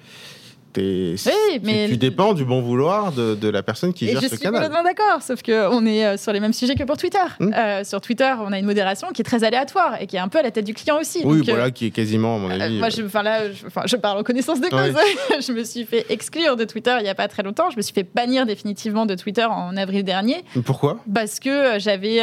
oui, 0.81 1.59
mais 1.63 1.87
tu, 1.89 1.97
dépends 1.97 2.33
du 2.33 2.45
bon 2.45 2.61
vouloir 2.61 3.11
de, 3.11 3.49
la 3.49 3.63
personne 3.63 3.93
qui 3.93 4.07
gère 4.07 4.21
ce 4.21 4.21
canal. 4.21 4.31
Je 4.31 4.39
suis 4.39 4.51
complètement 4.51 4.83
d'accord, 4.83 5.21
sauf 5.21 5.41
qu'on 5.43 5.85
est 5.85 6.05
euh, 6.05 6.17
sur 6.17 6.33
les 6.33 6.39
mêmes 6.39 6.53
sujets 6.53 6.75
que 6.75 6.83
pour 6.83 6.97
Twitter. 6.97 7.17
Hmm. 7.39 7.51
Euh, 7.53 7.83
sur 7.83 8.01
Twitter, 8.01 8.33
on 8.39 8.51
a 8.51 8.59
une 8.59 8.65
modération 8.65 9.09
qui 9.13 9.21
est 9.21 9.25
très 9.25 9.43
aléatoire 9.43 10.01
et 10.01 10.07
qui 10.07 10.15
est 10.15 10.19
un 10.19 10.27
peu 10.27 10.39
à 10.39 10.41
la 10.41 10.51
tête 10.51 10.65
du 10.65 10.73
client 10.73 10.99
aussi. 10.99 11.21
Oui, 11.23 11.41
voilà, 11.45 11.71
qui 11.71 11.87
est 11.87 11.91
quasiment, 11.91 12.35
à 12.35 12.39
mon 12.39 12.49
avis. 12.49 12.79
moi, 12.79 12.89
je, 12.89 13.01
là, 13.01 13.51
je, 13.85 13.95
parle 13.95 14.19
en 14.19 14.23
connaissance 14.23 14.59
de 14.59 14.67
cause. 14.67 14.95
je 15.45 15.51
me 15.51 15.63
suis 15.63 15.85
fait 15.85 16.05
exclure 16.09 16.55
de 16.55 16.65
Twitter 16.65 16.95
il 16.99 17.03
n'y 17.03 17.09
a 17.09 17.15
pas 17.15 17.27
très 17.27 17.43
longtemps. 17.43 17.69
Je 17.69 17.77
me 17.77 17.81
suis 17.81 17.93
fait 17.93 18.07
bannir 18.13 18.45
définitivement 18.45 19.05
de 19.05 19.15
Twitter 19.15 19.45
en 19.45 19.75
avril 19.77 20.03
dernier. 20.03 20.43
Pourquoi? 20.65 20.99
Parce 21.13 21.39
que 21.39 21.79
j'avais 21.79 22.21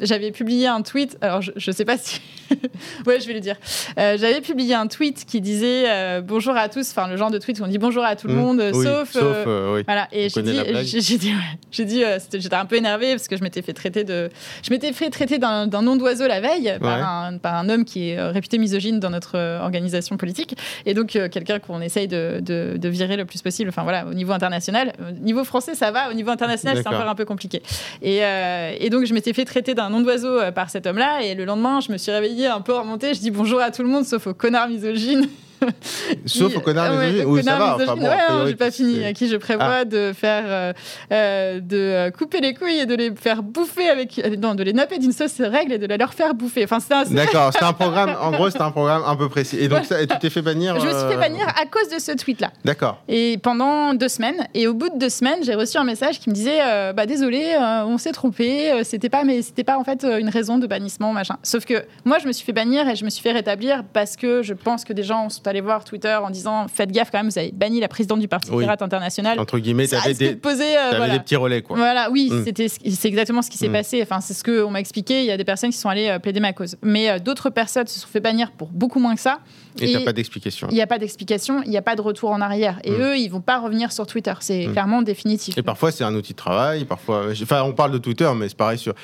j'avais 0.00 0.30
publié 0.30 0.66
un 0.66 0.82
tweet. 0.82 1.16
Alors, 1.20 1.42
je 1.42 1.52
ne 1.54 1.74
sais 1.74 1.84
pas 1.84 1.98
si. 1.98 2.20
ouais, 3.06 3.20
je 3.20 3.26
vais 3.26 3.34
le 3.34 3.40
dire. 3.40 3.56
j'avais 3.96 4.40
publié 4.40 4.74
un 4.74 4.86
tweet 4.86 5.24
qui 5.26 5.40
disait 5.40 6.20
bonjour 6.22 6.56
à 6.56 6.68
tous. 6.68 6.90
Enfin, 6.90 7.08
le 7.08 7.16
genre 7.16 7.30
de 7.30 7.38
tweet 7.38 7.60
où 7.60 7.64
on 7.64 7.68
dit 7.68 7.78
bonjour 7.78 7.87
bonjour 7.88 8.04
à 8.04 8.16
tout 8.16 8.28
le 8.28 8.34
mmh. 8.34 8.36
monde, 8.36 8.60
sauf. 8.74 9.16
Euh, 9.16 9.44
euh, 9.46 9.82
voilà. 9.86 10.08
Et 10.12 10.28
j'ai 10.28 10.42
dit, 10.42 10.60
j'ai 10.84 11.16
dit, 11.16 11.32
j'ai 11.70 11.84
dit 11.86 12.04
euh, 12.04 12.18
j'étais 12.34 12.54
un 12.54 12.66
peu 12.66 12.76
énervée 12.76 13.12
parce 13.12 13.28
que 13.28 13.36
je 13.36 13.42
m'étais 13.42 13.62
fait 13.62 13.72
traiter 13.72 14.04
de, 14.04 14.28
je 14.62 14.70
m'étais 14.70 14.92
fait 14.92 15.08
traiter 15.08 15.38
d'un 15.38 15.66
nom 15.66 15.96
d'oiseau 15.96 16.26
la 16.26 16.40
veille 16.40 16.76
par, 16.82 17.02
un, 17.02 17.38
par, 17.38 17.54
un, 17.54 17.70
homme 17.70 17.86
qui 17.86 18.10
est 18.10 18.20
réputé 18.20 18.58
misogyne 18.58 19.00
dans 19.00 19.08
notre 19.08 19.38
organisation 19.62 20.18
politique 20.18 20.54
et 20.84 20.92
donc 20.92 21.18
quelqu'un 21.30 21.60
qu'on 21.60 21.80
essaye 21.80 22.08
de, 22.08 22.40
de, 22.42 22.88
virer 22.88 23.16
le 23.16 23.24
plus 23.24 23.40
possible. 23.40 23.70
Enfin 23.70 23.84
voilà, 23.84 24.06
au 24.06 24.12
niveau 24.12 24.32
international, 24.32 24.92
au 25.00 25.24
niveau 25.24 25.44
français 25.44 25.74
ça 25.74 25.90
va, 25.90 26.10
au 26.10 26.12
niveau 26.12 26.30
international 26.30 26.76
c'est 26.76 26.88
encore 26.88 27.08
un 27.08 27.14
peu 27.14 27.24
compliqué. 27.24 27.62
Et, 28.02 28.18
et 28.18 28.90
donc 28.90 29.06
je 29.06 29.14
m'étais 29.14 29.32
fait 29.32 29.46
traiter 29.46 29.74
d'un 29.74 29.88
nom 29.88 30.02
d'oiseau 30.02 30.38
par 30.54 30.68
cet 30.68 30.86
homme-là 30.86 31.22
et 31.22 31.34
le 31.34 31.46
lendemain 31.46 31.80
je 31.80 31.90
me 31.90 31.96
suis 31.96 32.12
réveillée 32.12 32.48
un 32.48 32.60
peu 32.60 32.74
remontée. 32.74 33.14
Je 33.14 33.20
dis 33.20 33.30
bonjour 33.30 33.60
à 33.60 33.70
tout 33.70 33.82
le 33.82 33.88
monde 33.88 34.04
sauf 34.04 34.26
aux 34.26 34.34
connards 34.34 34.68
misogynes. 34.68 35.26
Sauf 36.26 36.56
au 36.56 36.60
connard 36.60 36.96
ouais, 36.96 37.24
oui, 37.24 37.42
ça 37.42 37.56
va. 37.56 37.76
Enfin, 37.76 37.96
bon, 37.96 38.02
ouais, 38.02 38.48
j'ai 38.48 38.54
pas 38.54 38.70
fini. 38.70 39.04
À 39.04 39.12
qui 39.12 39.28
je 39.28 39.36
prévois 39.36 39.78
ah. 39.80 39.84
de 39.84 40.12
faire, 40.12 40.44
euh, 40.46 40.72
euh, 41.12 41.60
de 41.60 41.76
euh, 41.76 42.10
couper 42.10 42.40
les 42.40 42.54
couilles 42.54 42.80
et 42.80 42.86
de 42.86 42.94
les 42.94 43.14
faire 43.14 43.42
bouffer 43.42 43.88
avec, 43.88 44.20
non, 44.38 44.54
de 44.54 44.62
les 44.62 44.72
napper 44.72 44.98
d'une 44.98 45.12
sauce 45.12 45.40
règle 45.40 45.72
et 45.72 45.78
de 45.78 45.94
leur 45.94 46.14
faire 46.14 46.34
bouffer. 46.34 46.64
Enfin, 46.64 46.78
c'est 46.80 46.94
un. 46.94 47.04
D'accord, 47.10 47.52
c'est 47.52 47.64
un 47.64 47.72
programme. 47.72 48.16
En 48.28 48.32
gros, 48.32 48.50
c'est 48.50 48.60
un 48.60 48.70
programme 48.70 49.02
un 49.06 49.16
peu 49.16 49.28
précis. 49.28 49.56
Et 49.58 49.68
donc, 49.68 49.84
ça, 49.84 50.00
et 50.02 50.06
tu 50.06 50.18
t'es 50.18 50.30
fait 50.30 50.42
bannir. 50.42 50.78
Je 50.80 50.86
me 50.86 50.90
suis 50.90 51.08
fait 51.08 51.16
bannir 51.16 51.46
à 51.48 51.66
cause 51.66 51.88
de 51.88 51.98
ce 51.98 52.12
tweet-là. 52.12 52.50
D'accord. 52.64 53.02
Et 53.08 53.38
pendant 53.38 53.94
deux 53.94 54.08
semaines. 54.08 54.46
Et 54.54 54.66
au 54.66 54.74
bout 54.74 54.88
de 54.88 54.98
deux 54.98 55.08
semaines, 55.08 55.38
j'ai 55.42 55.54
reçu 55.54 55.78
un 55.78 55.84
message 55.84 56.20
qui 56.20 56.28
me 56.28 56.34
disait, 56.34 56.58
bah 56.94 57.06
désolé, 57.06 57.56
on 57.86 57.96
s'est 57.96 58.12
trompé. 58.12 58.82
C'était 58.84 59.08
pas, 59.08 59.24
mais 59.24 59.42
c'était 59.42 59.64
pas 59.64 59.78
en 59.78 59.84
fait 59.84 60.04
une 60.04 60.28
raison 60.28 60.58
de 60.58 60.66
bannissement, 60.66 61.12
machin. 61.12 61.36
Sauf 61.42 61.64
que 61.64 61.84
moi, 62.04 62.18
je 62.18 62.26
me 62.26 62.32
suis 62.32 62.44
fait 62.44 62.52
bannir 62.52 62.88
et 62.88 62.96
je 62.96 63.04
me 63.04 63.10
suis 63.10 63.22
fait 63.22 63.32
rétablir 63.32 63.84
parce 63.92 64.16
que 64.16 64.42
je 64.42 64.54
pense 64.54 64.84
que 64.84 64.92
des 64.92 65.02
gens 65.02 65.28
sont 65.28 65.42
allés 65.48 65.60
voir 65.60 65.84
Twitter 65.84 66.14
en 66.22 66.30
disant 66.30 66.66
faites 66.68 66.92
gaffe 66.92 67.10
quand 67.10 67.18
même, 67.18 67.30
vous 67.30 67.38
avez 67.38 67.52
banni 67.52 67.80
la 67.80 67.88
présidente 67.88 68.20
du 68.20 68.28
Parti 68.28 68.50
Pirate 68.50 68.82
International. 68.82 69.38
Entre 69.38 69.58
guillemets, 69.58 69.88
tu 69.88 69.94
avais, 69.94 70.14
des, 70.14 70.26
euh, 70.28 71.10
des 71.10 71.20
petits 71.20 71.36
relais. 71.36 71.62
Quoi. 71.62 71.76
Voilà, 71.76 72.10
oui, 72.10 72.28
mm. 72.30 72.44
c'était, 72.44 72.68
c'est 72.68 73.08
exactement 73.08 73.42
ce 73.42 73.50
qui 73.50 73.58
s'est 73.58 73.68
mm. 73.68 73.72
passé. 73.72 74.02
Enfin, 74.02 74.20
c'est 74.20 74.34
ce 74.34 74.44
qu'on 74.44 74.70
m'a 74.70 74.80
expliqué. 74.80 75.20
Il 75.20 75.26
y 75.26 75.30
a 75.30 75.36
des 75.36 75.44
personnes 75.44 75.70
qui 75.70 75.78
sont 75.78 75.88
allées 75.88 76.08
euh, 76.08 76.18
plaider 76.18 76.40
ma 76.40 76.52
cause. 76.52 76.76
Mais 76.82 77.10
euh, 77.10 77.18
d'autres 77.18 77.50
personnes 77.50 77.86
se 77.86 78.00
sont 78.00 78.08
fait 78.08 78.20
bannir 78.20 78.52
pour 78.52 78.68
beaucoup 78.68 79.00
moins 79.00 79.14
que 79.14 79.20
ça. 79.20 79.40
Et 79.80 79.84
il 79.84 79.96
n'y 79.96 80.02
a 80.02 80.04
pas 80.04 80.12
d'explication. 80.12 80.68
Il 80.70 80.74
n'y 80.74 80.82
a 80.82 80.86
pas 80.86 80.98
d'explication, 80.98 81.62
il 81.62 81.70
n'y 81.70 81.76
a 81.76 81.82
pas 81.82 81.96
de 81.96 82.00
retour 82.00 82.30
en 82.30 82.40
arrière. 82.40 82.80
Et 82.84 82.90
mm. 82.90 83.00
eux, 83.00 83.18
ils 83.18 83.28
vont 83.28 83.40
pas 83.40 83.58
revenir 83.58 83.92
sur 83.92 84.06
Twitter. 84.06 84.34
C'est 84.40 84.66
clairement 84.66 85.02
définitif. 85.02 85.56
Et 85.56 85.62
parfois, 85.62 85.90
c'est 85.92 86.04
un 86.04 86.14
outil 86.14 86.32
de 86.32 86.38
travail. 86.38 86.84
Parfois, 86.84 87.26
enfin, 87.30 87.62
on 87.62 87.72
parle 87.72 87.92
de 87.92 87.98
Twitter, 87.98 88.30
mais 88.36 88.48
c'est 88.48 88.56
pareil 88.56 88.78
sur 88.78 88.94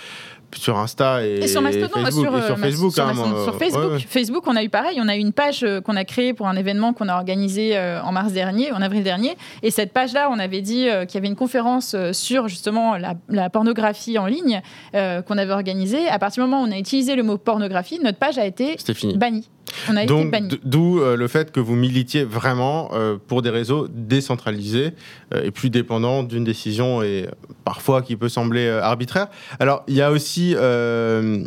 sur 0.57 0.79
Insta 0.79 1.25
et, 1.25 1.47
sur 1.49 1.62
Facebook. 1.62 1.90
Sur, 2.12 3.03
sur 3.45 3.59
Facebook, 3.59 4.07
Facebook. 4.09 4.45
on 4.47 4.57
a 4.57 4.62
eu 4.62 4.69
pareil. 4.69 4.99
On 5.01 5.09
a 5.09 5.17
eu 5.17 5.21
une 5.21 5.33
page 5.33 5.62
euh, 5.62 5.81
qu'on 5.81 5.97
a 5.97 6.05
créée 6.05 6.35
pour 6.35 6.49
un 6.49 6.57
événement 6.57 6.93
qu'on 6.93 7.09
a 7.09 7.14
organisé 7.14 7.77
euh, 7.77 8.03
en 8.03 8.12
mars 8.12 8.33
dernier, 8.33 8.73
en 8.73 8.83
avril 8.83 9.03
dernier. 9.03 9.37
Et 9.62 9.71
cette 9.71 9.93
page-là, 9.93 10.29
on 10.31 10.38
avait 10.38 10.61
dit 10.61 10.88
euh, 10.88 11.05
qu'il 11.05 11.17
y 11.17 11.19
avait 11.19 11.29
une 11.29 11.37
conférence 11.37 11.97
sur 12.12 12.49
justement 12.49 12.97
la, 12.97 13.51
pornographie 13.51 14.19
en 14.19 14.27
ligne 14.27 14.62
qu'on 14.93 15.38
avait 15.38 15.53
organisée. 15.53 16.09
À 16.09 16.19
partir 16.19 16.45
du 16.45 16.51
moment 16.51 16.62
où 16.62 16.67
on 16.67 16.73
a 16.73 16.79
utilisé 16.79 17.14
le 17.14 17.23
mot 17.23 17.38
pornographie, 17.38 18.01
notre 18.03 18.19
page 18.19 18.38
a 18.38 18.47
été 18.47 18.77
bannie. 19.14 19.49
On 19.89 19.97
a 19.97 20.07
Donc, 20.07 20.33
d'où 20.65 21.01
le 21.01 21.29
fait 21.29 21.53
que 21.53 21.61
vous 21.61 21.77
militiez 21.77 22.25
vraiment 22.25 22.91
pour 23.27 23.43
des 23.43 23.51
réseaux 23.51 23.89
décentralisés 23.89 24.93
et 25.35 25.51
plus 25.51 25.71
dépendants 25.71 26.23
d'une 26.23 26.45
décision 26.45 27.03
et 27.03 27.27
parfois 27.65 28.03
qui 28.03 28.17
peut 28.17 28.29
sembler 28.29 28.69
arbitraire. 28.69 29.29
Alors, 29.59 29.85
il 29.89 29.95
y 29.95 30.03
a 30.03 30.11
aussi 30.11 30.55
euh, 30.57 31.45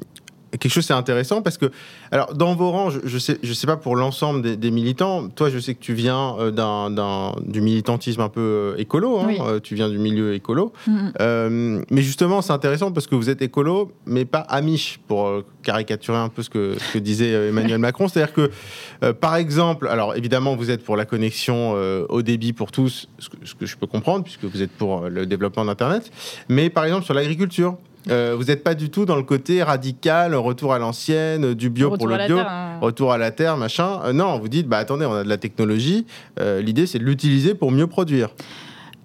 quelque 0.51 0.71
chose 0.71 0.85
c'est 0.85 0.93
intéressant 0.93 1.41
parce 1.41 1.57
que 1.57 1.71
alors 2.11 2.33
dans 2.33 2.55
vos 2.55 2.71
rangs 2.71 2.89
je, 2.89 2.99
je 3.03 3.17
sais 3.17 3.37
je 3.43 3.53
sais 3.53 3.67
pas 3.67 3.77
pour 3.77 3.95
l'ensemble 3.95 4.57
des, 4.57 4.71
militants. 4.71 5.29
Toi 5.29 5.49
je 5.49 5.59
sais 5.59 5.73
que 5.73 5.79
tu 5.79 5.93
viens 5.93 6.35
euh, 6.39 6.51
d'un, 6.51 7.33
du 7.41 7.61
militantisme 7.61 8.21
un 8.21 8.29
peu 8.29 8.41
euh, 8.41 8.77
écolo 8.77 9.19
hein, 9.19 9.59
tu 9.61 9.75
viens 9.75 9.89
du 9.89 9.97
milieu 9.97 10.33
écolo. 10.33 10.73
Mm-hmm. 10.87 11.85
mais 11.89 12.01
justement 12.01 12.41
c'est 12.41 12.53
intéressant 12.53 12.91
parce 12.91 13.07
que 13.07 13.15
vous 13.15 13.29
êtes 13.29 13.41
écolo 13.41 13.91
mais 14.05 14.25
pas 14.25 14.39
amiche 14.39 14.99
pour 15.07 15.43
caricaturer 15.63 16.17
un 16.17 16.29
peu 16.29 16.43
ce 16.43 16.49
que, 16.49 16.75
ce 16.79 16.93
que 16.93 16.99
disait 16.99 17.49
Emmanuel 17.49 17.77
Macron. 17.79 18.07
C'est-à-dire 18.07 18.33
que 18.33 19.11
par 19.11 19.35
exemple 19.35 19.87
alors 19.87 20.15
évidemment 20.15 20.55
vous 20.55 20.71
êtes 20.71 20.83
pour 20.83 20.95
la 20.95 21.05
connexion 21.05 21.73
au 22.09 22.21
débit 22.21 22.53
pour 22.53 22.71
tous 22.71 23.09
ce 23.19 23.29
que, 23.29 23.37
ce 23.43 23.55
que 23.55 23.65
je 23.65 23.77
peux 23.77 23.87
comprendre 23.87 24.23
puisque 24.23 24.45
vous 24.45 24.61
êtes 24.61 24.71
pour 24.71 25.09
le 25.09 25.25
développement 25.25 25.65
d'internet. 25.65 26.11
Mais 26.49 26.69
par 26.69 26.85
exemple 26.85 27.05
sur 27.05 27.13
l'agriculture 27.13 27.77
euh, 28.09 28.35
vous 28.37 28.45
n'êtes 28.45 28.63
pas 28.63 28.75
du 28.75 28.89
tout 28.89 29.05
dans 29.05 29.15
le 29.15 29.23
côté 29.23 29.63
radical, 29.63 30.35
retour 30.35 30.73
à 30.73 30.79
l'ancienne, 30.79 31.53
du 31.53 31.69
bio 31.69 31.91
pour 31.91 32.07
le 32.07 32.25
bio, 32.25 32.39
hein. 32.39 32.79
retour 32.81 33.11
à 33.11 33.17
la 33.17 33.31
terre, 33.31 33.57
machin. 33.57 33.99
Euh, 34.05 34.13
non, 34.13 34.39
vous 34.39 34.47
dites, 34.47 34.67
bah 34.67 34.77
attendez, 34.77 35.05
on 35.05 35.13
a 35.13 35.23
de 35.23 35.29
la 35.29 35.37
technologie. 35.37 36.05
Euh, 36.39 36.61
l'idée, 36.61 36.87
c'est 36.87 36.99
de 36.99 37.03
l'utiliser 37.03 37.53
pour 37.53 37.71
mieux 37.71 37.87
produire. 37.87 38.29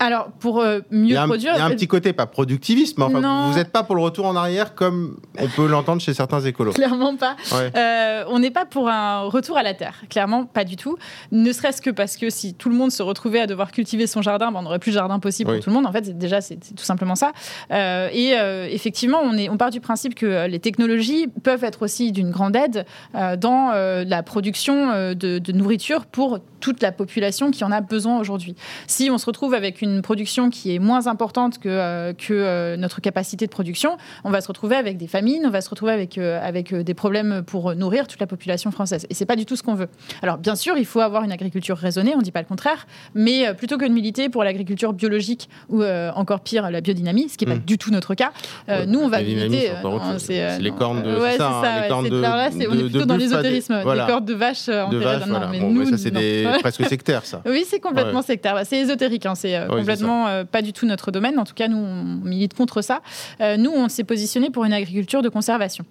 Alors, 0.03 0.33
pour 0.41 0.61
euh, 0.61 0.81
mieux 0.91 1.15
produire. 1.15 1.53
Il 1.55 1.59
y 1.59 1.61
a 1.61 1.65
un 1.65 1.71
petit 1.71 1.87
côté, 1.87 2.13
pas 2.13 2.27
productiviste, 2.27 2.99
mais 2.99 3.05
enfin, 3.05 3.49
vous 3.49 3.55
n'êtes 3.55 3.71
pas 3.71 3.85
pour 3.85 3.95
le 3.95 4.03
retour 4.03 4.27
en 4.27 4.35
arrière 4.35 4.75
comme 4.75 5.17
on 5.39 5.47
peut 5.47 5.69
l'entendre 5.69 6.03
chez 6.03 6.13
certains 6.13 6.41
écolos. 6.41 6.73
Clairement 6.73 7.17
pas. 7.17 7.37
Euh, 7.53 8.25
on 8.29 8.41
n'est 8.41 8.51
pas 8.51 8.65
pour 8.65 8.89
un 8.89 9.23
retour 9.23 9.57
à 9.57 9.63
la 9.63 9.75
terre. 9.75 10.03
Clairement, 10.11 10.45
pas 10.45 10.65
du 10.65 10.75
tout. 10.75 10.97
Ne 11.31 11.53
serait-ce 11.53 11.81
que 11.81 11.91
parce 11.91 12.17
que 12.17 12.31
si 12.31 12.55
tout 12.55 12.69
le 12.69 12.75
monde 12.75 12.91
se 12.91 13.03
retrouvait 13.03 13.41
à 13.41 13.47
devoir 13.47 13.71
cultiver 13.71 14.09
son 14.09 14.23
jardin, 14.23 14.51
ben, 14.51 14.59
on 14.59 14.63
n'aurait 14.63 14.81
plus 14.81 14.91
de 14.91 14.97
jardin 14.97 15.21
possible 15.21 15.53
pour 15.53 15.63
tout 15.63 15.71
le 15.71 15.75
monde. 15.75 15.87
En 15.87 15.93
fait, 15.93 16.19
déjà, 16.19 16.41
c'est 16.41 16.57
tout 16.57 16.85
simplement 16.85 17.15
ça. 17.15 17.31
Euh, 17.71 18.09
et 18.13 18.33
effectivement, 18.75 19.21
on, 19.23 19.37
est, 19.37 19.49
on 19.49 19.57
part 19.57 19.71
du 19.71 19.81
principe 19.81 20.17
que 20.17 20.49
les 20.49 20.59
technologies 20.59 21.29
peuvent 21.45 21.63
être 21.63 21.83
aussi 21.83 22.11
d'une 22.11 22.31
grande 22.31 22.57
aide 22.57 22.87
dans 23.39 23.71
la 23.73 24.23
production 24.25 25.15
de, 25.15 25.39
de 25.39 25.53
nourriture 25.53 26.07
pour 26.07 26.41
toute 26.63 26.81
la 26.81 26.93
population 26.93 27.51
qui 27.51 27.65
en 27.65 27.73
a 27.73 27.81
besoin 27.81 28.19
aujourd'hui. 28.19 28.55
Si 28.87 29.11
on 29.11 29.19
se 29.19 29.27
retrouve 29.27 29.53
avec 29.53 29.83
une 29.83 29.92
production 30.01 30.51
qui 30.51 30.75
est 30.75 30.79
moins 30.79 31.07
importante 31.07 31.59
que, 31.59 31.69
euh, 31.69 32.13
que 32.13 32.33
euh, 32.33 32.77
notre 32.77 33.01
capacité 33.01 33.47
de 33.47 33.51
production, 33.51 33.97
on 34.25 34.31
va 34.31 34.41
se 34.41 34.49
retrouver 34.49 34.77
avec 34.77 34.97
des 34.97 35.07
famines, 35.07 35.43
on 35.45 35.51
va 35.51 35.61
se 35.61 35.69
retrouver 35.69 35.93
avec, 35.93 36.19
euh, 36.19 36.41
avec 36.43 36.75
des 36.75 36.95
problèmes 36.95 37.43
pour 37.47 37.75
nourrir 37.75 38.07
toute 38.07 38.21
la 38.21 38.27
population 38.27 38.71
française. 38.71 39.07
Et 39.11 39.15
c'est 39.15 39.27
pas 39.27 39.37
du 39.37 39.45
tout 39.45 39.57
ce 39.57 39.63
qu'on 39.63 39.75
veut. 39.75 39.89
Alors 40.23 40.39
bien 40.39 40.55
sûr, 40.55 40.79
il 40.79 40.87
faut 40.87 41.01
avoir 41.01 41.25
une 41.25 41.33
agriculture 41.33 41.77
raisonnée, 41.77 42.15
on 42.15 42.19
ne 42.19 42.23
dit 42.23 42.33
pas 42.33 42.41
le 42.41 42.47
contraire, 42.47 42.87
mais 43.15 43.53
plutôt 43.55 43.77
que 43.77 43.85
de 43.85 43.93
militer 43.93 44.29
pour 44.29 44.45
l'agriculture 44.45 44.93
biologique 44.93 45.49
ou 45.69 45.83
encore 46.15 46.41
pire 46.41 46.71
la 46.71 46.81
biodynamie, 46.81 47.29
ce 47.29 47.37
qui 47.37 47.47
n'est 47.47 47.55
pas 47.55 47.59
hmm. 47.59 47.65
du 47.65 47.79
tout 47.79 47.91
notre 47.91 48.15
cas, 48.15 48.33
nous 48.87 49.01
on 49.01 49.09
va 49.09 49.23
militer. 49.23 49.73
C'est 50.19 50.59
les 50.61 50.71
cornes 50.71 51.03
de. 51.03 51.19
Ouais, 51.19 51.33
c'est 51.33 51.39
ça. 51.39 51.89
Là, 51.89 51.97
on 51.97 52.05
est 52.05 52.67
plutôt 52.67 53.05
dans 53.05 53.17
l'ésotérisme, 53.17 53.75
les 53.75 54.07
cornes 54.07 54.25
de 54.25 54.35
vaches 54.35 54.69
en 54.69 54.91
ça 55.87 55.99
c'est 55.99 56.11
des 56.11 56.47
presque 56.61 56.85
sectaire, 56.87 57.25
ça. 57.25 57.43
Oui, 57.47 57.65
c'est 57.69 57.81
complètement 57.81 58.23
sectaire. 58.23 58.55
Bah, 58.55 58.65
c'est 58.65 58.79
ésotérique, 58.79 59.27
hein. 59.27 59.35
c'est 59.35 59.57
euh, 59.57 59.82
complètement 59.83 60.27
euh, 60.29 60.45
pas 60.45 60.63
du 60.63 60.73
tout 60.73 60.87
notre 60.87 61.11
domaine. 61.11 61.39
En 61.39 61.45
tout 61.45 61.55
cas, 61.55 61.69
nous, 61.69 61.79
on 61.79 62.05
milite 62.25 62.55
contre 62.55 62.83
ça. 62.83 63.03
Euh, 63.41 63.57
nous, 63.57 63.71
on 63.71 63.89
s'est 63.89 64.05
positionné 64.05 64.51
pour 64.51 64.65
une 64.65 64.73
agriculture 64.73 65.23
de 65.23 65.29
conservation. 65.29 65.85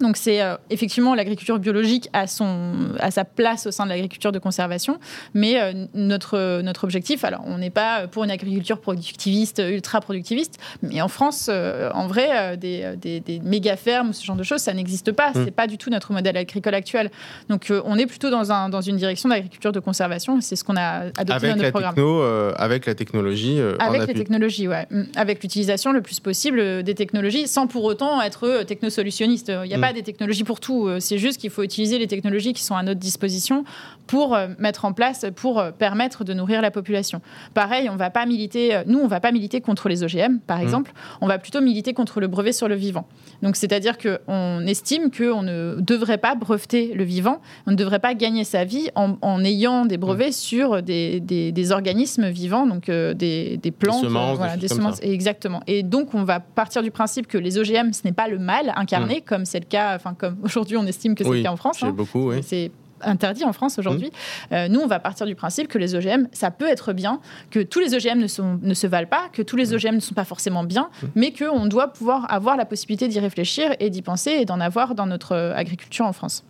Donc 0.00 0.16
c'est 0.16 0.42
euh, 0.42 0.56
effectivement 0.70 1.14
l'agriculture 1.14 1.58
biologique 1.58 2.08
à, 2.12 2.26
son, 2.26 2.72
à 2.98 3.10
sa 3.10 3.24
place 3.24 3.66
au 3.66 3.70
sein 3.70 3.84
de 3.84 3.90
l'agriculture 3.90 4.32
de 4.32 4.38
conservation, 4.38 4.98
mais 5.34 5.60
euh, 5.60 5.86
notre, 5.94 6.62
notre 6.62 6.84
objectif, 6.84 7.24
alors 7.24 7.42
on 7.44 7.58
n'est 7.58 7.70
pas 7.70 8.06
pour 8.08 8.24
une 8.24 8.30
agriculture 8.30 8.80
productiviste, 8.80 9.62
ultra 9.64 10.00
productiviste, 10.00 10.58
mais 10.82 11.02
en 11.02 11.08
France, 11.08 11.48
euh, 11.50 11.90
en 11.92 12.06
vrai, 12.06 12.56
des, 12.56 12.94
des, 12.96 13.20
des, 13.20 13.40
méga 13.40 13.76
fermes, 13.76 14.12
ce 14.12 14.24
genre 14.24 14.36
de 14.36 14.42
choses, 14.42 14.60
ça 14.60 14.72
n'existe 14.72 15.12
pas. 15.12 15.32
Ce 15.34 15.38
mm. 15.38 15.44
C'est 15.44 15.50
pas 15.50 15.66
du 15.66 15.76
tout 15.76 15.90
notre 15.90 16.12
modèle 16.12 16.36
agricole 16.36 16.74
actuel. 16.74 17.10
Donc 17.48 17.72
on 17.84 17.98
est 17.98 18.06
plutôt 18.06 18.30
dans, 18.30 18.52
un, 18.52 18.68
dans 18.68 18.80
une 18.80 18.96
direction 18.96 19.28
d'agriculture 19.28 19.72
de 19.72 19.80
conservation. 19.80 20.40
C'est 20.40 20.56
ce 20.56 20.64
qu'on 20.64 20.76
a 20.76 21.10
adopté 21.16 21.32
avec 21.32 21.50
dans 21.50 21.56
notre 21.56 21.62
la 21.62 21.70
programme. 21.70 21.94
Techno, 21.94 22.22
avec 22.56 22.86
la 22.86 22.94
technologie. 22.94 23.60
avec 23.78 24.06
les 24.06 24.14
technologies, 24.14 24.68
ouais. 24.68 24.86
Mm. 24.90 25.02
Avec 25.16 25.42
l'utilisation 25.42 25.92
le 25.92 26.00
plus 26.00 26.20
possible 26.20 26.82
des 26.82 26.94
technologies, 26.94 27.46
sans 27.46 27.66
pour 27.66 27.84
autant 27.84 28.22
être 28.22 28.62
technosolutionniste. 28.64 29.52
Il 29.64 29.68
n'y 29.68 29.74
a 29.74 29.78
mm. 29.78 29.80
pas 29.80 29.89
des 29.92 30.02
technologies 30.02 30.44
pour 30.44 30.60
tout. 30.60 30.86
Euh, 30.86 31.00
c'est 31.00 31.18
juste 31.18 31.40
qu'il 31.40 31.50
faut 31.50 31.62
utiliser 31.62 31.98
les 31.98 32.06
technologies 32.06 32.52
qui 32.52 32.62
sont 32.62 32.74
à 32.74 32.82
notre 32.82 33.00
disposition 33.00 33.64
pour 34.06 34.34
euh, 34.34 34.48
mettre 34.58 34.84
en 34.84 34.92
place, 34.92 35.26
pour 35.36 35.58
euh, 35.58 35.70
permettre 35.70 36.24
de 36.24 36.34
nourrir 36.34 36.62
la 36.62 36.70
population. 36.70 37.20
Pareil, 37.54 37.88
on 37.88 37.96
va 37.96 38.10
pas 38.10 38.26
militer, 38.26 38.82
nous, 38.86 38.98
on 38.98 39.06
va 39.06 39.20
pas 39.20 39.32
militer 39.32 39.60
contre 39.60 39.88
les 39.88 40.02
OGM, 40.02 40.38
par 40.46 40.58
mmh. 40.58 40.62
exemple. 40.62 40.92
On 41.20 41.26
va 41.26 41.38
plutôt 41.38 41.60
militer 41.60 41.92
contre 41.94 42.20
le 42.20 42.26
brevet 42.26 42.52
sur 42.52 42.68
le 42.68 42.74
vivant. 42.74 43.06
Donc, 43.42 43.56
c'est-à-dire 43.56 43.96
qu'on 43.98 44.66
estime 44.66 45.10
qu'on 45.10 45.42
ne 45.42 45.76
devrait 45.80 46.18
pas 46.18 46.34
breveter 46.34 46.92
le 46.94 47.04
vivant, 47.04 47.40
on 47.66 47.70
ne 47.70 47.76
devrait 47.76 47.98
pas 47.98 48.14
gagner 48.14 48.44
sa 48.44 48.64
vie 48.64 48.90
en, 48.94 49.44
ayant 49.44 49.86
des 49.86 49.96
brevets 49.96 50.30
mmh. 50.30 50.32
sur 50.32 50.82
des, 50.82 51.20
des, 51.20 51.72
organismes 51.72 52.28
vivants, 52.28 52.66
donc 52.66 52.90
des, 52.90 53.56
des, 53.56 53.70
plantes, 53.70 54.02
des 54.02 54.08
semences, 54.08 54.36
voilà, 54.36 54.56
des 54.56 54.68
semences 54.68 54.98
exactement. 55.02 55.62
Et 55.66 55.82
donc, 55.82 56.14
on 56.14 56.24
va 56.24 56.40
partir 56.40 56.82
du 56.82 56.90
principe 56.90 57.26
que 57.26 57.38
les 57.38 57.58
OGM, 57.58 57.92
ce 57.92 58.02
n'est 58.04 58.12
pas 58.12 58.28
le 58.28 58.38
mal 58.38 58.72
incarné, 58.76 59.18
mmh. 59.18 59.28
comme 59.28 59.44
c'est 59.44 59.60
le 59.60 59.66
cas 59.66 59.79
enfin 59.94 60.14
comme 60.14 60.36
aujourd'hui 60.42 60.76
on 60.76 60.86
estime 60.86 61.14
que 61.14 61.24
c'est 61.24 61.30
le 61.30 61.42
cas 61.42 61.52
en 61.52 61.56
France. 61.56 61.82
Hein. 61.82 61.90
beaucoup, 61.90 62.32
C'est 62.42 62.70
interdit 63.02 63.44
en 63.44 63.52
France 63.52 63.78
aujourd'hui. 63.78 64.08
Mmh. 64.08 64.54
Euh, 64.54 64.68
nous, 64.68 64.80
on 64.80 64.86
va 64.86 64.98
partir 64.98 65.26
du 65.26 65.34
principe 65.34 65.68
que 65.68 65.78
les 65.78 65.94
OGM, 65.94 66.26
ça 66.32 66.50
peut 66.50 66.68
être 66.68 66.92
bien, 66.92 67.20
que 67.50 67.60
tous 67.60 67.80
les 67.80 67.94
OGM 67.94 68.18
ne, 68.18 68.26
sont, 68.26 68.58
ne 68.62 68.74
se 68.74 68.86
valent 68.86 69.08
pas, 69.08 69.28
que 69.32 69.42
tous 69.42 69.56
les 69.56 69.70
mmh. 69.70 69.74
OGM 69.74 69.94
ne 69.96 70.00
sont 70.00 70.14
pas 70.14 70.24
forcément 70.24 70.64
bien, 70.64 70.90
mmh. 70.90 71.06
mais 71.14 71.32
qu'on 71.32 71.66
doit 71.66 71.88
pouvoir 71.88 72.32
avoir 72.32 72.56
la 72.56 72.64
possibilité 72.64 73.08
d'y 73.08 73.20
réfléchir 73.20 73.74
et 73.80 73.90
d'y 73.90 74.02
penser 74.02 74.30
et 74.32 74.44
d'en 74.44 74.60
avoir 74.60 74.94
dans 74.94 75.06
notre 75.06 75.32
euh, 75.32 75.54
agriculture 75.54 76.06
en 76.06 76.12
France. 76.12 76.44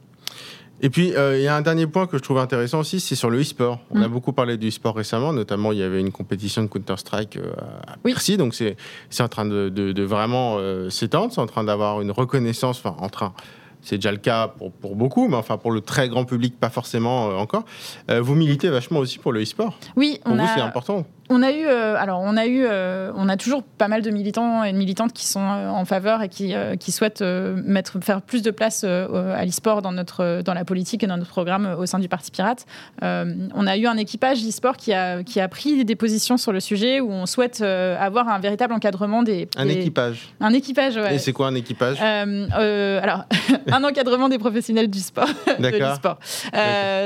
Et 0.82 0.90
puis, 0.90 1.14
euh, 1.14 1.38
il 1.38 1.42
y 1.42 1.48
a 1.48 1.54
un 1.54 1.60
dernier 1.60 1.86
point 1.86 2.06
que 2.06 2.16
je 2.16 2.22
trouve 2.22 2.38
intéressant 2.38 2.80
aussi, 2.80 3.00
c'est 3.00 3.14
sur 3.14 3.30
le 3.30 3.40
e-sport. 3.40 3.80
On 3.90 4.00
a 4.02 4.08
beaucoup 4.08 4.32
parlé 4.32 4.56
du 4.56 4.68
e-sport 4.68 4.96
récemment, 4.96 5.32
notamment 5.32 5.72
il 5.72 5.78
y 5.78 5.82
avait 5.82 6.00
une 6.00 6.12
compétition 6.12 6.62
de 6.62 6.68
Counter-Strike 6.68 7.38
à 7.86 7.96
Percy, 7.98 8.36
donc 8.36 8.54
c'est 8.54 8.76
en 9.20 9.28
train 9.28 9.44
de, 9.44 9.68
de, 9.68 10.02
vraiment 10.02 10.58
s'étendre, 10.88 11.32
c'est 11.32 11.40
en 11.40 11.46
train 11.46 11.64
d'avoir 11.64 12.00
une 12.00 12.10
reconnaissance, 12.10 12.78
enfin 12.78 12.96
en 12.98 13.10
train, 13.10 13.34
c'est 13.82 13.96
déjà 13.96 14.12
le 14.12 14.18
cas 14.18 14.48
pour, 14.48 14.72
pour, 14.72 14.96
beaucoup, 14.96 15.28
mais 15.28 15.36
enfin 15.36 15.56
pour 15.56 15.70
le 15.70 15.80
très 15.80 16.08
grand 16.08 16.24
public, 16.24 16.58
pas 16.58 16.70
forcément 16.70 17.30
euh, 17.30 17.34
encore. 17.34 17.64
Euh, 18.10 18.20
vous 18.20 18.34
militez 18.34 18.68
vachement 18.68 19.00
aussi 19.00 19.18
pour 19.18 19.32
le 19.32 19.42
e-sport. 19.42 19.78
Oui, 19.96 20.20
pour 20.24 20.34
vous, 20.34 20.46
c'est 20.54 20.60
important 20.60 21.06
on 21.30 21.42
a 21.42 21.52
eu, 21.52 21.64
euh, 21.64 21.94
alors 21.96 22.20
on 22.20 22.36
a 22.36 22.46
eu, 22.46 22.64
euh, 22.66 23.12
on 23.14 23.28
a 23.28 23.36
toujours 23.36 23.62
pas 23.62 23.86
mal 23.86 24.02
de 24.02 24.10
militants 24.10 24.64
et 24.64 24.72
de 24.72 24.76
militantes 24.76 25.12
qui 25.12 25.26
sont 25.26 25.40
euh, 25.40 25.68
en 25.68 25.84
faveur 25.84 26.22
et 26.22 26.28
qui, 26.28 26.52
qui 26.80 26.90
souhaitent 26.90 27.22
mettre, 27.22 28.00
faire 28.02 28.20
plus 28.20 28.42
de 28.42 28.50
place 28.50 28.82
à 28.82 29.44
l'e-sport 29.44 29.80
dans 29.80 29.92
notre, 29.92 30.42
dans 30.42 30.54
la 30.54 30.64
politique 30.64 31.04
et 31.04 31.06
dans 31.06 31.16
notre 31.16 31.30
programme 31.30 31.76
au 31.78 31.86
sein 31.86 32.00
du 32.00 32.08
Parti 32.08 32.32
Pirate. 32.32 32.66
on 33.00 33.66
a 33.66 33.76
eu 33.76 33.86
un 33.86 33.96
équipage 33.96 34.42
d'e-sport 34.42 34.76
qui 34.76 34.92
a, 34.92 35.22
qui 35.22 35.40
a 35.40 35.46
pris 35.48 35.84
des 35.84 35.94
positions 35.94 36.36
sur 36.36 36.50
le 36.52 36.58
sujet 36.58 37.00
où 37.00 37.12
on 37.12 37.26
souhaite 37.26 37.60
avoir 37.62 38.28
un 38.28 38.40
véritable 38.40 38.74
encadrement 38.74 39.22
des. 39.22 39.48
Un 39.56 39.68
équipage. 39.68 40.34
Un 40.40 40.52
équipage, 40.52 40.96
ouais. 40.96 41.14
Et 41.14 41.18
c'est 41.18 41.32
quoi 41.32 41.46
un 41.46 41.54
équipage? 41.54 42.00
Alors, 42.00 43.24
un 43.70 43.84
encadrement 43.84 44.28
des 44.28 44.38
professionnels 44.38 44.90
du 44.90 44.98
sport. 44.98 45.28
D'accord. 45.60 46.18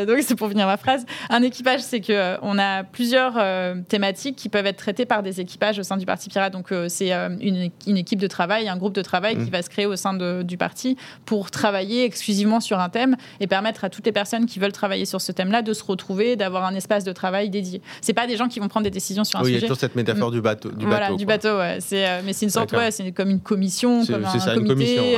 donc 0.06 0.18
c'est 0.22 0.34
pour 0.34 0.48
finir 0.48 0.66
ma 0.66 0.78
phrase. 0.78 1.04
Un 1.28 1.42
équipage, 1.42 1.80
c'est 1.80 2.00
que 2.00 2.36
on 2.40 2.58
a 2.58 2.84
plusieurs 2.84 3.34
thématiques 3.88 4.13
qui 4.14 4.48
peuvent 4.48 4.66
être 4.66 4.76
traitées 4.76 5.06
par 5.06 5.22
des 5.22 5.40
équipages 5.40 5.78
au 5.78 5.82
sein 5.82 5.96
du 5.96 6.06
Parti 6.06 6.28
Pirate. 6.28 6.52
Donc, 6.52 6.72
euh, 6.72 6.86
c'est 6.88 7.12
euh, 7.12 7.28
une, 7.40 7.96
équipe 7.96 8.18
de 8.18 8.26
travail, 8.26 8.68
un 8.68 8.76
groupe 8.76 8.94
de 8.94 9.02
travail 9.02 9.36
qui 9.36 9.50
mmh. 9.50 9.52
va 9.52 9.62
se 9.62 9.70
créer 9.70 9.86
au 9.86 9.96
sein 9.96 10.14
du 10.42 10.56
parti 10.56 10.96
pour 11.26 11.50
travailler 11.50 12.04
exclusivement 12.04 12.60
sur 12.60 12.78
un 12.78 12.88
thème 12.88 13.16
et 13.40 13.46
permettre 13.46 13.84
à 13.84 13.90
toutes 13.90 14.06
les 14.06 14.12
personnes 14.12 14.46
qui 14.46 14.58
veulent 14.58 14.72
travailler 14.72 15.04
sur 15.04 15.20
ce 15.20 15.32
thème-là 15.32 15.62
de 15.62 15.72
se 15.72 15.84
retrouver, 15.84 16.36
d'avoir 16.36 16.64
un 16.64 16.74
espace 16.74 17.04
de 17.04 17.12
travail 17.12 17.50
dédié. 17.50 17.82
C'est 18.00 18.12
pas 18.12 18.26
des 18.26 18.36
gens 18.36 18.48
qui 18.48 18.60
vont 18.60 18.68
prendre 18.68 18.84
des 18.84 18.90
décisions 18.90 19.24
sur 19.24 19.38
un 19.38 19.42
sujet. 19.42 19.54
Oui, 19.54 19.58
il 19.58 19.62
y 19.62 19.64
a 19.64 19.68
toujours 19.68 19.80
cette 19.80 19.96
métaphore 19.96 20.30
du 20.30 20.40
bateau. 20.40 20.70
Du 20.70 20.86
voilà, 20.86 21.06
bateau, 21.06 21.16
du 21.16 21.26
bateau, 21.26 21.58
ouais. 21.58 21.78
C'est, 21.80 22.06
euh, 22.06 22.20
mais 22.24 22.32
c'est 22.32 22.46
une 22.46 22.50
sorte, 22.50 22.72
ouais, 22.72 22.90
c'est 22.90 23.12
comme 23.12 23.30
une 23.30 23.40
commission, 23.40 24.04
comme 24.06 24.24
un, 24.24 24.54
comité 24.54 25.16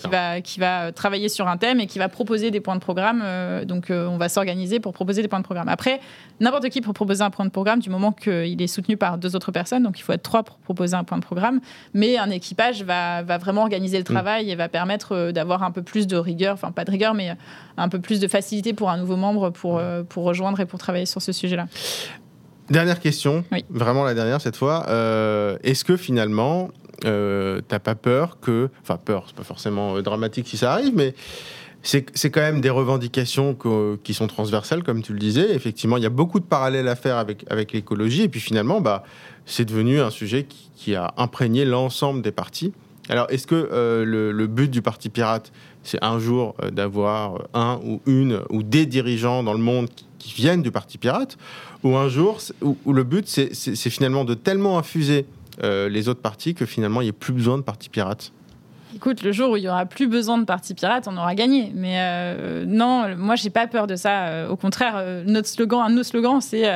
qui, 0.00 0.08
va, 0.08 0.40
qui 0.40 0.60
va 0.60 0.92
travailler 0.92 1.28
sur 1.28 1.48
un 1.48 1.56
thème 1.56 1.80
et 1.80 1.86
qui 1.86 1.98
va 1.98 2.08
proposer 2.08 2.50
des 2.50 2.60
points 2.60 2.76
de 2.76 2.80
programme. 2.80 3.22
donc, 3.64 3.86
on 3.90 4.16
va 4.16 4.28
s'organiser 4.28 4.80
pour 4.80 4.92
proposer 4.92 5.22
des 5.22 5.28
points 5.28 5.40
de 5.40 5.44
programme. 5.44 5.68
Après, 5.68 6.00
n'importe 6.40 6.68
qui 6.68 6.80
peut 6.80 6.92
proposer 6.92 7.22
un 7.22 7.30
point 7.30 7.44
de 7.44 7.50
programme 7.50 7.80
du 7.80 7.90
moment 7.90 8.12
qu'il 8.44 8.60
est 8.62 8.66
soutenu 8.66 8.96
par 8.96 9.18
deux 9.18 9.36
autres 9.36 9.52
personnes, 9.52 9.82
donc 9.82 9.98
il 9.98 10.02
faut 10.02 10.12
être 10.12 10.22
trois 10.22 10.42
pour 10.42 10.56
proposer 10.58 10.94
un 10.94 11.04
point 11.04 11.18
de 11.18 11.24
programme. 11.24 11.60
Mais 11.94 12.16
un 12.18 12.30
équipage 12.30 12.82
va, 12.82 13.22
va 13.22 13.38
vraiment 13.38 13.62
organiser 13.62 13.96
le 13.96 14.02
mm. 14.02 14.14
travail 14.14 14.50
et 14.50 14.56
va 14.56 14.68
permettre 14.68 15.12
euh, 15.12 15.32
d'avoir 15.32 15.62
un 15.62 15.70
peu 15.70 15.82
plus 15.82 16.06
de 16.06 16.16
rigueur, 16.16 16.54
enfin 16.54 16.72
pas 16.72 16.84
de 16.84 16.90
rigueur, 16.90 17.14
mais 17.14 17.36
un 17.76 17.88
peu 17.88 18.00
plus 18.00 18.20
de 18.20 18.28
facilité 18.28 18.72
pour 18.72 18.90
un 18.90 18.98
nouveau 18.98 19.16
membre 19.16 19.50
pour, 19.50 19.78
euh, 19.78 20.02
pour 20.02 20.24
rejoindre 20.24 20.60
et 20.60 20.66
pour 20.66 20.78
travailler 20.78 21.06
sur 21.06 21.22
ce 21.22 21.32
sujet-là. 21.32 21.66
Dernière 22.70 23.00
question, 23.00 23.44
vraiment 23.70 24.04
la 24.04 24.14
dernière 24.14 24.40
cette 24.40 24.56
fois. 24.56 24.86
Euh, 24.88 25.56
est-ce 25.62 25.84
que 25.84 25.96
finalement, 25.96 26.68
euh, 27.06 27.62
t'as 27.66 27.78
pas 27.78 27.94
peur 27.94 28.38
que, 28.40 28.68
enfin 28.82 28.98
peur, 29.02 29.24
c'est 29.26 29.36
pas 29.36 29.42
forcément 29.42 30.00
dramatique 30.02 30.46
si 30.48 30.58
ça 30.58 30.72
arrive, 30.74 30.92
mais 30.94 31.14
c'est 31.88 32.30
quand 32.30 32.42
même 32.42 32.60
des 32.60 32.68
revendications 32.68 33.56
qui 34.04 34.12
sont 34.12 34.26
transversales, 34.26 34.82
comme 34.82 35.02
tu 35.02 35.14
le 35.14 35.18
disais. 35.18 35.54
Effectivement, 35.54 35.96
il 35.96 36.02
y 36.02 36.06
a 36.06 36.10
beaucoup 36.10 36.38
de 36.38 36.44
parallèles 36.44 36.86
à 36.86 36.96
faire 36.96 37.16
avec, 37.16 37.72
l'écologie. 37.72 38.22
Et 38.24 38.28
puis 38.28 38.40
finalement, 38.40 38.82
bah, 38.82 39.04
c'est 39.46 39.64
devenu 39.64 39.98
un 40.00 40.10
sujet 40.10 40.44
qui, 40.44 40.94
a 40.94 41.14
imprégné 41.16 41.64
l'ensemble 41.64 42.22
des 42.22 42.30
partis. 42.30 42.72
Alors, 43.08 43.26
est-ce 43.30 43.46
que 43.46 43.68
euh, 43.72 44.04
le, 44.04 44.46
but 44.46 44.70
du 44.70 44.82
Parti 44.82 45.08
Pirate, 45.08 45.50
c'est 45.82 46.02
un 46.04 46.18
jour 46.18 46.54
euh, 46.62 46.70
d'avoir 46.70 47.46
un 47.54 47.80
ou 47.82 48.00
une 48.06 48.40
ou 48.50 48.62
des 48.62 48.84
dirigeants 48.84 49.42
dans 49.42 49.54
le 49.54 49.58
monde 49.58 49.88
qui, 50.18 50.32
viennent 50.34 50.62
du 50.62 50.70
Parti 50.70 50.98
Pirate? 50.98 51.38
Ou 51.84 51.96
un 51.96 52.08
jour 52.10 52.38
où, 52.62 52.92
le 52.92 53.04
but, 53.04 53.26
c'est 53.26 53.90
finalement 53.90 54.26
de 54.26 54.34
tellement 54.34 54.78
infuser 54.78 55.24
euh, 55.62 55.88
les 55.88 56.08
autres 56.08 56.20
partis 56.20 56.54
que 56.54 56.66
finalement, 56.66 57.00
il 57.00 57.04
n'y 57.04 57.10
ait 57.10 57.12
plus 57.12 57.32
besoin 57.32 57.56
de 57.56 57.62
Parti 57.62 57.88
Pirate? 57.88 58.32
Écoute, 58.98 59.22
le 59.22 59.30
jour 59.30 59.52
où 59.52 59.56
il 59.56 59.62
y 59.62 59.68
aura 59.68 59.86
plus 59.86 60.08
besoin 60.08 60.38
de 60.38 60.44
parti 60.44 60.74
pirate, 60.74 61.06
on 61.08 61.16
aura 61.16 61.36
gagné. 61.36 61.70
Mais 61.72 61.98
euh, 61.98 62.64
non, 62.66 63.04
moi, 63.16 63.36
j'ai 63.36 63.48
pas 63.48 63.68
peur 63.68 63.86
de 63.86 63.94
ça. 63.94 64.26
Euh, 64.26 64.48
au 64.48 64.56
contraire, 64.56 64.94
euh, 64.96 65.22
notre 65.24 65.46
slogan, 65.46 65.82
un 65.86 65.90
de 65.90 65.94
nos 65.94 66.02
slogans, 66.02 66.40
c'est 66.40 66.68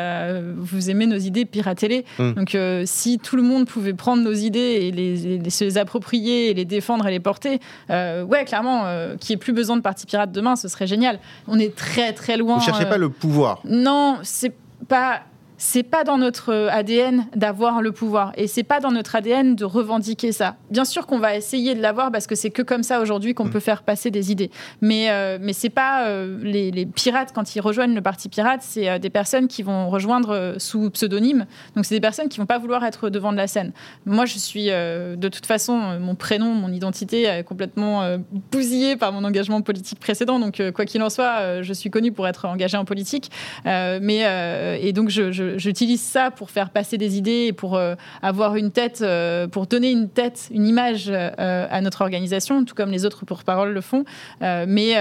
vous 0.56 0.88
aimez 0.88 1.06
nos 1.06 1.16
idées, 1.16 1.44
piratez-les. 1.44 2.04
Hmm. 2.20 2.35
Donc, 2.35 2.56
si 2.85 3.18
tout 3.18 3.35
le 3.35 3.42
monde 3.42 3.66
pouvait 3.66 3.92
prendre 3.92 4.22
nos 4.22 4.32
idées 4.32 4.61
et 4.61 4.92
les, 4.92 5.50
se 5.50 5.64
les 5.64 5.78
approprier, 5.78 6.50
et 6.50 6.54
les 6.54 6.64
défendre 6.64 7.08
et 7.08 7.11
les 7.11 7.18
porter, 7.18 7.58
ouais, 7.90 8.44
clairement, 8.46 8.85
qu'il 9.18 9.35
n'y 9.35 9.35
ait 9.35 9.44
plus 9.44 9.52
besoin 9.52 9.76
de 9.76 9.82
parti 9.82 10.06
pirate 10.06 10.30
demain, 10.30 10.54
ce 10.54 10.68
serait 10.68 10.87
génial. 10.87 11.18
On 11.48 11.58
est 11.58 11.74
très 11.74 12.12
très 12.12 12.37
loin. 12.37 12.58
Vous 12.58 12.64
cherchez 12.64 12.87
pas 12.87 12.98
le 12.98 13.08
pouvoir. 13.08 13.58
Non, 13.64 14.18
c'est 14.22 14.54
pas 14.87 15.22
c'est 15.64 15.85
pas 15.85 16.03
dans 16.03 16.18
notre 16.18 16.68
ADN 16.72 17.27
d'avoir 17.37 17.83
le 17.83 17.92
pouvoir 17.92 18.33
et 18.37 18.48
c'est 18.48 18.64
pas 18.64 18.81
dans 18.81 18.90
notre 18.90 19.14
ADN 19.14 19.55
de 19.55 19.64
revendiquer 19.64 20.33
ça. 20.33 20.57
Bien 20.72 20.85
sûr 20.85 21.07
qu'on 21.07 21.20
va 21.20 21.37
essayer 21.37 21.77
de 21.77 21.81
l'avoir 21.81 22.11
parce 22.11 22.27
que 22.27 22.35
c'est 22.35 22.51
que 22.51 22.62
comme 22.62 22.83
ça 22.83 23.01
aujourd'hui 23.01 23.33
qu'on 23.33 23.44
mm. 23.44 23.51
peut 23.51 23.61
faire 23.61 23.85
passer 23.85 24.11
des 24.11 24.33
idées. 24.33 24.51
Mais 24.81 25.09
euh, 25.11 25.38
mais 25.40 25.53
c'est 25.53 25.70
pas 25.70 26.09
euh, 26.09 26.37
les, 26.42 26.85
pirates 26.85 27.31
quand 27.33 27.55
ils 27.55 27.61
rejoignent 27.61 27.94
le 27.94 28.01
parti 28.01 28.29
pirate, 28.29 28.59
c'est 28.61 28.88
euh, 28.88 28.98
des 28.98 29.09
personnes 29.09 29.46
qui 29.46 29.62
vont 29.62 29.88
rejoindre 29.88 30.57
sous 30.59 30.90
pseudonyme. 30.90 31.46
Donc 31.77 31.85
c'est 31.85 31.94
des 31.94 32.01
personnes 32.01 32.29
qui 32.29 32.40
vont 32.40 32.46
pas 32.46 32.59
vouloir 32.59 32.85
être 32.85 33.09
devant 33.09 33.31
de 33.31 33.37
la 33.37 33.46
scène. 33.46 33.70
Moi 34.05 34.27
je 34.27 34.38
suis 34.38 34.66
de 34.66 35.29
toute 35.29 35.46
façon 35.46 35.77
mon 36.01 36.16
prénom, 36.16 36.55
mon 36.55 36.72
identité 36.72 37.22
est 37.22 37.44
complètement 37.44 38.16
bousillée 38.51 38.96
par 38.96 39.12
mon 39.12 39.22
engagement 39.22 39.61
politique 39.62 40.01
précédent. 40.01 40.41
Donc 40.41 40.61
quoi 40.74 40.86
qu'il 40.86 41.03
en 41.03 41.09
soit, 41.11 41.62
je 41.62 41.72
suis 41.72 41.89
connue 41.89 42.11
pour 42.11 42.26
être 42.26 42.47
engagée 42.47 42.76
en 42.76 42.84
politique. 42.84 43.30
mais 43.64 44.78
et 44.82 44.93
donc 44.93 45.09
je 45.09 45.51
j'utilise 45.57 46.00
ça 46.00 46.30
pour 46.30 46.50
faire 46.50 46.70
passer 46.70 46.98
des 46.98 47.18
idées 47.18 47.46
et 47.48 47.53
pour 47.53 47.76
euh, 47.76 47.94
avoir 48.22 48.57
une 48.57 48.70
tête, 48.70 49.00
euh, 49.03 49.46
pour 49.48 49.66
donner 49.66 49.90
une 49.90 50.09
tête, 50.09 50.48
une 50.50 50.66
image 50.66 51.07
euh, 51.09 51.66
à 51.70 51.80
notre 51.80 52.03
organisation, 52.03 52.64
tout 52.64 52.74
comme 52.74 52.90
les 52.90 53.05
autres 53.05 53.24
porte-parole 53.24 53.72
le 53.72 53.80
font. 53.80 54.05
mais 54.40 54.92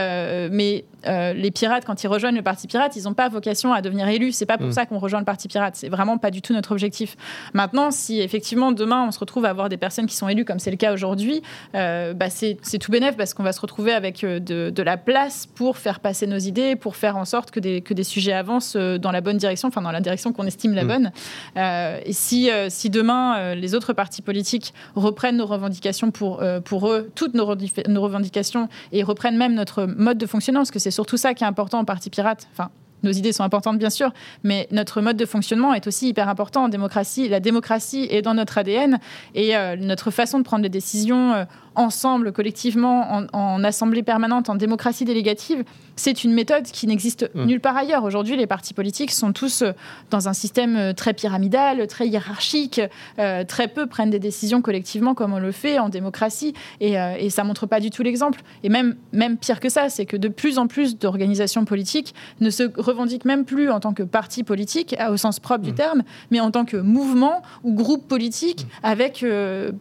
mais 0.51 0.85
les 1.05 1.51
pirates, 1.51 1.85
quand 1.85 2.03
ils 2.03 2.07
rejoignent 2.07 2.35
le 2.35 2.43
Parti 2.43 2.67
pirate, 2.67 2.95
ils 2.95 3.03
n'ont 3.03 3.13
pas 3.13 3.29
vocation 3.29 3.73
à 3.73 3.81
devenir 3.81 4.07
élus. 4.07 4.31
C'est 4.31 4.45
pas 4.45 4.57
pour 4.57 4.67
mm. 4.67 4.73
ça 4.73 4.85
qu'on 4.85 4.99
rejoint 4.99 5.19
le 5.19 5.25
Parti 5.25 5.47
pirate. 5.47 5.75
C'est 5.75 5.89
vraiment 5.89 6.17
pas 6.17 6.31
du 6.31 6.41
tout 6.41 6.53
notre 6.53 6.71
objectif. 6.71 7.15
Maintenant, 7.53 7.91
si 7.91 8.21
effectivement 8.21 8.71
demain 8.71 9.05
on 9.07 9.11
se 9.11 9.19
retrouve 9.19 9.45
à 9.45 9.49
avoir 9.49 9.69
des 9.69 9.77
personnes 9.77 10.05
qui 10.05 10.15
sont 10.15 10.29
élues, 10.29 10.45
comme 10.45 10.59
c'est 10.59 10.71
le 10.71 10.77
cas 10.77 10.93
aujourd'hui, 10.93 11.41
bah 11.73 12.29
c'est 12.29 12.57
tout 12.79 12.91
bénéf 12.91 13.17
parce 13.17 13.33
qu'on 13.33 13.43
va 13.43 13.53
se 13.53 13.61
retrouver 13.61 13.93
avec 13.93 14.21
de, 14.21 14.69
de, 14.69 14.83
la 14.83 14.97
place 14.97 15.45
pour 15.45 15.77
faire 15.77 15.99
passer 15.99 16.27
nos 16.27 16.37
idées, 16.37 16.75
pour 16.75 16.95
faire 16.95 17.17
en 17.17 17.25
sorte 17.25 17.51
que 17.51 17.59
des, 17.59 17.81
que 17.81 17.93
des 17.93 18.03
sujets 18.03 18.33
avancent 18.33 18.75
dans 18.75 19.11
la 19.11 19.21
bonne 19.21 19.37
direction, 19.37 19.67
enfin 19.67 19.81
dans 19.81 19.91
la 19.91 20.01
direction 20.01 20.30
qu'on 20.33 20.45
estime 20.45 20.73
la 20.73 20.83
mm. 20.83 20.87
bonne. 20.87 21.11
Euh, 21.57 21.99
et 22.05 22.13
si, 22.13 22.49
euh, 22.49 22.67
si 22.69 22.89
demain 22.89 23.37
euh, 23.37 23.55
les 23.55 23.75
autres 23.75 23.93
partis 23.93 24.21
politiques 24.21 24.73
reprennent 24.95 25.37
nos 25.37 25.45
revendications 25.45 26.11
pour, 26.11 26.43
pour 26.65 26.89
eux, 26.89 27.11
toutes 27.15 27.33
nos, 27.33 27.55
nos 27.87 28.01
revendications, 28.01 28.67
et 28.91 29.03
reprennent 29.03 29.37
même 29.37 29.53
notre 29.53 29.85
mode 29.85 30.17
de 30.17 30.25
fonctionnement, 30.25 30.61
parce 30.61 30.71
que 30.71 30.79
c'est 30.79 30.91
surtout 30.91 31.17
ça 31.17 31.33
qui 31.33 31.43
est 31.43 31.47
important 31.47 31.79
en 31.79 31.85
parti 31.85 32.09
pirate, 32.09 32.47
enfin 32.53 32.69
nos 33.03 33.11
idées 33.11 33.33
sont 33.33 33.43
importantes 33.43 33.79
bien 33.79 33.89
sûr, 33.89 34.11
mais 34.43 34.67
notre 34.71 35.01
mode 35.01 35.17
de 35.17 35.25
fonctionnement 35.25 35.73
est 35.73 35.87
aussi 35.87 36.09
hyper 36.09 36.29
important 36.29 36.65
en 36.65 36.69
démocratie. 36.69 37.27
La 37.29 37.39
démocratie 37.39 38.07
est 38.11 38.21
dans 38.21 38.35
notre 38.35 38.59
ADN 38.59 38.99
et 39.33 39.53
notre 39.79 40.11
façon 40.11 40.37
de 40.37 40.43
prendre 40.43 40.61
les 40.61 40.69
décisions 40.69 41.47
ensemble, 41.75 42.31
collectivement, 42.31 43.25
en, 43.33 43.63
assemblée 43.63 44.03
permanente, 44.03 44.49
en 44.49 44.55
démocratie 44.55 45.05
délégative, 45.05 45.63
c'est 45.95 46.23
une 46.23 46.33
méthode 46.33 46.63
qui 46.65 46.87
n'existe 46.87 47.29
mmh. 47.33 47.45
nulle 47.45 47.59
part 47.59 47.77
ailleurs. 47.77 48.03
Aujourd'hui, 48.03 48.35
les 48.35 48.47
partis 48.47 48.73
politiques 48.73 49.11
sont 49.11 49.33
tous 49.33 49.61
euh, 49.61 49.71
dans 50.09 50.27
un 50.27 50.33
système 50.33 50.75
euh, 50.75 50.93
très 50.93 51.13
pyramidal, 51.13 51.85
très 51.87 52.07
hiérarchique. 52.07 52.81
Euh, 53.19 53.43
très 53.43 53.67
peu 53.67 53.87
prennent 53.87 54.09
des 54.09 54.19
décisions 54.19 54.61
collectivement 54.61 55.13
comme 55.13 55.33
on 55.33 55.39
le 55.39 55.51
fait 55.51 55.79
en 55.79 55.89
démocratie. 55.89 56.53
Et, 56.79 56.93
et 56.93 57.29
ça 57.29 57.43
montre 57.43 57.65
pas 57.65 57.79
du 57.79 57.89
tout 57.89 58.03
l'exemple. 58.03 58.41
Et 58.63 58.69
même, 58.69 58.95
même 59.11 59.37
pire 59.37 59.59
que 59.59 59.69
ça, 59.69 59.89
c'est 59.89 60.05
que 60.05 60.17
de 60.17 60.27
plus 60.27 60.57
en 60.57 60.67
plus 60.67 60.97
d'organisations 60.97 61.65
politiques 61.65 62.13
ne 62.39 62.49
se 62.49 62.63
revendiquent 62.77 63.25
même 63.25 63.45
plus 63.45 63.69
en 63.69 63.79
tant 63.79 63.93
que 63.93 64.03
parti 64.03 64.43
politique, 64.43 64.95
au 65.09 65.17
sens 65.17 65.39
propre 65.39 65.63
du 65.63 65.71
mmh. 65.71 65.75
terme, 65.75 66.03
mais 66.31 66.39
en 66.39 66.51
tant 66.51 66.65
que 66.65 66.77
mouvement 66.77 67.41
ou 67.63 67.73
groupe 67.73 68.07
politique 68.07 68.65
mmh. 68.65 68.85
avec 68.85 69.25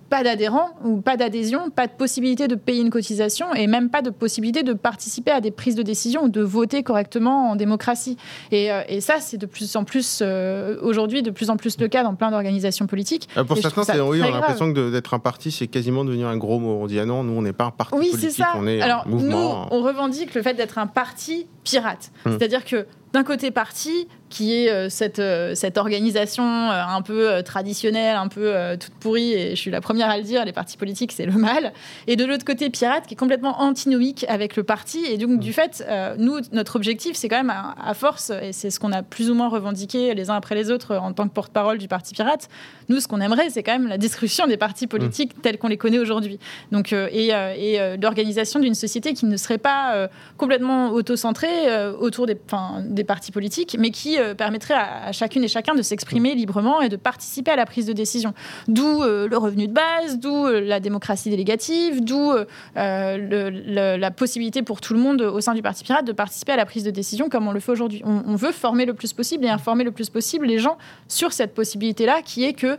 pas 0.09 0.23
d'adhérents 0.23 0.71
ou 0.85 1.01
pas 1.01 1.17
d'adhésion, 1.17 1.71
pas 1.81 1.87
de 1.87 1.93
possibilité 1.93 2.47
de 2.47 2.57
payer 2.57 2.83
une 2.83 2.91
cotisation 2.91 3.55
et 3.55 3.67
même 3.67 3.89
pas 3.89 4.03
de 4.03 4.11
possibilité 4.11 4.63
de 4.63 4.75
participer 4.75 5.31
à 5.31 5.41
des 5.41 5.51
prises 5.51 5.77
de 5.77 5.83
décision 5.83 6.25
ou 6.25 6.29
de 6.29 6.43
voter 6.43 6.83
correctement 6.83 7.51
en 7.53 7.57
démocratie. 7.57 8.19
Et, 8.53 8.71
euh, 8.71 8.83
et 8.87 9.01
ça, 9.01 9.15
c'est 9.19 9.39
de 9.39 9.47
plus 9.47 9.77
en 9.77 9.85
plus, 9.85 10.19
euh, 10.21 10.77
aujourd'hui, 10.83 11.23
de 11.23 11.31
plus 11.31 11.49
en 11.49 11.57
plus 11.57 11.81
le 11.81 11.89
cas 11.89 12.03
dans 12.03 12.15
plein 12.15 12.31
d'organisations 12.33 12.87
politiques. 12.87 13.31
Euh, 13.39 13.45
pour 13.45 13.57
certains, 13.57 13.85
c'est, 13.85 13.99
oui, 13.99 14.21
on 14.21 14.27
a 14.27 14.31
l'impression 14.31 14.75
que 14.75 14.91
d'être 14.91 15.15
un 15.15 15.19
parti, 15.21 15.51
c'est 15.51 15.69
quasiment 15.69 16.05
devenir 16.05 16.27
un 16.29 16.37
gros 16.37 16.59
mot. 16.59 16.81
On 16.83 16.87
dit, 16.87 16.99
ah 16.99 17.07
non, 17.07 17.25
nous, 17.25 17.33
on 17.33 17.41
n'est 17.41 17.55
pas 17.55 17.65
un 17.65 17.71
parti 17.71 17.95
oui, 17.95 18.11
politique, 18.11 18.31
c'est 18.33 18.43
ça. 18.43 18.53
on 18.57 18.67
est 18.67 18.83
Alors, 18.83 19.05
un 19.07 19.09
mouvement. 19.09 19.69
Nous, 19.71 19.79
on 19.79 19.83
revendique 19.83 20.35
le 20.35 20.43
fait 20.43 20.53
d'être 20.53 20.77
un 20.77 20.87
parti 20.87 21.47
pirate. 21.65 22.13
Hum. 22.27 22.37
C'est-à-dire 22.37 22.67
que 22.67 22.85
d'un 23.13 23.25
côté 23.25 23.51
parti, 23.51 24.07
qui 24.31 24.55
est 24.55 24.71
euh, 24.71 24.89
cette, 24.89 25.19
euh, 25.19 25.55
cette 25.55 25.77
organisation 25.77 26.45
euh, 26.45 26.83
un 26.89 27.03
peu 27.03 27.43
traditionnelle, 27.43 28.17
un 28.17 28.29
peu 28.29 28.55
toute 28.79 28.95
pourrie, 28.95 29.33
et 29.33 29.51
je 29.51 29.61
suis 29.61 29.71
la 29.71 29.81
première 29.81 30.09
à 30.09 30.17
le 30.17 30.23
dire, 30.23 30.45
les 30.45 30.53
partis 30.53 30.77
politiques, 30.77 31.13
c'est 31.13 31.27
le 31.27 31.33
mal. 31.33 31.73
Et 32.07 32.17
de 32.17 32.25
l'autre 32.25 32.45
côté, 32.45 32.71
Pirate, 32.71 33.07
qui 33.07 33.15
est 33.15 33.17
complètement 33.17 33.61
antinomique 33.61 34.25
avec 34.29 34.57
le 34.57 34.63
parti. 34.63 35.05
Et 35.05 35.19
donc, 35.19 35.41
du 35.41 35.53
fait, 35.53 35.85
nous, 36.19 36.39
notre 36.53 36.77
objectif, 36.77 37.17
c'est 37.17 37.29
quand 37.29 37.43
même, 37.43 37.53
à, 37.53 37.95
force, 37.95 38.31
et 38.31 38.53
c'est 38.53 38.71
ce 38.71 38.79
qu'on 38.79 38.93
a 38.93 39.03
plus 39.03 39.31
ou 39.31 39.35
moins 39.35 39.49
revendiqué 39.49 40.15
les 40.15 40.31
uns 40.31 40.37
après 40.37 40.55
les 40.55 40.71
autres 40.71 40.97
en 40.97 41.13
tant 41.13 41.29
que 41.29 41.35
porte-parole 41.35 41.79
du 41.79 41.89
Parti 41.89 42.15
Pirate, 42.15 42.49
nous, 42.89 43.01
ce 43.01 43.09
qu'on 43.09 43.21
aimerait, 43.21 43.51
c'est 43.51 43.65
quand 43.65 43.73
même 43.73 43.89
la 43.89 43.99
destruction 43.99 44.47
des 44.47 44.57
partis 44.57 44.87
politiques 44.87 45.43
tels 45.43 45.59
qu'on 45.59 45.69
les 45.69 45.77
connaît 45.77 45.99
aujourd'hui. 45.99 46.39
Donc, 46.71 46.93
et, 46.93 47.29
et 47.29 47.97
l'organisation 48.01 48.61
d'une 48.61 48.75
société 48.75 49.13
qui 49.15 49.27
ne 49.27 49.37
serait 49.37 49.59
pas 49.59 50.09
complètement 50.37 50.91
auto-centrée 50.91 51.91
autour 51.99 52.27
des, 52.27 52.39
des 52.81 53.00
partis 53.05 53.33
politiques, 53.33 53.77
mais 53.79 53.91
qui 53.91 54.19
euh, 54.19 54.35
permettrait 54.35 54.75
à, 54.75 55.13
chacune 55.13 55.45
et 55.45 55.49
chacun 55.49 55.75
de 55.75 55.83
s'exprimer 55.83 56.35
librement 56.35 56.81
et 56.81 56.89
de 56.89 56.97
participer 56.97 57.51
à 57.51 57.57
la 57.57 57.67
prise 57.67 57.87
de 57.87 57.93
décision. 57.93 58.35
D'où 58.69 59.03
euh, 59.03 59.29
le 59.29 59.37
revenu 59.37 59.67
de 59.67 59.73
base, 59.73 60.19
d'où 60.19 60.47
euh, 60.47 60.61
la 60.61 60.81
démocratie 60.81 61.31
délégative, 61.31 62.05
d'où 62.05 62.33
la 62.75 64.11
possibilité 64.11 64.63
pour 64.63 64.81
tout 64.81 64.95
le 64.95 65.01
monde 65.01 65.23
au 65.23 65.41
sein 65.41 65.55
du 65.55 65.63
Parti 65.63 65.85
Pirate 65.85 66.05
de 66.05 66.13
participer 66.13 66.53
à 66.53 66.57
la 66.57 66.67
prise 66.67 66.85
de 66.85 66.91
décision 66.91 67.29
comme 67.29 67.49
on 67.49 67.53
le 67.53 67.61
fait 67.61 67.73
aujourd'hui. 67.73 68.03
On, 68.05 68.23
on 68.27 68.37
veut 68.37 68.53
former 68.53 68.87
le 68.87 68.95
plus 68.95 69.13
possible 69.13 69.45
et 69.45 69.49
informer 69.49 69.85
le 69.85 69.93
plus 69.93 70.11
possible 70.11 70.47
les 70.47 70.59
gens 70.59 70.79
sur 71.09 71.33
cette 71.33 71.55
possibilité-là 71.55 72.23
qui 72.23 72.45
est 72.45 72.53
que 72.53 72.79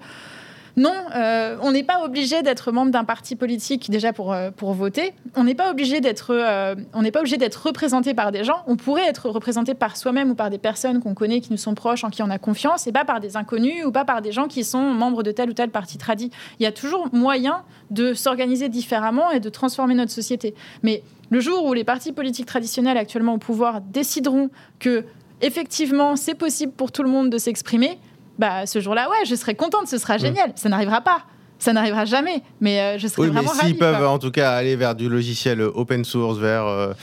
non, 0.77 0.93
euh, 1.15 1.57
on 1.61 1.71
n'est 1.71 1.83
pas 1.83 2.03
obligé 2.03 2.41
d'être 2.41 2.71
membre 2.71 2.91
d'un 2.91 3.03
parti 3.03 3.35
politique 3.35 3.89
déjà 3.89 4.13
pour, 4.13 4.31
euh, 4.31 4.51
pour 4.51 4.73
voter. 4.73 5.13
On 5.35 5.43
n'est 5.43 5.55
pas 5.55 5.71
obligé 5.71 5.99
d'être 5.99 6.33
euh, 6.33 6.75
on 6.93 7.01
n'est 7.01 7.11
pas 7.11 7.19
obligé 7.19 7.37
d'être 7.37 7.65
représenté 7.65 8.13
par 8.13 8.31
des 8.31 8.43
gens. 8.43 8.63
On 8.67 8.77
pourrait 8.77 9.05
être 9.05 9.29
représenté 9.29 9.73
par 9.73 9.97
soi-même 9.97 10.31
ou 10.31 10.35
par 10.35 10.49
des 10.49 10.57
personnes 10.57 11.01
qu'on 11.01 11.13
connaît, 11.13 11.41
qui 11.41 11.51
nous 11.51 11.57
sont 11.57 11.75
proches, 11.75 12.03
en 12.03 12.09
qui 12.09 12.23
on 12.23 12.29
a 12.29 12.37
confiance, 12.37 12.87
et 12.87 12.91
pas 12.91 13.05
par 13.05 13.19
des 13.19 13.35
inconnus 13.35 13.85
ou 13.85 13.91
pas 13.91 14.05
par 14.05 14.21
des 14.21 14.31
gens 14.31 14.47
qui 14.47 14.63
sont 14.63 14.81
membres 14.81 15.23
de 15.23 15.31
tel 15.31 15.49
ou 15.49 15.53
tel 15.53 15.69
parti 15.69 15.97
tradit. 15.97 16.31
Il 16.59 16.63
y 16.63 16.67
a 16.67 16.71
toujours 16.71 17.09
moyen 17.13 17.63
de 17.89 18.13
s'organiser 18.13 18.69
différemment 18.69 19.31
et 19.31 19.39
de 19.39 19.49
transformer 19.49 19.95
notre 19.95 20.11
société. 20.11 20.55
Mais 20.83 21.03
le 21.29 21.39
jour 21.39 21.65
où 21.65 21.73
les 21.73 21.83
partis 21.83 22.13
politiques 22.13 22.45
traditionnels 22.45 22.97
actuellement 22.97 23.33
au 23.33 23.37
pouvoir 23.37 23.81
décideront 23.81 24.49
que 24.79 25.05
effectivement 25.41 26.15
c'est 26.15 26.35
possible 26.35 26.71
pour 26.71 26.91
tout 26.91 27.03
le 27.03 27.09
monde 27.09 27.29
de 27.29 27.37
s'exprimer, 27.37 27.97
bah, 28.41 28.65
ce 28.65 28.81
jour-là, 28.81 29.07
ouais, 29.07 29.23
je 29.27 29.35
serais 29.35 29.53
contente, 29.53 29.87
ce 29.87 29.99
sera 29.99 30.17
génial. 30.17 30.51
Ça 30.55 30.67
n'arrivera 30.67 31.01
pas. 31.01 31.21
Ça 31.59 31.73
n'arrivera 31.73 32.05
jamais, 32.05 32.41
mais 32.59 32.79
euh, 32.79 32.97
je 32.97 33.07
serais 33.07 33.21
oui, 33.21 33.27
vraiment 33.27 33.51
mais 33.55 33.67
s'ils 33.67 33.77
peuvent 33.77 34.03
en 34.03 34.17
tout 34.17 34.31
cas 34.31 34.53
aller 34.53 34.75
vers 34.75 34.95
du 34.95 35.07
logiciel 35.07 35.61
open 35.61 36.03
source, 36.03 36.39
vers 36.39 36.65
euh, 36.65 36.87
euh, 36.87 36.93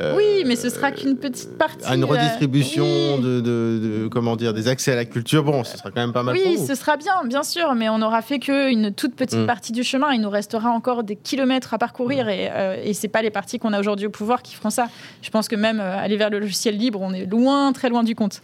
oui, 0.00 0.44
mais 0.46 0.56
ce 0.56 0.68
sera 0.68 0.92
qu'une 0.92 1.16
petite 1.16 1.58
partie. 1.58 1.92
Une 1.92 2.04
redistribution 2.04 3.18
de, 3.18 4.08
comment 4.10 4.36
dire, 4.36 4.54
des 4.54 4.68
accès 4.68 4.92
à 4.92 4.96
la 4.96 5.04
culture. 5.04 5.44
Bon, 5.44 5.64
ce 5.64 5.76
sera 5.76 5.90
quand 5.90 6.00
même 6.00 6.12
pas 6.12 6.22
mal. 6.22 6.36
Oui, 6.36 6.58
ce 6.58 6.74
sera 6.74 6.96
bien, 6.96 7.24
bien 7.24 7.42
sûr, 7.42 7.74
mais 7.74 7.88
on 7.88 7.98
n'aura 7.98 8.22
fait 8.22 8.38
qu'une 8.38 8.92
toute 8.92 9.14
petite 9.14 9.40
mm. 9.40 9.46
partie 9.46 9.72
du 9.72 9.82
chemin. 9.82 10.12
Il 10.12 10.20
nous 10.20 10.30
restera 10.30 10.70
encore 10.70 11.02
des 11.02 11.16
kilomètres 11.16 11.74
à 11.74 11.78
parcourir 11.78 12.26
mm. 12.26 12.30
et, 12.30 12.50
euh, 12.52 12.82
et 12.82 12.94
c'est 12.94 13.08
pas 13.08 13.22
les 13.22 13.30
partis 13.30 13.58
qu'on 13.58 13.72
a 13.72 13.80
aujourd'hui 13.80 14.06
au 14.06 14.10
pouvoir 14.10 14.42
qui 14.42 14.54
feront 14.54 14.70
ça. 14.70 14.88
Je 15.22 15.30
pense 15.30 15.48
que 15.48 15.56
même 15.56 15.80
euh, 15.80 15.98
aller 15.98 16.16
vers 16.16 16.30
le 16.30 16.38
logiciel 16.38 16.76
libre, 16.76 17.00
on 17.00 17.12
est 17.12 17.26
loin, 17.26 17.72
très 17.72 17.88
loin 17.88 18.04
du 18.04 18.14
compte. 18.14 18.40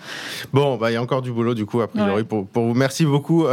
Bon, 0.53 0.77
bah 0.77 0.91
il 0.91 0.95
y 0.95 0.97
a 0.97 1.03
encore 1.03 1.23
du 1.23 1.33
boulot 1.33 1.55
du 1.55 1.67
coup 1.67 1.81
a 1.81 1.89
priori 1.89 2.25
pour, 2.25 2.47
pour, 2.47 2.67
vous. 2.67 2.75
Merci 2.75 3.05
beaucoup. 3.05 3.47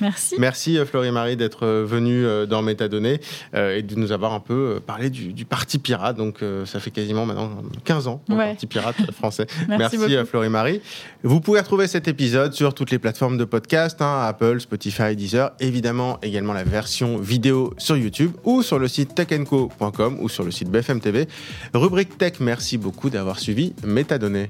merci. 0.00 0.34
Merci 0.38 0.78
Florie 0.84 1.10
Marie 1.10 1.36
d'être 1.36 1.66
venue 1.66 2.24
dans 2.46 2.62
Métadonnées 2.62 3.20
et 3.54 3.82
de 3.82 3.94
nous 3.96 4.12
avoir 4.12 4.32
un 4.32 4.40
peu 4.40 4.80
parlé 4.84 5.10
du, 5.10 5.32
du 5.32 5.44
parti 5.44 5.78
pirate. 5.78 6.16
Donc 6.16 6.40
ça 6.64 6.80
fait 6.80 6.90
quasiment 6.90 7.26
maintenant 7.26 7.45
15 7.84 8.08
ans 8.08 8.22
dans 8.28 8.36
Parti 8.36 8.66
Pirate 8.66 8.96
français. 9.12 9.46
Merci, 9.68 9.98
Merci 9.98 10.16
Florie 10.26 10.48
Marie. 10.48 10.80
Vous 11.22 11.40
pouvez 11.40 11.60
retrouver 11.60 11.86
cet 11.86 12.08
épisode 12.08 12.52
sur 12.52 12.74
toutes 12.74 12.90
les 12.90 12.98
plateformes 12.98 13.38
de 13.38 13.44
podcast, 13.44 14.00
hein, 14.00 14.22
Apple, 14.26 14.60
Spotify, 14.60 15.16
Deezer, 15.16 15.52
évidemment 15.60 16.18
également 16.22 16.52
la 16.52 16.64
version 16.64 17.18
vidéo 17.18 17.74
sur 17.78 17.96
YouTube 17.96 18.32
ou 18.44 18.62
sur 18.62 18.78
le 18.78 18.88
site 18.88 19.14
techenco.com 19.14 20.18
ou 20.20 20.28
sur 20.28 20.44
le 20.44 20.50
site 20.50 20.70
BFM 20.70 21.00
TV. 21.00 21.28
Rubrique 21.74 22.18
Tech, 22.18 22.34
merci 22.40 22.78
beaucoup 22.78 23.10
d'avoir 23.10 23.38
suivi 23.38 23.74
Métadonnées. 23.84 24.48